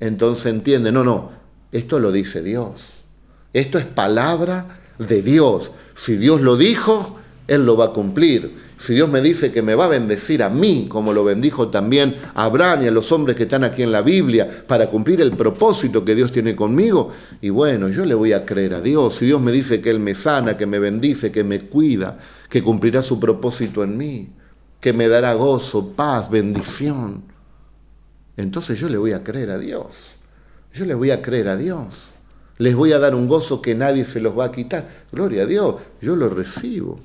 entonces 0.00 0.46
entiende, 0.46 0.92
no, 0.92 1.04
no, 1.04 1.30
esto 1.70 1.98
lo 1.98 2.12
dice 2.12 2.42
Dios. 2.42 2.88
Esto 3.52 3.78
es 3.78 3.84
palabra 3.84 4.81
de 4.98 5.22
Dios. 5.22 5.70
Si 5.94 6.16
Dios 6.16 6.40
lo 6.40 6.56
dijo, 6.56 7.18
Él 7.46 7.66
lo 7.66 7.76
va 7.76 7.86
a 7.86 7.92
cumplir. 7.92 8.72
Si 8.78 8.94
Dios 8.94 9.08
me 9.08 9.20
dice 9.20 9.52
que 9.52 9.62
me 9.62 9.74
va 9.74 9.84
a 9.84 9.88
bendecir 9.88 10.42
a 10.42 10.50
mí, 10.50 10.86
como 10.88 11.12
lo 11.12 11.22
bendijo 11.22 11.68
también 11.68 12.16
a 12.34 12.44
Abraham 12.44 12.82
y 12.82 12.88
a 12.88 12.90
los 12.90 13.12
hombres 13.12 13.36
que 13.36 13.44
están 13.44 13.62
aquí 13.62 13.82
en 13.82 13.92
la 13.92 14.02
Biblia, 14.02 14.64
para 14.66 14.88
cumplir 14.88 15.20
el 15.20 15.32
propósito 15.36 16.04
que 16.04 16.14
Dios 16.14 16.32
tiene 16.32 16.56
conmigo, 16.56 17.12
y 17.40 17.50
bueno, 17.50 17.88
yo 17.88 18.04
le 18.04 18.14
voy 18.14 18.32
a 18.32 18.44
creer 18.44 18.74
a 18.74 18.80
Dios. 18.80 19.14
Si 19.14 19.26
Dios 19.26 19.40
me 19.40 19.52
dice 19.52 19.80
que 19.80 19.90
Él 19.90 20.00
me 20.00 20.14
sana, 20.14 20.56
que 20.56 20.66
me 20.66 20.78
bendice, 20.78 21.30
que 21.30 21.44
me 21.44 21.60
cuida, 21.60 22.18
que 22.48 22.62
cumplirá 22.62 23.02
su 23.02 23.20
propósito 23.20 23.84
en 23.84 23.96
mí, 23.96 24.30
que 24.80 24.92
me 24.92 25.06
dará 25.06 25.34
gozo, 25.34 25.92
paz, 25.92 26.28
bendición, 26.28 27.22
entonces 28.36 28.78
yo 28.78 28.88
le 28.88 28.98
voy 28.98 29.12
a 29.12 29.22
creer 29.22 29.50
a 29.50 29.58
Dios. 29.58 30.16
Yo 30.72 30.86
le 30.86 30.94
voy 30.94 31.10
a 31.10 31.20
creer 31.20 31.48
a 31.48 31.56
Dios. 31.56 32.11
Les 32.62 32.76
voy 32.76 32.92
a 32.92 33.00
dar 33.00 33.16
un 33.16 33.26
gozo 33.26 33.60
que 33.60 33.74
nadie 33.74 34.04
se 34.04 34.20
los 34.20 34.38
va 34.38 34.44
a 34.44 34.52
quitar. 34.52 35.06
Gloria 35.10 35.42
a 35.42 35.46
Dios, 35.46 35.74
yo 36.00 36.14
lo 36.14 36.28
recibo. 36.28 37.00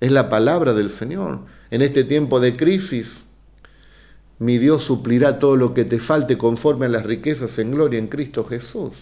Es 0.00 0.10
la 0.10 0.30
palabra 0.30 0.72
del 0.72 0.88
Señor. 0.88 1.40
En 1.70 1.82
este 1.82 2.04
tiempo 2.04 2.40
de 2.40 2.56
crisis, 2.56 3.26
mi 4.38 4.56
Dios 4.56 4.82
suplirá 4.82 5.38
todo 5.38 5.56
lo 5.56 5.74
que 5.74 5.84
te 5.84 6.00
falte 6.00 6.38
conforme 6.38 6.86
a 6.86 6.88
las 6.88 7.04
riquezas 7.04 7.58
en 7.58 7.72
gloria 7.72 7.98
en 7.98 8.06
Cristo 8.06 8.46
Jesús. 8.46 8.92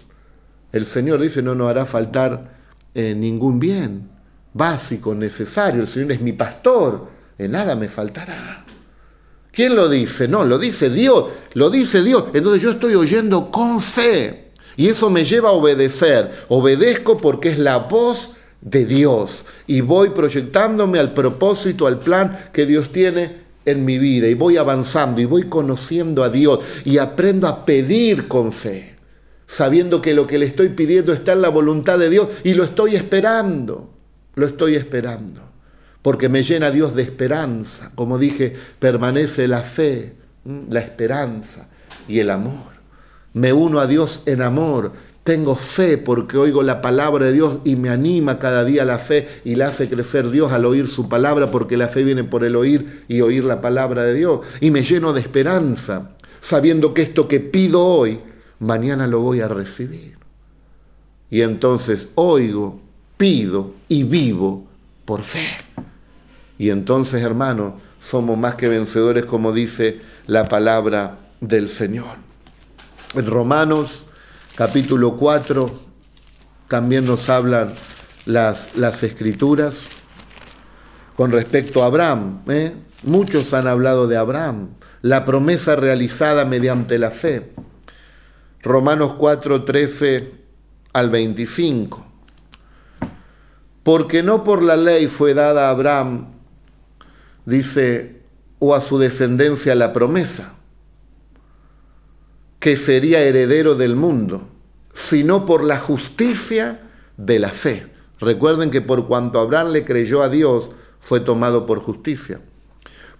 El 0.73 0.87
Señor 0.87 1.21
dice, 1.21 1.41
no 1.41 1.55
nos 1.55 1.71
hará 1.71 1.87
faltar 1.87 2.51
eh, 2.97 3.15
ningún 3.17 3.61
bien 3.61 4.09
básico, 4.55 5.15
necesario. 5.15 5.83
El 5.83 5.87
Señor 5.87 6.11
es 6.11 6.21
mi 6.21 6.33
pastor, 6.33 7.11
en 7.39 7.53
nada 7.53 7.77
me 7.77 7.89
faltará. 7.89 8.65
¿Quién 9.53 9.77
lo 9.77 9.89
dice? 9.89 10.27
No, 10.27 10.43
lo 10.43 10.59
dice 10.59 10.91
Dios, 10.91 11.27
lo 11.55 11.71
dice 11.71 12.03
Dios. 12.03 12.25
Entonces 12.35 12.61
yo 12.61 12.71
estoy 12.71 12.97
oyendo 12.97 13.53
con 13.53 13.81
fe. 13.81 14.52
Y 14.77 14.89
eso 14.89 15.11
me 15.11 15.25
lleva 15.25 15.51
a 15.51 15.53
obedecer. 15.53 16.31
Obedezco 16.49 17.19
porque 17.19 17.51
es 17.51 17.59
la 17.59 17.79
voz 17.79 18.33
de 18.61 18.85
Dios. 18.85 19.45
Y 19.67 19.81
voy 19.81 20.11
proyectándome 20.11 20.99
al 20.99 21.13
propósito, 21.13 21.87
al 21.87 21.99
plan 21.99 22.51
que 22.53 22.67
Dios 22.67 22.91
tiene 22.93 23.43
en 23.65 23.85
mi 23.85 23.99
vida. 23.99 24.29
Y 24.29 24.35
voy 24.35 24.57
avanzando 24.57 25.21
y 25.21 25.25
voy 25.25 25.45
conociendo 25.45 26.25
a 26.25 26.29
Dios. 26.29 26.61
Y 26.85 26.99
aprendo 26.99 27.49
a 27.49 27.65
pedir 27.65 28.29
con 28.29 28.53
fe, 28.53 28.97
sabiendo 29.47 30.01
que 30.01 30.15
lo 30.15 30.27
que 30.27 30.39
le 30.39 30.47
estoy 30.47 30.71
pidiendo 30.71 31.13
está 31.13 31.33
en 31.33 31.43
la 31.43 31.49
voluntad 31.49 31.99
de 31.99 32.09
Dios. 32.09 32.29
Y 32.45 32.55
lo 32.55 32.65
estoy 32.65 32.97
esperando, 32.97 33.91
lo 34.35 34.47
estoy 34.47 34.77
esperando, 34.77 35.43
porque 36.01 36.29
me 36.29 36.43
llena 36.43 36.71
Dios 36.71 36.95
de 36.95 37.03
esperanza, 37.03 37.93
como 37.95 38.19
dije, 38.19 38.55
permanece 38.79 39.47
la 39.47 39.63
fe, 39.63 40.15
la 40.71 40.81
esperanza 40.81 41.69
y 42.09 42.19
el 42.19 42.31
amor. 42.31 42.72
Me 43.35 43.53
uno 43.53 43.81
a 43.81 43.87
Dios 43.87 44.23
en 44.27 44.43
amor, 44.43 44.93
tengo 45.25 45.55
fe 45.55 45.99
porque 45.99 46.37
oigo 46.37 46.63
la 46.63 46.83
palabra 46.83 47.27
de 47.27 47.33
Dios 47.33 47.59
y 47.65 47.77
me 47.77 47.91
anima 47.91 48.39
cada 48.41 48.65
día 48.65 48.85
la 48.85 48.99
fe 48.99 49.29
y 49.45 49.55
la 49.55 49.69
hace 49.69 49.89
crecer 49.89 50.31
Dios 50.31 50.53
al 50.53 50.65
oír 50.65 50.89
su 50.89 51.09
palabra 51.09 51.51
porque 51.51 51.77
la 51.77 51.87
fe 51.87 52.03
viene 52.03 52.25
por 52.25 52.45
el 52.45 52.57
oír 52.57 53.05
y 53.07 53.21
oír 53.21 53.45
la 53.45 53.61
palabra 53.61 54.03
de 54.03 54.15
Dios. 54.15 54.41
Y 54.61 54.73
me 54.73 54.83
lleno 54.83 55.13
de 55.13 55.21
esperanza 55.21 56.11
sabiendo 56.41 56.93
que 56.93 57.03
esto 57.03 57.29
que 57.29 57.39
pido 57.39 57.85
hoy, 57.85 58.19
mañana 58.59 59.07
lo 59.07 59.21
voy 59.21 59.41
a 59.41 59.49
recibir. 59.49 60.17
Y 61.31 61.43
entonces 61.43 62.09
oigo, 62.17 62.81
pido 63.17 63.75
y 63.89 64.03
vivo 64.03 64.67
por 65.05 65.23
fe. 65.23 65.47
Y 66.59 66.71
entonces, 66.71 67.23
hermano, 67.23 67.79
somos 68.01 68.37
más 68.37 68.57
que 68.57 68.69
vencedores 68.69 69.25
como 69.25 69.53
dice 69.53 70.01
la 70.27 70.47
palabra 70.47 71.19
del 71.41 71.69
Señor. 71.69 72.32
En 73.15 73.27
Romanos 73.27 74.05
capítulo 74.55 75.19
4 75.19 75.71
también 76.69 77.05
nos 77.05 77.29
hablan 77.29 77.75
las, 78.25 78.75
las 78.75 79.03
escrituras. 79.03 79.89
con 81.15 81.31
respecto 81.31 81.83
a 81.83 81.87
Abraham. 81.87 82.43
¿eh? 82.49 82.73
Muchos 83.03 83.53
han 83.53 83.67
hablado 83.67 84.09
de 84.09 84.17
Abraham, 84.17 84.71
la 85.03 85.27
promesa 85.27 85.77
realizada 85.77 86.47
mediante 86.47 86.99
la 86.99 87.11
fe. 87.11 87.53
Romanos 88.63 89.15
4, 89.19 89.65
13 89.65 90.33
al 90.95 91.11
25. 91.11 92.07
Porque 93.83 94.23
no 94.23 94.43
por 94.43 94.63
la 94.63 94.77
ley 94.77 95.07
fue 95.09 95.35
dada 95.35 95.69
a 95.69 95.71
Abraham, 95.71 96.29
dice, 97.45 98.23
o 98.59 98.75
a 98.75 98.81
su 98.81 98.99
descendencia 98.99 99.75
la 99.75 99.93
promesa, 99.93 100.55
que 102.63 102.77
sería 102.77 103.19
heredero 103.19 103.75
del 103.75 103.97
mundo, 103.97 104.47
sino 104.95 105.45
por 105.45 105.65
la 105.65 105.81
justicia 105.81 106.81
de 107.17 107.41
la 107.41 107.49
fe. 107.49 107.89
Recuerden 108.21 108.71
que 108.71 108.81
por 108.81 109.09
cuanto 109.09 109.41
Abraham 109.41 109.73
le 109.73 109.85
creyó 109.85 110.23
a 110.23 110.29
Dios, 110.29 110.71
fue 111.01 111.19
tomado 111.19 111.67
por 111.67 111.81
justicia. 111.81 112.41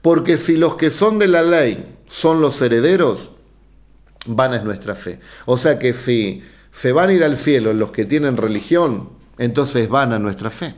Porque 0.01 0.39
si 0.39 0.57
los 0.57 0.77
que 0.77 0.91
son 0.91 1.19
de 1.19 1.27
la 1.27 1.43
ley 1.43 1.99
son 2.07 2.41
los 2.41 2.63
herederos, 2.63 3.33
van 4.27 4.55
es 4.55 4.63
nuestra 4.63 4.95
fe. 4.95 5.19
O 5.47 5.57
sea 5.57 5.77
que 5.81 5.93
si 5.93 6.45
se 6.71 6.93
van 6.93 7.09
a 7.09 7.13
ir 7.13 7.25
al 7.25 7.37
cielo 7.37 7.73
los 7.73 7.91
que 7.91 8.05
tienen 8.05 8.37
religión, 8.37 9.09
entonces 9.39 9.89
van 9.89 10.13
a 10.13 10.21
nuestra 10.21 10.51
fe. 10.51 10.77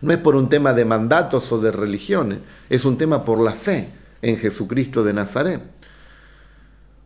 No 0.00 0.14
es 0.14 0.18
por 0.18 0.34
un 0.34 0.48
tema 0.48 0.72
de 0.72 0.86
mandatos 0.86 1.52
o 1.52 1.60
de 1.60 1.72
religiones, 1.72 2.38
es 2.70 2.86
un 2.86 2.96
tema 2.96 3.22
por 3.22 3.38
la 3.38 3.52
fe 3.52 3.90
en 4.22 4.38
Jesucristo 4.38 5.04
de 5.04 5.12
Nazaret. 5.12 5.79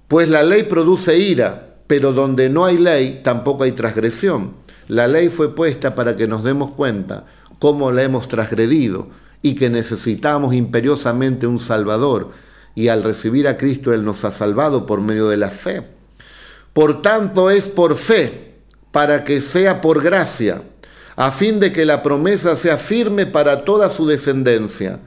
Pues 0.09 0.29
la 0.29 0.43
ley 0.43 0.65
produce 0.65 1.19
ira, 1.19 1.77
pero 1.87 2.13
donde 2.13 2.49
no 2.51 2.65
hay 2.65 2.79
ley 2.79 3.21
tampoco 3.23 3.65
hay 3.65 3.73
transgresión. 3.73 4.55
La 4.89 5.09
ley 5.09 5.29
fue 5.29 5.55
puesta 5.55 5.95
para 5.95 6.17
que 6.17 6.27
nos 6.27 6.45
demos 6.45 6.73
cuenta 6.73 7.25
cómo 7.59 7.91
la 7.91 8.03
hemos 8.03 8.29
transgredido 8.29 9.09
y 9.41 9.55
que 9.55 9.71
necesitamos 9.71 10.55
imperiosamente 10.55 11.47
un 11.47 11.59
Salvador. 11.59 12.31
Y 12.75 12.89
al 12.89 13.03
recibir 13.03 13.49
a 13.49 13.57
Cristo 13.57 13.93
Él 13.93 14.05
nos 14.05 14.25
ha 14.25 14.31
salvado 14.31 14.85
por 14.85 15.01
medio 15.01 15.29
de 15.29 15.37
la 15.37 15.51
fe. 15.51 15.87
Por 16.73 17.03
tanto 17.03 17.51
es 17.51 17.69
por 17.69 17.95
fe, 17.95 18.55
para 18.91 19.25
que 19.25 19.41
sea 19.41 19.81
por 19.81 20.03
gracia, 20.03 20.63
a 21.17 21.31
fin 21.31 21.61
de 21.61 21.73
que 21.73 21.85
la 21.85 22.03
promesa 22.03 22.57
sea 22.57 22.79
firme 22.79 23.27
para 23.27 23.65
toda 23.65 23.89
su 23.91 24.07
descendencia, 24.07 24.99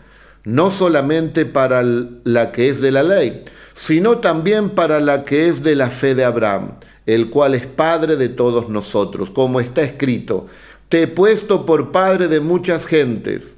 no 0.47 0.71
solamente 0.71 1.45
para 1.45 1.83
la 1.83 2.53
que 2.53 2.69
es 2.69 2.79
de 2.79 2.93
la 2.93 3.03
ley, 3.03 3.43
sino 3.73 4.19
también 4.19 4.69
para 4.69 5.01
la 5.01 5.25
que 5.25 5.49
es 5.49 5.61
de 5.61 5.75
la 5.75 5.89
fe 5.89 6.15
de 6.15 6.23
Abraham, 6.23 6.75
el 7.05 7.29
cual 7.29 7.53
es 7.53 7.67
Padre 7.67 8.15
de 8.15 8.29
todos 8.29 8.69
nosotros, 8.69 9.29
como 9.29 9.59
está 9.59 9.81
escrito, 9.81 10.45
te 10.87 11.01
he 11.01 11.07
puesto 11.07 11.65
por 11.65 11.91
Padre 11.91 12.29
de 12.29 12.39
muchas 12.39 12.85
gentes, 12.85 13.57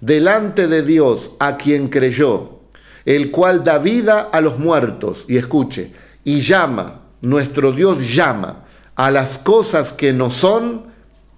delante 0.00 0.68
de 0.68 0.80
Dios 0.80 1.32
a 1.38 1.58
quien 1.58 1.88
creyó, 1.88 2.60
el 3.04 3.30
cual 3.30 3.62
da 3.62 3.76
vida 3.76 4.22
a 4.22 4.40
los 4.40 4.58
muertos, 4.58 5.26
y 5.28 5.36
escuche, 5.36 5.92
y 6.24 6.40
llama 6.40 7.02
nuestro 7.20 7.72
Dios 7.72 8.14
llama 8.14 8.64
a 8.94 9.10
las 9.10 9.36
cosas 9.36 9.92
que 9.92 10.14
no 10.14 10.30
son 10.30 10.86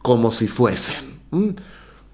como 0.03 0.31
si 0.31 0.47
fuesen. 0.47 1.19
¿Mm? 1.33 1.49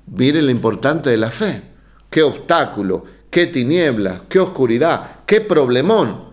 Miren 0.07 0.47
lo 0.47 0.51
importante 0.51 1.11
de 1.11 1.19
la 1.19 1.31
fe. 1.31 1.70
Qué 2.11 2.23
obstáculo, 2.23 3.05
qué 3.31 3.47
tinieblas, 3.47 4.23
qué 4.29 4.41
oscuridad, 4.41 5.21
qué 5.25 5.41
problemón. 5.41 6.31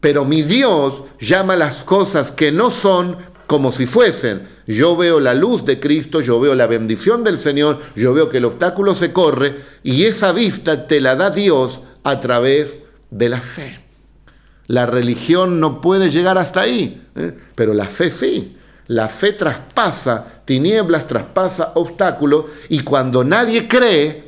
Pero 0.00 0.24
mi 0.24 0.42
Dios 0.42 1.02
llama 1.20 1.54
las 1.54 1.84
cosas 1.84 2.32
que 2.32 2.50
no 2.50 2.70
son 2.70 3.16
como 3.46 3.72
si 3.72 3.86
fuesen. 3.86 4.48
Yo 4.66 4.96
veo 4.96 5.20
la 5.20 5.34
luz 5.34 5.64
de 5.64 5.80
Cristo, 5.80 6.20
yo 6.20 6.38
veo 6.40 6.54
la 6.54 6.66
bendición 6.66 7.24
del 7.24 7.38
Señor, 7.38 7.80
yo 7.96 8.12
veo 8.14 8.28
que 8.28 8.38
el 8.38 8.44
obstáculo 8.44 8.94
se 8.94 9.12
corre 9.12 9.56
y 9.82 10.04
esa 10.04 10.32
vista 10.32 10.86
te 10.86 11.00
la 11.00 11.16
da 11.16 11.30
Dios 11.30 11.82
a 12.04 12.20
través 12.20 12.78
de 13.10 13.28
la 13.28 13.40
fe. 13.40 13.80
La 14.66 14.84
religión 14.84 15.60
no 15.60 15.80
puede 15.80 16.10
llegar 16.10 16.36
hasta 16.36 16.60
ahí, 16.60 17.02
¿eh? 17.16 17.34
pero 17.54 17.72
la 17.72 17.86
fe 17.86 18.10
sí. 18.10 18.54
La 18.88 19.08
fe 19.08 19.32
traspasa 19.32 20.42
tinieblas, 20.44 21.06
traspasa 21.06 21.72
obstáculos 21.74 22.44
y 22.68 22.80
cuando 22.80 23.24
nadie 23.24 23.66
cree, 23.66 24.27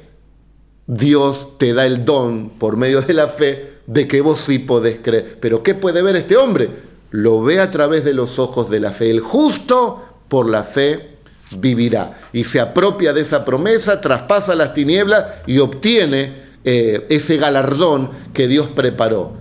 Dios 0.91 1.57
te 1.57 1.72
da 1.72 1.86
el 1.86 2.05
don 2.05 2.51
por 2.59 2.76
medio 2.76 3.01
de 3.03 3.14
la 3.14 3.28
fe 3.28 3.74
de 3.86 4.09
que 4.09 4.20
vos 4.20 4.41
sí 4.41 4.59
podés 4.59 4.99
creer. 5.01 5.38
Pero 5.41 5.62
¿qué 5.62 5.74
puede 5.74 6.03
ver 6.03 6.16
este 6.16 6.36
hombre? 6.36 6.68
Lo 7.11 7.43
ve 7.43 7.61
a 7.61 7.70
través 7.70 8.05
de 8.05 8.12
los 8.12 8.41
ojos 8.41 8.68
de 8.70 8.80
la 8.80 8.91
fe. 8.91 9.11
El 9.11 9.20
justo 9.20 10.03
por 10.28 10.49
la 10.49 10.64
fe 10.64 11.16
vivirá 11.57 12.20
y 12.32 12.45
se 12.45 12.59
apropia 12.59 13.12
de 13.12 13.20
esa 13.20 13.45
promesa, 13.45 14.01
traspasa 14.01 14.55
las 14.55 14.74
tinieblas 14.74 15.26
y 15.47 15.59
obtiene 15.59 16.51
eh, 16.64 17.07
ese 17.09 17.36
galardón 17.36 18.11
que 18.32 18.49
Dios 18.49 18.68
preparó 18.68 19.41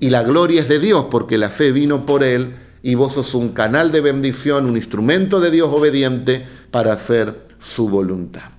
y 0.00 0.10
la 0.10 0.22
gloria 0.22 0.62
es 0.62 0.68
de 0.68 0.78
Dios 0.78 1.06
porque 1.10 1.38
la 1.38 1.50
fe 1.50 1.72
vino 1.72 2.06
por 2.06 2.22
Él 2.22 2.54
y 2.82 2.94
vos 2.94 3.14
sos 3.14 3.34
un 3.34 3.48
canal 3.50 3.90
de 3.90 4.00
bendición, 4.00 4.66
un 4.66 4.76
instrumento 4.76 5.40
de 5.40 5.50
Dios 5.50 5.68
obediente 5.72 6.46
para 6.70 6.92
hacer 6.92 7.48
su 7.58 7.88
voluntad. 7.88 8.57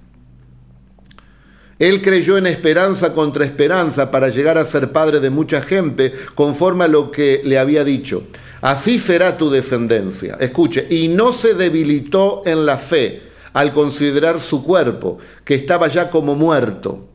Él 1.79 2.01
creyó 2.01 2.37
en 2.37 2.45
esperanza 2.45 3.13
contra 3.13 3.45
esperanza 3.45 4.11
para 4.11 4.29
llegar 4.29 4.57
a 4.57 4.65
ser 4.65 4.91
padre 4.91 5.19
de 5.19 5.29
mucha 5.29 5.61
gente 5.61 6.13
conforme 6.35 6.85
a 6.85 6.89
lo 6.89 7.11
que 7.11 7.41
le 7.43 7.57
había 7.57 7.83
dicho. 7.83 8.27
Así 8.61 8.99
será 8.99 9.37
tu 9.37 9.49
descendencia. 9.49 10.37
Escuche, 10.39 10.85
y 10.89 11.07
no 11.07 11.33
se 11.33 11.53
debilitó 11.53 12.43
en 12.45 12.65
la 12.65 12.77
fe 12.77 13.23
al 13.53 13.73
considerar 13.73 14.39
su 14.39 14.63
cuerpo, 14.63 15.17
que 15.43 15.55
estaba 15.55 15.87
ya 15.87 16.09
como 16.09 16.35
muerto. 16.35 17.07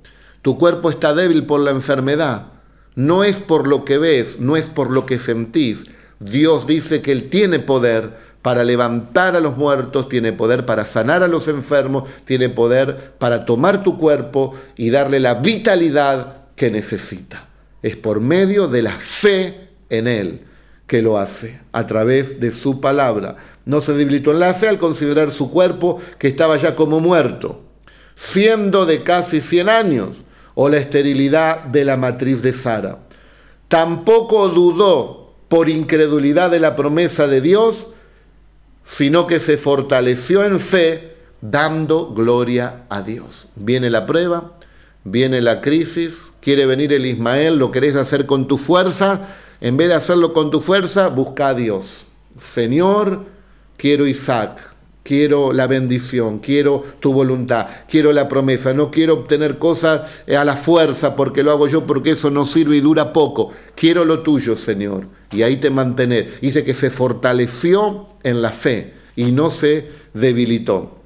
Tu 0.42 0.58
cuerpo 0.58 0.90
está 0.90 1.14
débil 1.14 1.44
por 1.44 1.60
la 1.60 1.70
enfermedad 1.70 2.54
no 2.94 3.24
es 3.24 3.40
por 3.40 3.66
lo 3.66 3.84
que 3.84 3.98
ves, 3.98 4.38
no 4.38 4.56
es 4.56 4.68
por 4.68 4.90
lo 4.90 5.06
que 5.06 5.18
sentís. 5.18 5.84
Dios 6.20 6.66
dice 6.66 7.02
que 7.02 7.12
Él 7.12 7.28
tiene 7.28 7.58
poder 7.58 8.33
para 8.44 8.62
levantar 8.62 9.36
a 9.36 9.40
los 9.40 9.56
muertos, 9.56 10.06
tiene 10.06 10.34
poder 10.34 10.66
para 10.66 10.84
sanar 10.84 11.22
a 11.22 11.28
los 11.28 11.48
enfermos, 11.48 12.10
tiene 12.26 12.50
poder 12.50 13.14
para 13.16 13.46
tomar 13.46 13.82
tu 13.82 13.96
cuerpo 13.96 14.54
y 14.76 14.90
darle 14.90 15.18
la 15.18 15.36
vitalidad 15.36 16.48
que 16.54 16.70
necesita. 16.70 17.48
Es 17.80 17.96
por 17.96 18.20
medio 18.20 18.68
de 18.68 18.82
la 18.82 18.90
fe 18.90 19.70
en 19.88 20.06
Él 20.06 20.42
que 20.86 21.00
lo 21.00 21.16
hace, 21.16 21.58
a 21.72 21.86
través 21.86 22.38
de 22.38 22.50
su 22.50 22.82
palabra. 22.82 23.36
No 23.64 23.80
se 23.80 23.94
debilitó 23.94 24.32
en 24.32 24.40
la 24.40 24.52
fe 24.52 24.68
al 24.68 24.76
considerar 24.76 25.30
su 25.30 25.50
cuerpo 25.50 26.02
que 26.18 26.28
estaba 26.28 26.58
ya 26.58 26.76
como 26.76 27.00
muerto, 27.00 27.62
siendo 28.14 28.84
de 28.84 29.02
casi 29.02 29.40
100 29.40 29.70
años 29.70 30.22
o 30.54 30.68
la 30.68 30.76
esterilidad 30.76 31.64
de 31.64 31.86
la 31.86 31.96
matriz 31.96 32.42
de 32.42 32.52
Sara. 32.52 32.98
Tampoco 33.68 34.48
dudó 34.50 35.32
por 35.48 35.70
incredulidad 35.70 36.50
de 36.50 36.60
la 36.60 36.76
promesa 36.76 37.26
de 37.26 37.40
Dios, 37.40 37.86
sino 38.84 39.26
que 39.26 39.40
se 39.40 39.56
fortaleció 39.56 40.44
en 40.44 40.60
fe 40.60 41.14
dando 41.40 42.14
gloria 42.14 42.84
a 42.88 43.02
Dios. 43.02 43.48
Viene 43.56 43.90
la 43.90 44.06
prueba, 44.06 44.52
viene 45.04 45.40
la 45.40 45.60
crisis, 45.60 46.32
quiere 46.40 46.66
venir 46.66 46.92
el 46.92 47.06
Ismael, 47.06 47.58
lo 47.58 47.70
querés 47.70 47.96
hacer 47.96 48.26
con 48.26 48.46
tu 48.48 48.58
fuerza, 48.58 49.28
en 49.60 49.76
vez 49.76 49.88
de 49.88 49.94
hacerlo 49.94 50.32
con 50.32 50.50
tu 50.50 50.60
fuerza, 50.60 51.08
busca 51.08 51.48
a 51.48 51.54
Dios. 51.54 52.06
Señor, 52.38 53.24
quiero 53.76 54.06
Isaac, 54.06 54.58
quiero 55.02 55.52
la 55.52 55.66
bendición, 55.66 56.38
quiero 56.38 56.84
tu 56.98 57.12
voluntad, 57.12 57.66
quiero 57.88 58.12
la 58.12 58.28
promesa, 58.28 58.72
no 58.74 58.90
quiero 58.90 59.14
obtener 59.14 59.58
cosas 59.58 60.22
eh, 60.26 60.36
a 60.36 60.44
la 60.44 60.56
fuerza 60.56 61.14
porque 61.14 61.42
lo 61.42 61.52
hago 61.52 61.68
yo, 61.68 61.86
porque 61.86 62.12
eso 62.12 62.30
no 62.30 62.46
sirve 62.46 62.76
y 62.76 62.80
dura 62.80 63.12
poco. 63.12 63.52
Quiero 63.76 64.04
lo 64.04 64.20
tuyo, 64.20 64.56
Señor. 64.56 65.06
Y 65.30 65.42
ahí 65.42 65.58
te 65.58 65.70
mantenés. 65.70 66.40
Dice 66.40 66.64
que 66.64 66.74
se 66.74 66.90
fortaleció 66.90 68.13
en 68.24 68.42
la 68.42 68.50
fe 68.50 68.94
y 69.16 69.30
no 69.30 69.50
se 69.50 69.88
debilitó. 70.12 70.98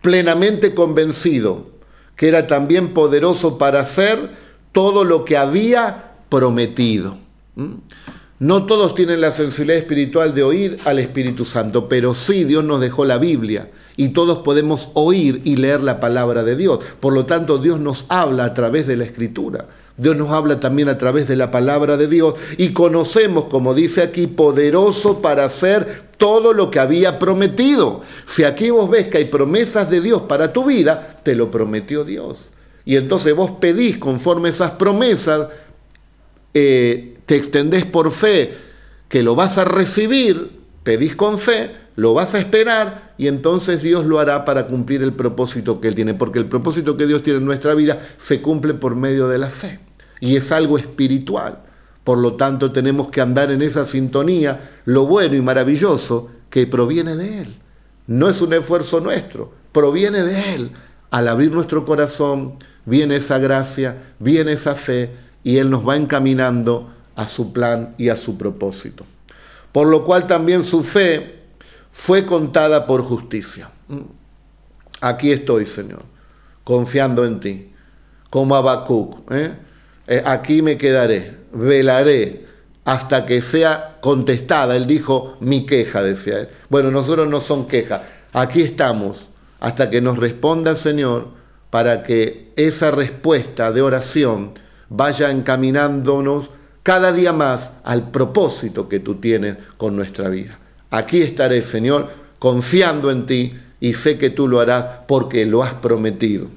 Plenamente 0.00 0.74
convencido 0.74 1.70
que 2.16 2.28
era 2.28 2.46
también 2.46 2.94
poderoso 2.94 3.58
para 3.58 3.80
hacer 3.80 4.30
todo 4.72 5.04
lo 5.04 5.24
que 5.24 5.36
había 5.36 6.14
prometido. 6.28 7.18
¿Mm? 7.54 7.74
No 8.38 8.66
todos 8.66 8.94
tienen 8.94 9.22
la 9.22 9.32
sensibilidad 9.32 9.78
espiritual 9.78 10.34
de 10.34 10.42
oír 10.42 10.78
al 10.84 10.98
Espíritu 10.98 11.46
Santo, 11.46 11.88
pero 11.88 12.14
sí 12.14 12.44
Dios 12.44 12.64
nos 12.64 12.82
dejó 12.82 13.06
la 13.06 13.16
Biblia 13.16 13.70
y 13.96 14.08
todos 14.08 14.38
podemos 14.38 14.90
oír 14.92 15.40
y 15.44 15.56
leer 15.56 15.82
la 15.82 16.00
palabra 16.00 16.44
de 16.44 16.54
Dios. 16.54 16.80
Por 17.00 17.14
lo 17.14 17.24
tanto, 17.24 17.56
Dios 17.56 17.80
nos 17.80 18.04
habla 18.10 18.44
a 18.44 18.52
través 18.52 18.86
de 18.86 18.96
la 18.96 19.04
Escritura. 19.04 19.66
Dios 19.98 20.14
nos 20.14 20.30
habla 20.30 20.60
también 20.60 20.88
a 20.88 20.98
través 20.98 21.26
de 21.26 21.36
la 21.36 21.50
palabra 21.50 21.96
de 21.96 22.06
Dios 22.06 22.34
y 22.58 22.72
conocemos, 22.72 23.44
como 23.44 23.72
dice 23.72 24.02
aquí, 24.02 24.26
poderoso 24.26 25.22
para 25.22 25.44
hacer 25.44 26.04
todo 26.18 26.52
lo 26.52 26.70
que 26.70 26.80
había 26.80 27.18
prometido. 27.18 28.02
Si 28.26 28.44
aquí 28.44 28.68
vos 28.70 28.90
ves 28.90 29.08
que 29.08 29.18
hay 29.18 29.24
promesas 29.26 29.88
de 29.88 30.02
Dios 30.02 30.22
para 30.22 30.52
tu 30.52 30.66
vida, 30.66 31.18
te 31.22 31.34
lo 31.34 31.50
prometió 31.50 32.04
Dios. 32.04 32.50
Y 32.84 32.96
entonces 32.96 33.34
vos 33.34 33.52
pedís 33.52 33.96
conforme 33.96 34.50
esas 34.50 34.72
promesas, 34.72 35.48
eh, 36.52 37.14
te 37.24 37.36
extendés 37.36 37.86
por 37.86 38.10
fe 38.10 38.52
que 39.08 39.22
lo 39.22 39.34
vas 39.34 39.56
a 39.56 39.64
recibir, 39.64 40.50
pedís 40.82 41.16
con 41.16 41.38
fe, 41.38 41.70
lo 41.96 42.12
vas 42.12 42.34
a 42.34 42.38
esperar 42.38 43.14
y 43.16 43.28
entonces 43.28 43.82
Dios 43.82 44.04
lo 44.04 44.20
hará 44.20 44.44
para 44.44 44.66
cumplir 44.66 45.02
el 45.02 45.14
propósito 45.14 45.80
que 45.80 45.88
Él 45.88 45.94
tiene, 45.94 46.12
porque 46.12 46.38
el 46.38 46.46
propósito 46.46 46.98
que 46.98 47.06
Dios 47.06 47.22
tiene 47.22 47.38
en 47.38 47.46
nuestra 47.46 47.74
vida 47.74 48.06
se 48.18 48.42
cumple 48.42 48.74
por 48.74 48.94
medio 48.94 49.26
de 49.28 49.38
la 49.38 49.48
fe 49.48 49.85
y 50.20 50.36
es 50.36 50.52
algo 50.52 50.78
espiritual. 50.78 51.62
Por 52.04 52.18
lo 52.18 52.34
tanto, 52.34 52.70
tenemos 52.72 53.10
que 53.10 53.20
andar 53.20 53.50
en 53.50 53.62
esa 53.62 53.84
sintonía, 53.84 54.80
lo 54.84 55.06
bueno 55.06 55.34
y 55.34 55.42
maravilloso 55.42 56.30
que 56.50 56.66
proviene 56.66 57.16
de 57.16 57.42
Él. 57.42 57.56
No 58.06 58.28
es 58.28 58.40
un 58.40 58.52
esfuerzo 58.52 59.00
nuestro, 59.00 59.52
proviene 59.72 60.22
de 60.22 60.54
Él. 60.54 60.70
Al 61.10 61.28
abrir 61.28 61.50
nuestro 61.50 61.84
corazón, 61.84 62.54
viene 62.84 63.16
esa 63.16 63.38
gracia, 63.38 64.14
viene 64.18 64.52
esa 64.52 64.74
fe 64.74 65.10
y 65.42 65.58
Él 65.58 65.70
nos 65.70 65.86
va 65.86 65.96
encaminando 65.96 66.90
a 67.16 67.26
su 67.26 67.52
plan 67.52 67.94
y 67.98 68.08
a 68.08 68.16
su 68.16 68.38
propósito. 68.38 69.04
Por 69.72 69.88
lo 69.88 70.04
cual 70.04 70.26
también 70.26 70.62
su 70.62 70.84
fe 70.84 71.40
fue 71.92 72.24
contada 72.24 72.86
por 72.86 73.02
justicia. 73.02 73.70
Aquí 75.00 75.32
estoy, 75.32 75.66
Señor, 75.66 76.02
confiando 76.62 77.24
en 77.24 77.40
ti, 77.40 77.72
como 78.30 78.54
Habacuc. 78.54 79.30
¿eh? 79.32 79.54
Eh, 80.06 80.22
aquí 80.24 80.62
me 80.62 80.78
quedaré, 80.78 81.32
velaré 81.52 82.46
hasta 82.84 83.26
que 83.26 83.40
sea 83.42 83.98
contestada. 84.00 84.76
Él 84.76 84.86
dijo, 84.86 85.36
mi 85.40 85.66
queja, 85.66 86.02
decía 86.02 86.40
él. 86.40 86.48
Bueno, 86.68 86.90
nosotros 86.90 87.28
no 87.28 87.40
son 87.40 87.66
quejas, 87.66 88.02
aquí 88.32 88.62
estamos 88.62 89.28
hasta 89.60 89.90
que 89.90 90.00
nos 90.00 90.18
responda 90.18 90.70
el 90.70 90.76
Señor 90.76 91.28
para 91.70 92.02
que 92.02 92.52
esa 92.56 92.90
respuesta 92.90 93.72
de 93.72 93.82
oración 93.82 94.52
vaya 94.88 95.30
encaminándonos 95.30 96.50
cada 96.82 97.12
día 97.12 97.32
más 97.32 97.72
al 97.82 98.10
propósito 98.10 98.88
que 98.88 99.00
tú 99.00 99.16
tienes 99.16 99.56
con 99.76 99.96
nuestra 99.96 100.28
vida. 100.28 100.58
Aquí 100.90 101.20
estaré, 101.20 101.62
Señor, 101.62 102.08
confiando 102.38 103.10
en 103.10 103.26
ti 103.26 103.54
y 103.80 103.94
sé 103.94 104.18
que 104.18 104.30
tú 104.30 104.46
lo 104.46 104.60
harás 104.60 104.86
porque 105.08 105.46
lo 105.46 105.64
has 105.64 105.74
prometido. 105.74 106.48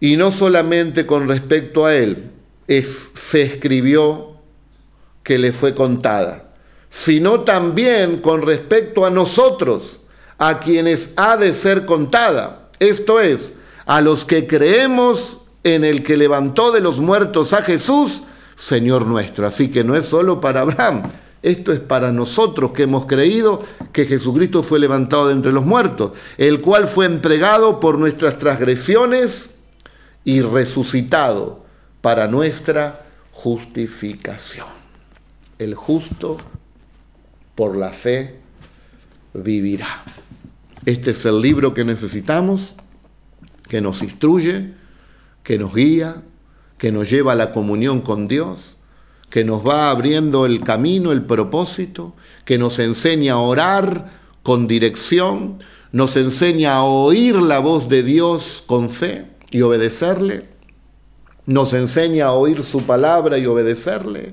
Y 0.00 0.16
no 0.16 0.32
solamente 0.32 1.06
con 1.06 1.28
respecto 1.28 1.86
a 1.86 1.94
él 1.94 2.30
se 2.68 3.42
escribió 3.42 4.36
que 5.22 5.38
le 5.38 5.52
fue 5.52 5.74
contada, 5.74 6.52
sino 6.90 7.40
también 7.40 8.18
con 8.18 8.42
respecto 8.42 9.04
a 9.06 9.10
nosotros, 9.10 10.00
a 10.38 10.60
quienes 10.60 11.10
ha 11.16 11.36
de 11.36 11.52
ser 11.54 11.84
contada. 11.84 12.70
Esto 12.78 13.20
es, 13.20 13.52
a 13.86 14.00
los 14.00 14.24
que 14.24 14.46
creemos 14.46 15.40
en 15.64 15.84
el 15.84 16.02
que 16.04 16.16
levantó 16.16 16.70
de 16.70 16.80
los 16.80 17.00
muertos 17.00 17.52
a 17.52 17.62
Jesús, 17.62 18.22
Señor 18.54 19.06
nuestro. 19.06 19.46
Así 19.46 19.70
que 19.70 19.82
no 19.82 19.96
es 19.96 20.06
solo 20.06 20.40
para 20.40 20.60
Abraham, 20.60 21.10
esto 21.42 21.72
es 21.72 21.80
para 21.80 22.12
nosotros 22.12 22.72
que 22.72 22.84
hemos 22.84 23.06
creído 23.06 23.62
que 23.92 24.06
Jesucristo 24.06 24.62
fue 24.62 24.78
levantado 24.78 25.28
de 25.28 25.34
entre 25.34 25.52
los 25.52 25.64
muertos, 25.64 26.12
el 26.36 26.60
cual 26.60 26.86
fue 26.86 27.06
entregado 27.06 27.80
por 27.80 27.98
nuestras 27.98 28.38
transgresiones 28.38 29.50
y 30.28 30.42
resucitado 30.42 31.64
para 32.02 32.28
nuestra 32.28 33.06
justificación. 33.32 34.66
El 35.58 35.74
justo 35.74 36.36
por 37.54 37.78
la 37.78 37.94
fe 37.94 38.38
vivirá. 39.32 40.04
Este 40.84 41.12
es 41.12 41.24
el 41.24 41.40
libro 41.40 41.72
que 41.72 41.82
necesitamos, 41.82 42.74
que 43.70 43.80
nos 43.80 44.02
instruye, 44.02 44.74
que 45.42 45.58
nos 45.58 45.74
guía, 45.74 46.22
que 46.76 46.92
nos 46.92 47.08
lleva 47.08 47.32
a 47.32 47.34
la 47.34 47.50
comunión 47.50 48.02
con 48.02 48.28
Dios, 48.28 48.76
que 49.30 49.44
nos 49.44 49.66
va 49.66 49.88
abriendo 49.88 50.44
el 50.44 50.62
camino, 50.62 51.10
el 51.10 51.24
propósito, 51.24 52.14
que 52.44 52.58
nos 52.58 52.78
enseña 52.80 53.32
a 53.32 53.38
orar 53.38 54.12
con 54.42 54.68
dirección, 54.68 55.64
nos 55.90 56.18
enseña 56.18 56.74
a 56.74 56.82
oír 56.82 57.36
la 57.36 57.60
voz 57.60 57.88
de 57.88 58.02
Dios 58.02 58.62
con 58.66 58.90
fe 58.90 59.27
y 59.50 59.62
obedecerle, 59.62 60.46
nos 61.46 61.72
enseña 61.72 62.26
a 62.26 62.32
oír 62.32 62.62
su 62.62 62.82
palabra 62.82 63.38
y 63.38 63.46
obedecerle, 63.46 64.32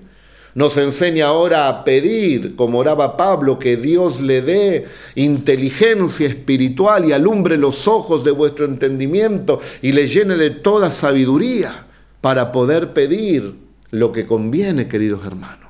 nos 0.54 0.78
enseña 0.78 1.28
ahora 1.28 1.68
a 1.68 1.84
pedir, 1.84 2.56
como 2.56 2.80
oraba 2.80 3.18
Pablo, 3.18 3.60
que 3.60 3.76
Dios 3.76 4.22
le 4.22 4.42
dé 4.42 4.86
inteligencia 5.16 6.28
espiritual 6.28 7.06
y 7.06 7.12
alumbre 7.12 7.58
los 7.58 7.90
ojos 7.90 8.24
de 8.24 8.32
vuestro 8.32 8.66
entendimiento 8.66 9.60
y 9.82 9.92
le 9.92 10.08
llene 10.08 10.38
de 10.38 10.52
toda 10.52 10.92
sabiduría 10.92 11.88
para 12.22 12.54
poder 12.54 12.94
pedir 12.94 13.54
lo 13.92 14.14
que 14.14 14.26
conviene, 14.26 14.88
queridos 14.88 15.26
hermanos. 15.26 15.65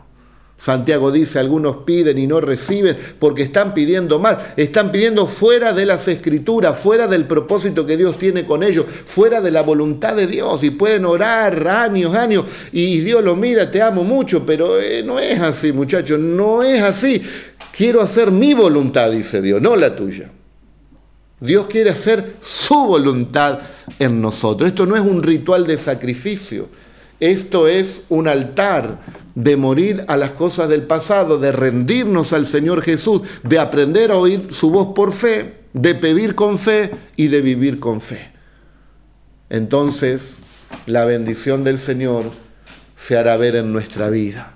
Santiago 0.58 1.12
dice, 1.12 1.38
algunos 1.38 1.78
piden 1.86 2.18
y 2.18 2.28
no 2.28 2.40
reciben 2.40 2.98
porque 3.20 3.44
están 3.44 3.74
pidiendo 3.74 4.20
mal, 4.20 4.54
están 4.56 4.90
pidiendo 4.92 5.28
fuera 5.28 5.74
de 5.74 5.86
las 5.86 6.08
escrituras, 6.08 6.80
fuera 6.80 7.08
del 7.08 7.26
propósito 7.26 7.86
que 7.86 7.98
Dios 7.98 8.18
tiene 8.18 8.46
con 8.46 8.64
ellos, 8.64 8.86
fuera 9.06 9.42
de 9.42 9.52
la 9.52 9.62
voluntad 9.64 10.16
de 10.16 10.28
Dios 10.28 10.64
y 10.64 10.70
pueden 10.70 11.06
orar 11.06 11.68
años, 11.68 12.16
años 12.16 12.46
y 12.72 13.02
Dios 13.02 13.22
lo 13.22 13.36
mira, 13.36 13.70
te 13.70 13.82
amo 13.82 14.06
mucho, 14.06 14.46
pero 14.46 14.80
eh, 14.80 15.04
no 15.04 15.20
es 15.20 15.40
así 15.42 15.74
muchachos, 15.74 16.20
no 16.20 16.64
es 16.64 16.82
así. 16.82 17.22
Quiero 17.76 18.02
hacer 18.02 18.32
mi 18.32 18.54
voluntad, 18.54 19.12
dice 19.12 19.42
Dios, 19.42 19.62
no 19.62 19.76
la 19.76 19.94
tuya. 19.94 20.32
Dios 21.42 21.66
quiere 21.66 21.90
hacer 21.90 22.38
su 22.40 22.76
voluntad 22.88 23.60
en 24.00 24.22
nosotros. 24.22 24.70
Esto 24.70 24.86
no 24.86 24.96
es 24.96 25.02
un 25.02 25.22
ritual 25.22 25.68
de 25.68 25.78
sacrificio, 25.78 26.70
esto 27.20 27.68
es 27.68 28.04
un 28.08 28.30
altar 28.30 29.25
de 29.36 29.58
morir 29.58 30.06
a 30.08 30.16
las 30.16 30.32
cosas 30.32 30.70
del 30.70 30.84
pasado, 30.84 31.38
de 31.38 31.52
rendirnos 31.52 32.34
al 32.34 32.46
Señor 32.46 32.82
Jesús, 32.82 33.22
de 33.44 33.60
aprender 33.60 34.12
a 34.12 34.18
oír 34.18 34.48
su 34.52 34.72
voz 34.72 34.94
por 34.96 35.12
fe, 35.12 35.66
de 35.74 35.94
pedir 35.94 36.36
con 36.36 36.58
fe 36.58 36.92
y 37.18 37.28
de 37.28 37.42
vivir 37.42 37.80
con 37.80 38.00
fe. 38.00 38.32
Entonces, 39.50 40.38
la 40.86 41.06
bendición 41.06 41.64
del 41.64 41.80
Señor 41.80 42.32
se 42.96 43.18
hará 43.18 43.36
ver 43.36 43.58
en 43.58 43.74
nuestra 43.74 44.10
vida. 44.10 44.54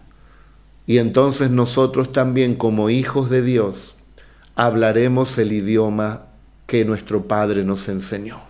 Y 0.88 0.97
entonces 0.97 1.51
nosotros 1.51 2.11
también 2.11 2.55
como 2.55 2.89
hijos 2.89 3.30
de 3.30 3.43
Dios 3.43 3.95
hablaremos 4.55 5.38
el 5.38 5.51
idioma 5.51 6.25
que 6.65 6.86
nuestro 6.86 7.27
Padre 7.27 7.63
nos 7.63 7.88
enseñó, 7.89 8.41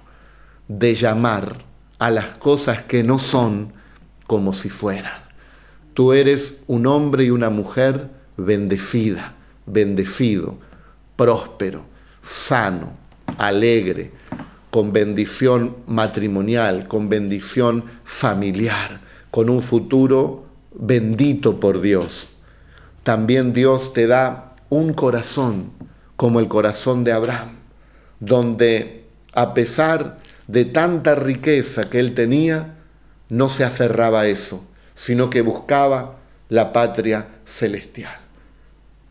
de 0.68 0.94
llamar 0.94 1.66
a 1.98 2.12
las 2.12 2.38
cosas 2.38 2.84
que 2.84 3.04
no 3.04 3.20
son 3.20 3.74
como 4.26 4.54
si 4.54 4.70
fueran. 4.70 5.29
Tú 6.00 6.14
eres 6.14 6.56
un 6.68 6.88
hombre 6.88 7.26
y 7.26 7.30
una 7.30 7.50
mujer 7.50 8.08
bendecida, 8.38 9.34
bendecido, 9.66 10.56
próspero, 11.18 11.84
sano, 12.22 12.94
alegre, 13.38 14.14
con 14.72 14.94
bendición 14.94 15.76
matrimonial, 15.88 16.88
con 16.88 17.10
bendición 17.10 17.84
familiar, 18.06 19.02
con 19.30 19.50
un 19.50 19.62
futuro 19.62 20.46
bendito 20.74 21.60
por 21.60 21.82
Dios. 21.82 22.30
También 23.04 23.52
Dios 23.52 23.92
te 23.92 24.08
da 24.08 24.56
un 24.70 24.94
corazón 24.94 25.72
como 26.16 26.40
el 26.40 26.48
corazón 26.48 27.04
de 27.04 27.12
Abraham, 27.12 27.58
donde 28.22 29.04
a 29.34 29.54
pesar 29.54 30.20
de 30.48 30.64
tanta 30.64 31.16
riqueza 31.16 31.90
que 31.90 32.00
él 32.00 32.14
tenía, 32.14 32.78
no 33.28 33.50
se 33.50 33.66
aferraba 33.66 34.22
a 34.22 34.28
eso, 34.28 34.64
sino 35.00 35.30
que 35.30 35.40
buscaba 35.40 36.18
la 36.50 36.74
patria 36.74 37.26
celestial. 37.46 38.18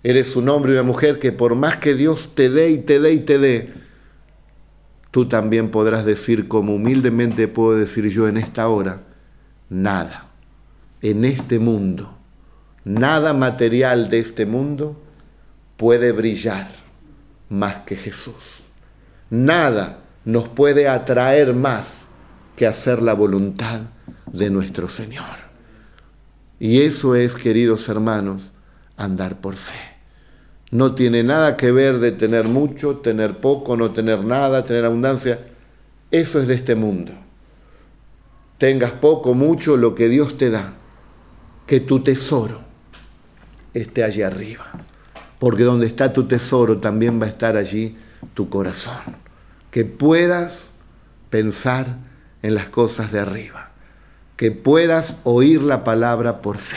Eres 0.02 0.36
un 0.36 0.50
hombre 0.50 0.72
y 0.72 0.74
una 0.74 0.82
mujer 0.82 1.18
que 1.18 1.32
por 1.32 1.54
más 1.54 1.78
que 1.78 1.94
Dios 1.94 2.34
te 2.34 2.50
dé 2.50 2.68
y 2.68 2.78
te 2.80 3.00
dé 3.00 3.14
y 3.14 3.20
te 3.20 3.38
dé, 3.38 3.72
tú 5.10 5.28
también 5.28 5.70
podrás 5.70 6.04
decir, 6.04 6.46
como 6.46 6.74
humildemente 6.74 7.48
puedo 7.48 7.78
decir 7.78 8.06
yo 8.10 8.28
en 8.28 8.36
esta 8.36 8.68
hora, 8.68 9.00
nada, 9.70 10.26
en 11.00 11.24
este 11.24 11.58
mundo, 11.58 12.18
nada 12.84 13.32
material 13.32 14.10
de 14.10 14.18
este 14.18 14.44
mundo 14.44 15.00
puede 15.78 16.12
brillar 16.12 16.68
más 17.48 17.76
que 17.86 17.96
Jesús. 17.96 18.62
Nada 19.30 20.00
nos 20.26 20.48
puede 20.48 20.86
atraer 20.86 21.54
más 21.54 22.04
que 22.56 22.66
hacer 22.66 23.00
la 23.00 23.14
voluntad 23.14 23.80
de 24.30 24.50
nuestro 24.50 24.86
Señor. 24.86 25.47
Y 26.60 26.82
eso 26.82 27.14
es, 27.14 27.34
queridos 27.34 27.88
hermanos, 27.88 28.52
andar 28.96 29.40
por 29.40 29.56
fe. 29.56 29.96
No 30.70 30.94
tiene 30.94 31.22
nada 31.22 31.56
que 31.56 31.70
ver 31.70 31.98
de 31.98 32.12
tener 32.12 32.46
mucho, 32.46 32.96
tener 32.96 33.38
poco, 33.38 33.76
no 33.76 33.92
tener 33.92 34.24
nada, 34.24 34.64
tener 34.64 34.84
abundancia. 34.84 35.46
Eso 36.10 36.40
es 36.40 36.48
de 36.48 36.54
este 36.54 36.74
mundo. 36.74 37.12
Tengas 38.58 38.90
poco, 38.90 39.34
mucho, 39.34 39.76
lo 39.76 39.94
que 39.94 40.08
Dios 40.08 40.36
te 40.36 40.50
da. 40.50 40.74
Que 41.66 41.80
tu 41.80 42.00
tesoro 42.00 42.60
esté 43.72 44.02
allí 44.02 44.22
arriba. 44.22 44.66
Porque 45.38 45.62
donde 45.62 45.86
está 45.86 46.12
tu 46.12 46.24
tesoro 46.24 46.78
también 46.78 47.20
va 47.20 47.26
a 47.26 47.28
estar 47.28 47.56
allí 47.56 47.96
tu 48.34 48.50
corazón. 48.50 49.16
Que 49.70 49.84
puedas 49.84 50.70
pensar 51.30 51.98
en 52.42 52.54
las 52.54 52.68
cosas 52.68 53.12
de 53.12 53.20
arriba 53.20 53.67
que 54.38 54.52
puedas 54.52 55.16
oír 55.24 55.60
la 55.62 55.82
palabra 55.82 56.40
por 56.40 56.58
fe. 56.58 56.76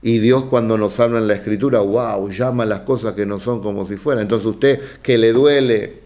Y 0.00 0.18
Dios 0.18 0.44
cuando 0.44 0.78
nos 0.78 1.00
habla 1.00 1.18
en 1.18 1.26
la 1.26 1.34
escritura, 1.34 1.80
wow, 1.80 2.30
llama 2.30 2.64
las 2.64 2.80
cosas 2.80 3.14
que 3.14 3.26
no 3.26 3.40
son 3.40 3.60
como 3.60 3.84
si 3.84 3.96
fueran. 3.96 4.22
Entonces 4.22 4.46
usted 4.46 4.80
que 5.02 5.18
le 5.18 5.32
duele 5.32 6.02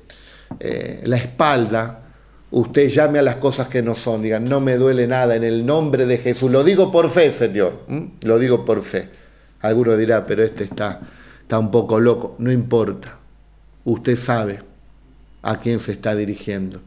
eh, 0.61 1.03
la 1.05 1.19
espalda, 1.19 2.07
usted 2.51 2.89
llame 2.89 3.19
a 3.19 3.23
las 3.23 3.37
cosas 3.37 3.69
que 3.69 3.83
no 3.83 3.95
son, 3.95 4.23
digan, 4.23 4.45
no 4.45 4.63
me 4.63 4.77
duele 4.77 5.07
nada, 5.07 5.37
en 5.37 5.45
el 5.45 5.67
nombre 5.67 6.07
de 6.07 6.17
Jesús. 6.17 6.51
Lo 6.51 6.65
digo 6.65 6.91
por 6.91 7.11
fe, 7.11 7.31
Señor, 7.31 7.81
lo 8.23 8.39
digo 8.39 8.65
por 8.65 8.81
fe. 8.83 9.11
Alguno 9.61 9.95
dirá, 9.95 10.25
pero 10.25 10.43
este 10.43 10.65
está, 10.65 11.01
está 11.43 11.59
un 11.59 11.71
poco 11.71 12.01
loco. 12.01 12.35
No 12.39 12.51
importa, 12.51 13.19
usted 13.85 14.17
sabe 14.17 14.63
a 15.43 15.61
quién 15.61 15.81
se 15.81 15.93
está 15.93 16.15
dirigiendo. 16.15 16.81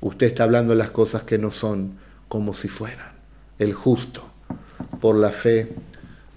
Usted 0.00 0.28
está 0.28 0.44
hablando 0.44 0.74
las 0.74 0.90
cosas 0.90 1.24
que 1.24 1.36
no 1.36 1.50
son 1.50 2.02
como 2.34 2.52
si 2.52 2.66
fueran. 2.66 3.12
El 3.60 3.74
justo, 3.74 4.20
por 5.00 5.14
la 5.14 5.30
fe, 5.30 5.72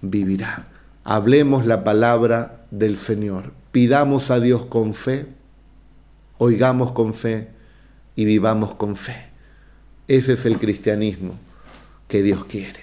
vivirá. 0.03 0.67
Hablemos 1.03 1.65
la 1.65 1.83
palabra 1.83 2.67
del 2.69 2.99
Señor. 2.99 3.51
Pidamos 3.71 4.29
a 4.29 4.39
Dios 4.39 4.67
con 4.67 4.93
fe, 4.93 5.25
oigamos 6.37 6.91
con 6.91 7.15
fe 7.15 7.47
y 8.15 8.25
vivamos 8.25 8.75
con 8.75 8.95
fe. 8.95 9.25
Ese 10.07 10.33
es 10.33 10.45
el 10.45 10.59
cristianismo 10.59 11.33
que 12.07 12.21
Dios 12.21 12.45
quiere. 12.45 12.81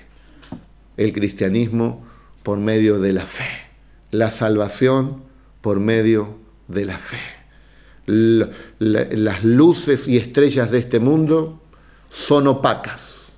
El 0.97 1.13
cristianismo 1.13 2.05
por 2.43 2.59
medio 2.59 2.99
de 2.99 3.13
la 3.13 3.27
fe. 3.27 3.47
La 4.11 4.33
salvación 4.33 5.23
por 5.61 5.79
medio 5.79 6.37
de 6.67 6.85
la 6.85 6.99
fe. 6.99 7.21
las 8.07 9.45
luces 9.45 10.09
y 10.09 10.17
estrellas 10.17 10.73
de 10.73 10.79
este 10.79 10.99
mundo 10.99 11.61
son 12.15 12.47
opacas 12.47 13.33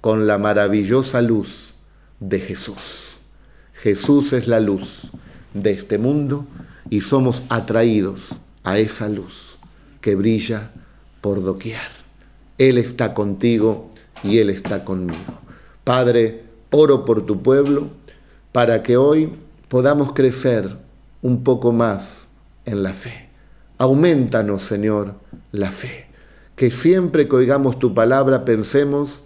con 0.00 0.28
la 0.28 0.38
maravillosa 0.38 1.20
luz 1.20 1.74
de 2.20 2.38
Jesús. 2.38 3.16
Jesús 3.74 4.32
es 4.32 4.46
la 4.46 4.60
luz 4.60 5.10
de 5.54 5.72
este 5.72 5.98
mundo 5.98 6.46
y 6.88 7.00
somos 7.00 7.42
atraídos 7.48 8.28
a 8.62 8.78
esa 8.78 9.08
luz 9.08 9.58
que 10.00 10.14
brilla 10.14 10.70
por 11.20 11.42
doquier. 11.42 11.80
Él 12.58 12.78
está 12.78 13.12
contigo 13.12 13.90
y 14.22 14.38
Él 14.38 14.50
está 14.50 14.84
conmigo. 14.84 15.40
Padre, 15.82 16.44
oro 16.70 17.04
por 17.04 17.26
tu 17.26 17.42
pueblo 17.42 17.88
para 18.52 18.84
que 18.84 18.96
hoy 18.96 19.32
podamos 19.68 20.12
crecer 20.12 20.76
un 21.22 21.42
poco 21.42 21.72
más 21.72 22.26
en 22.64 22.84
la 22.84 22.94
fe. 22.94 23.28
Aumentanos, 23.78 24.62
Señor, 24.62 25.16
la 25.50 25.72
fe. 25.72 26.09
Que 26.60 26.70
siempre 26.70 27.26
que 27.26 27.36
oigamos 27.36 27.78
tu 27.78 27.94
palabra 27.94 28.44
pensemos 28.44 29.22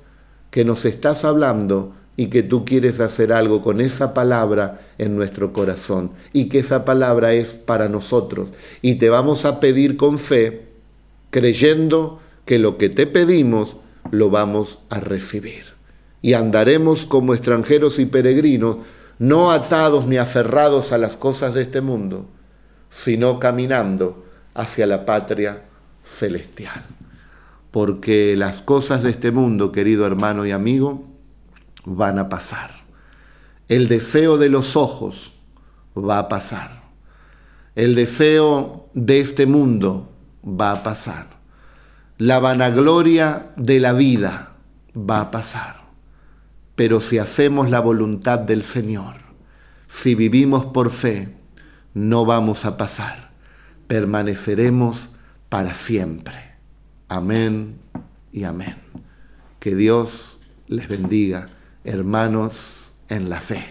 que 0.53 0.65
nos 0.65 0.85
estás 0.85 1.25
hablando 1.25 1.93
y 2.17 2.29
que 2.29 2.45
tú 2.45 2.65
quieres 2.65 3.01
hacer 3.01 3.33
algo 3.33 3.61
con 3.61 3.81
esa 3.81 4.15
palabra 4.15 4.83
en 4.99 5.17
nuestro 5.17 5.53
corazón 5.53 6.13
y 6.33 6.49
que 6.49 6.61
esa 6.61 6.85
palabra 6.85 7.33
es 7.33 7.57
para 7.57 7.89
nosotros. 7.89 8.51
Y 8.83 9.01
te 9.01 9.09
vamos 9.09 9.47
a 9.47 9.59
pedir 9.59 9.97
con 9.97 10.21
fe, 10.21 10.69
creyendo 11.31 12.21
que 12.45 12.61
lo 12.61 12.79
que 12.79 12.89
te 12.89 13.05
pedimos 13.05 13.79
lo 14.13 14.31
vamos 14.31 14.79
a 14.89 15.01
recibir. 15.01 15.65
Y 16.23 16.35
andaremos 16.35 17.05
como 17.05 17.35
extranjeros 17.35 17.99
y 17.99 18.07
peregrinos, 18.07 18.77
no 19.19 19.51
atados 19.51 20.07
ni 20.07 20.19
aferrados 20.19 20.93
a 20.93 20.99
las 20.99 21.17
cosas 21.17 21.53
de 21.53 21.63
este 21.63 21.81
mundo, 21.81 22.29
sino 22.91 23.41
caminando 23.41 24.25
hacia 24.55 24.87
la 24.87 25.05
patria 25.05 25.65
celestial. 26.05 26.85
Porque 27.75 28.37
las 28.37 28.63
cosas 28.63 29.03
de 29.03 29.11
este 29.11 29.33
mundo, 29.33 29.73
querido 29.73 30.07
hermano 30.07 30.47
y 30.47 30.53
amigo, 30.53 31.09
van 31.85 32.21
a 32.21 32.29
pasar. 32.29 32.71
El 33.67 33.89
deseo 33.89 34.39
de 34.39 34.49
los 34.49 34.77
ojos 34.77 35.35
va 35.99 36.21
a 36.21 36.29
pasar. 36.29 36.85
El 37.75 37.97
deseo 37.97 38.89
de 38.95 39.19
este 39.19 39.47
mundo 39.47 40.09
va 40.47 40.71
a 40.71 40.83
pasar. 40.85 41.27
La 42.17 42.39
vanagloria 42.39 43.51
de 43.57 43.81
la 43.81 43.93
vida 43.93 44.55
va 44.97 45.23
a 45.23 45.31
pasar. 45.33 45.83
Pero 46.77 47.01
si 47.01 47.19
hacemos 47.19 47.71
la 47.71 47.81
voluntad 47.81 48.39
del 48.39 48.63
Señor, 48.63 49.17
si 49.89 50.15
vivimos 50.15 50.65
por 50.65 50.91
fe, 50.91 51.35
no 51.93 52.25
vamos 52.25 52.67
a 52.67 52.77
pasar. 52.77 53.33
Permaneceremos 53.89 55.09
para 55.49 55.75
siempre. 55.75 56.54
Amén 57.09 57.79
y 58.33 58.45
amén. 58.45 58.77
Que 59.61 59.75
Dios 59.75 60.39
les 60.67 60.89
bendiga, 60.89 61.49
hermanos 61.85 62.93
en 63.09 63.29
la 63.31 63.41
fe. 63.41 63.65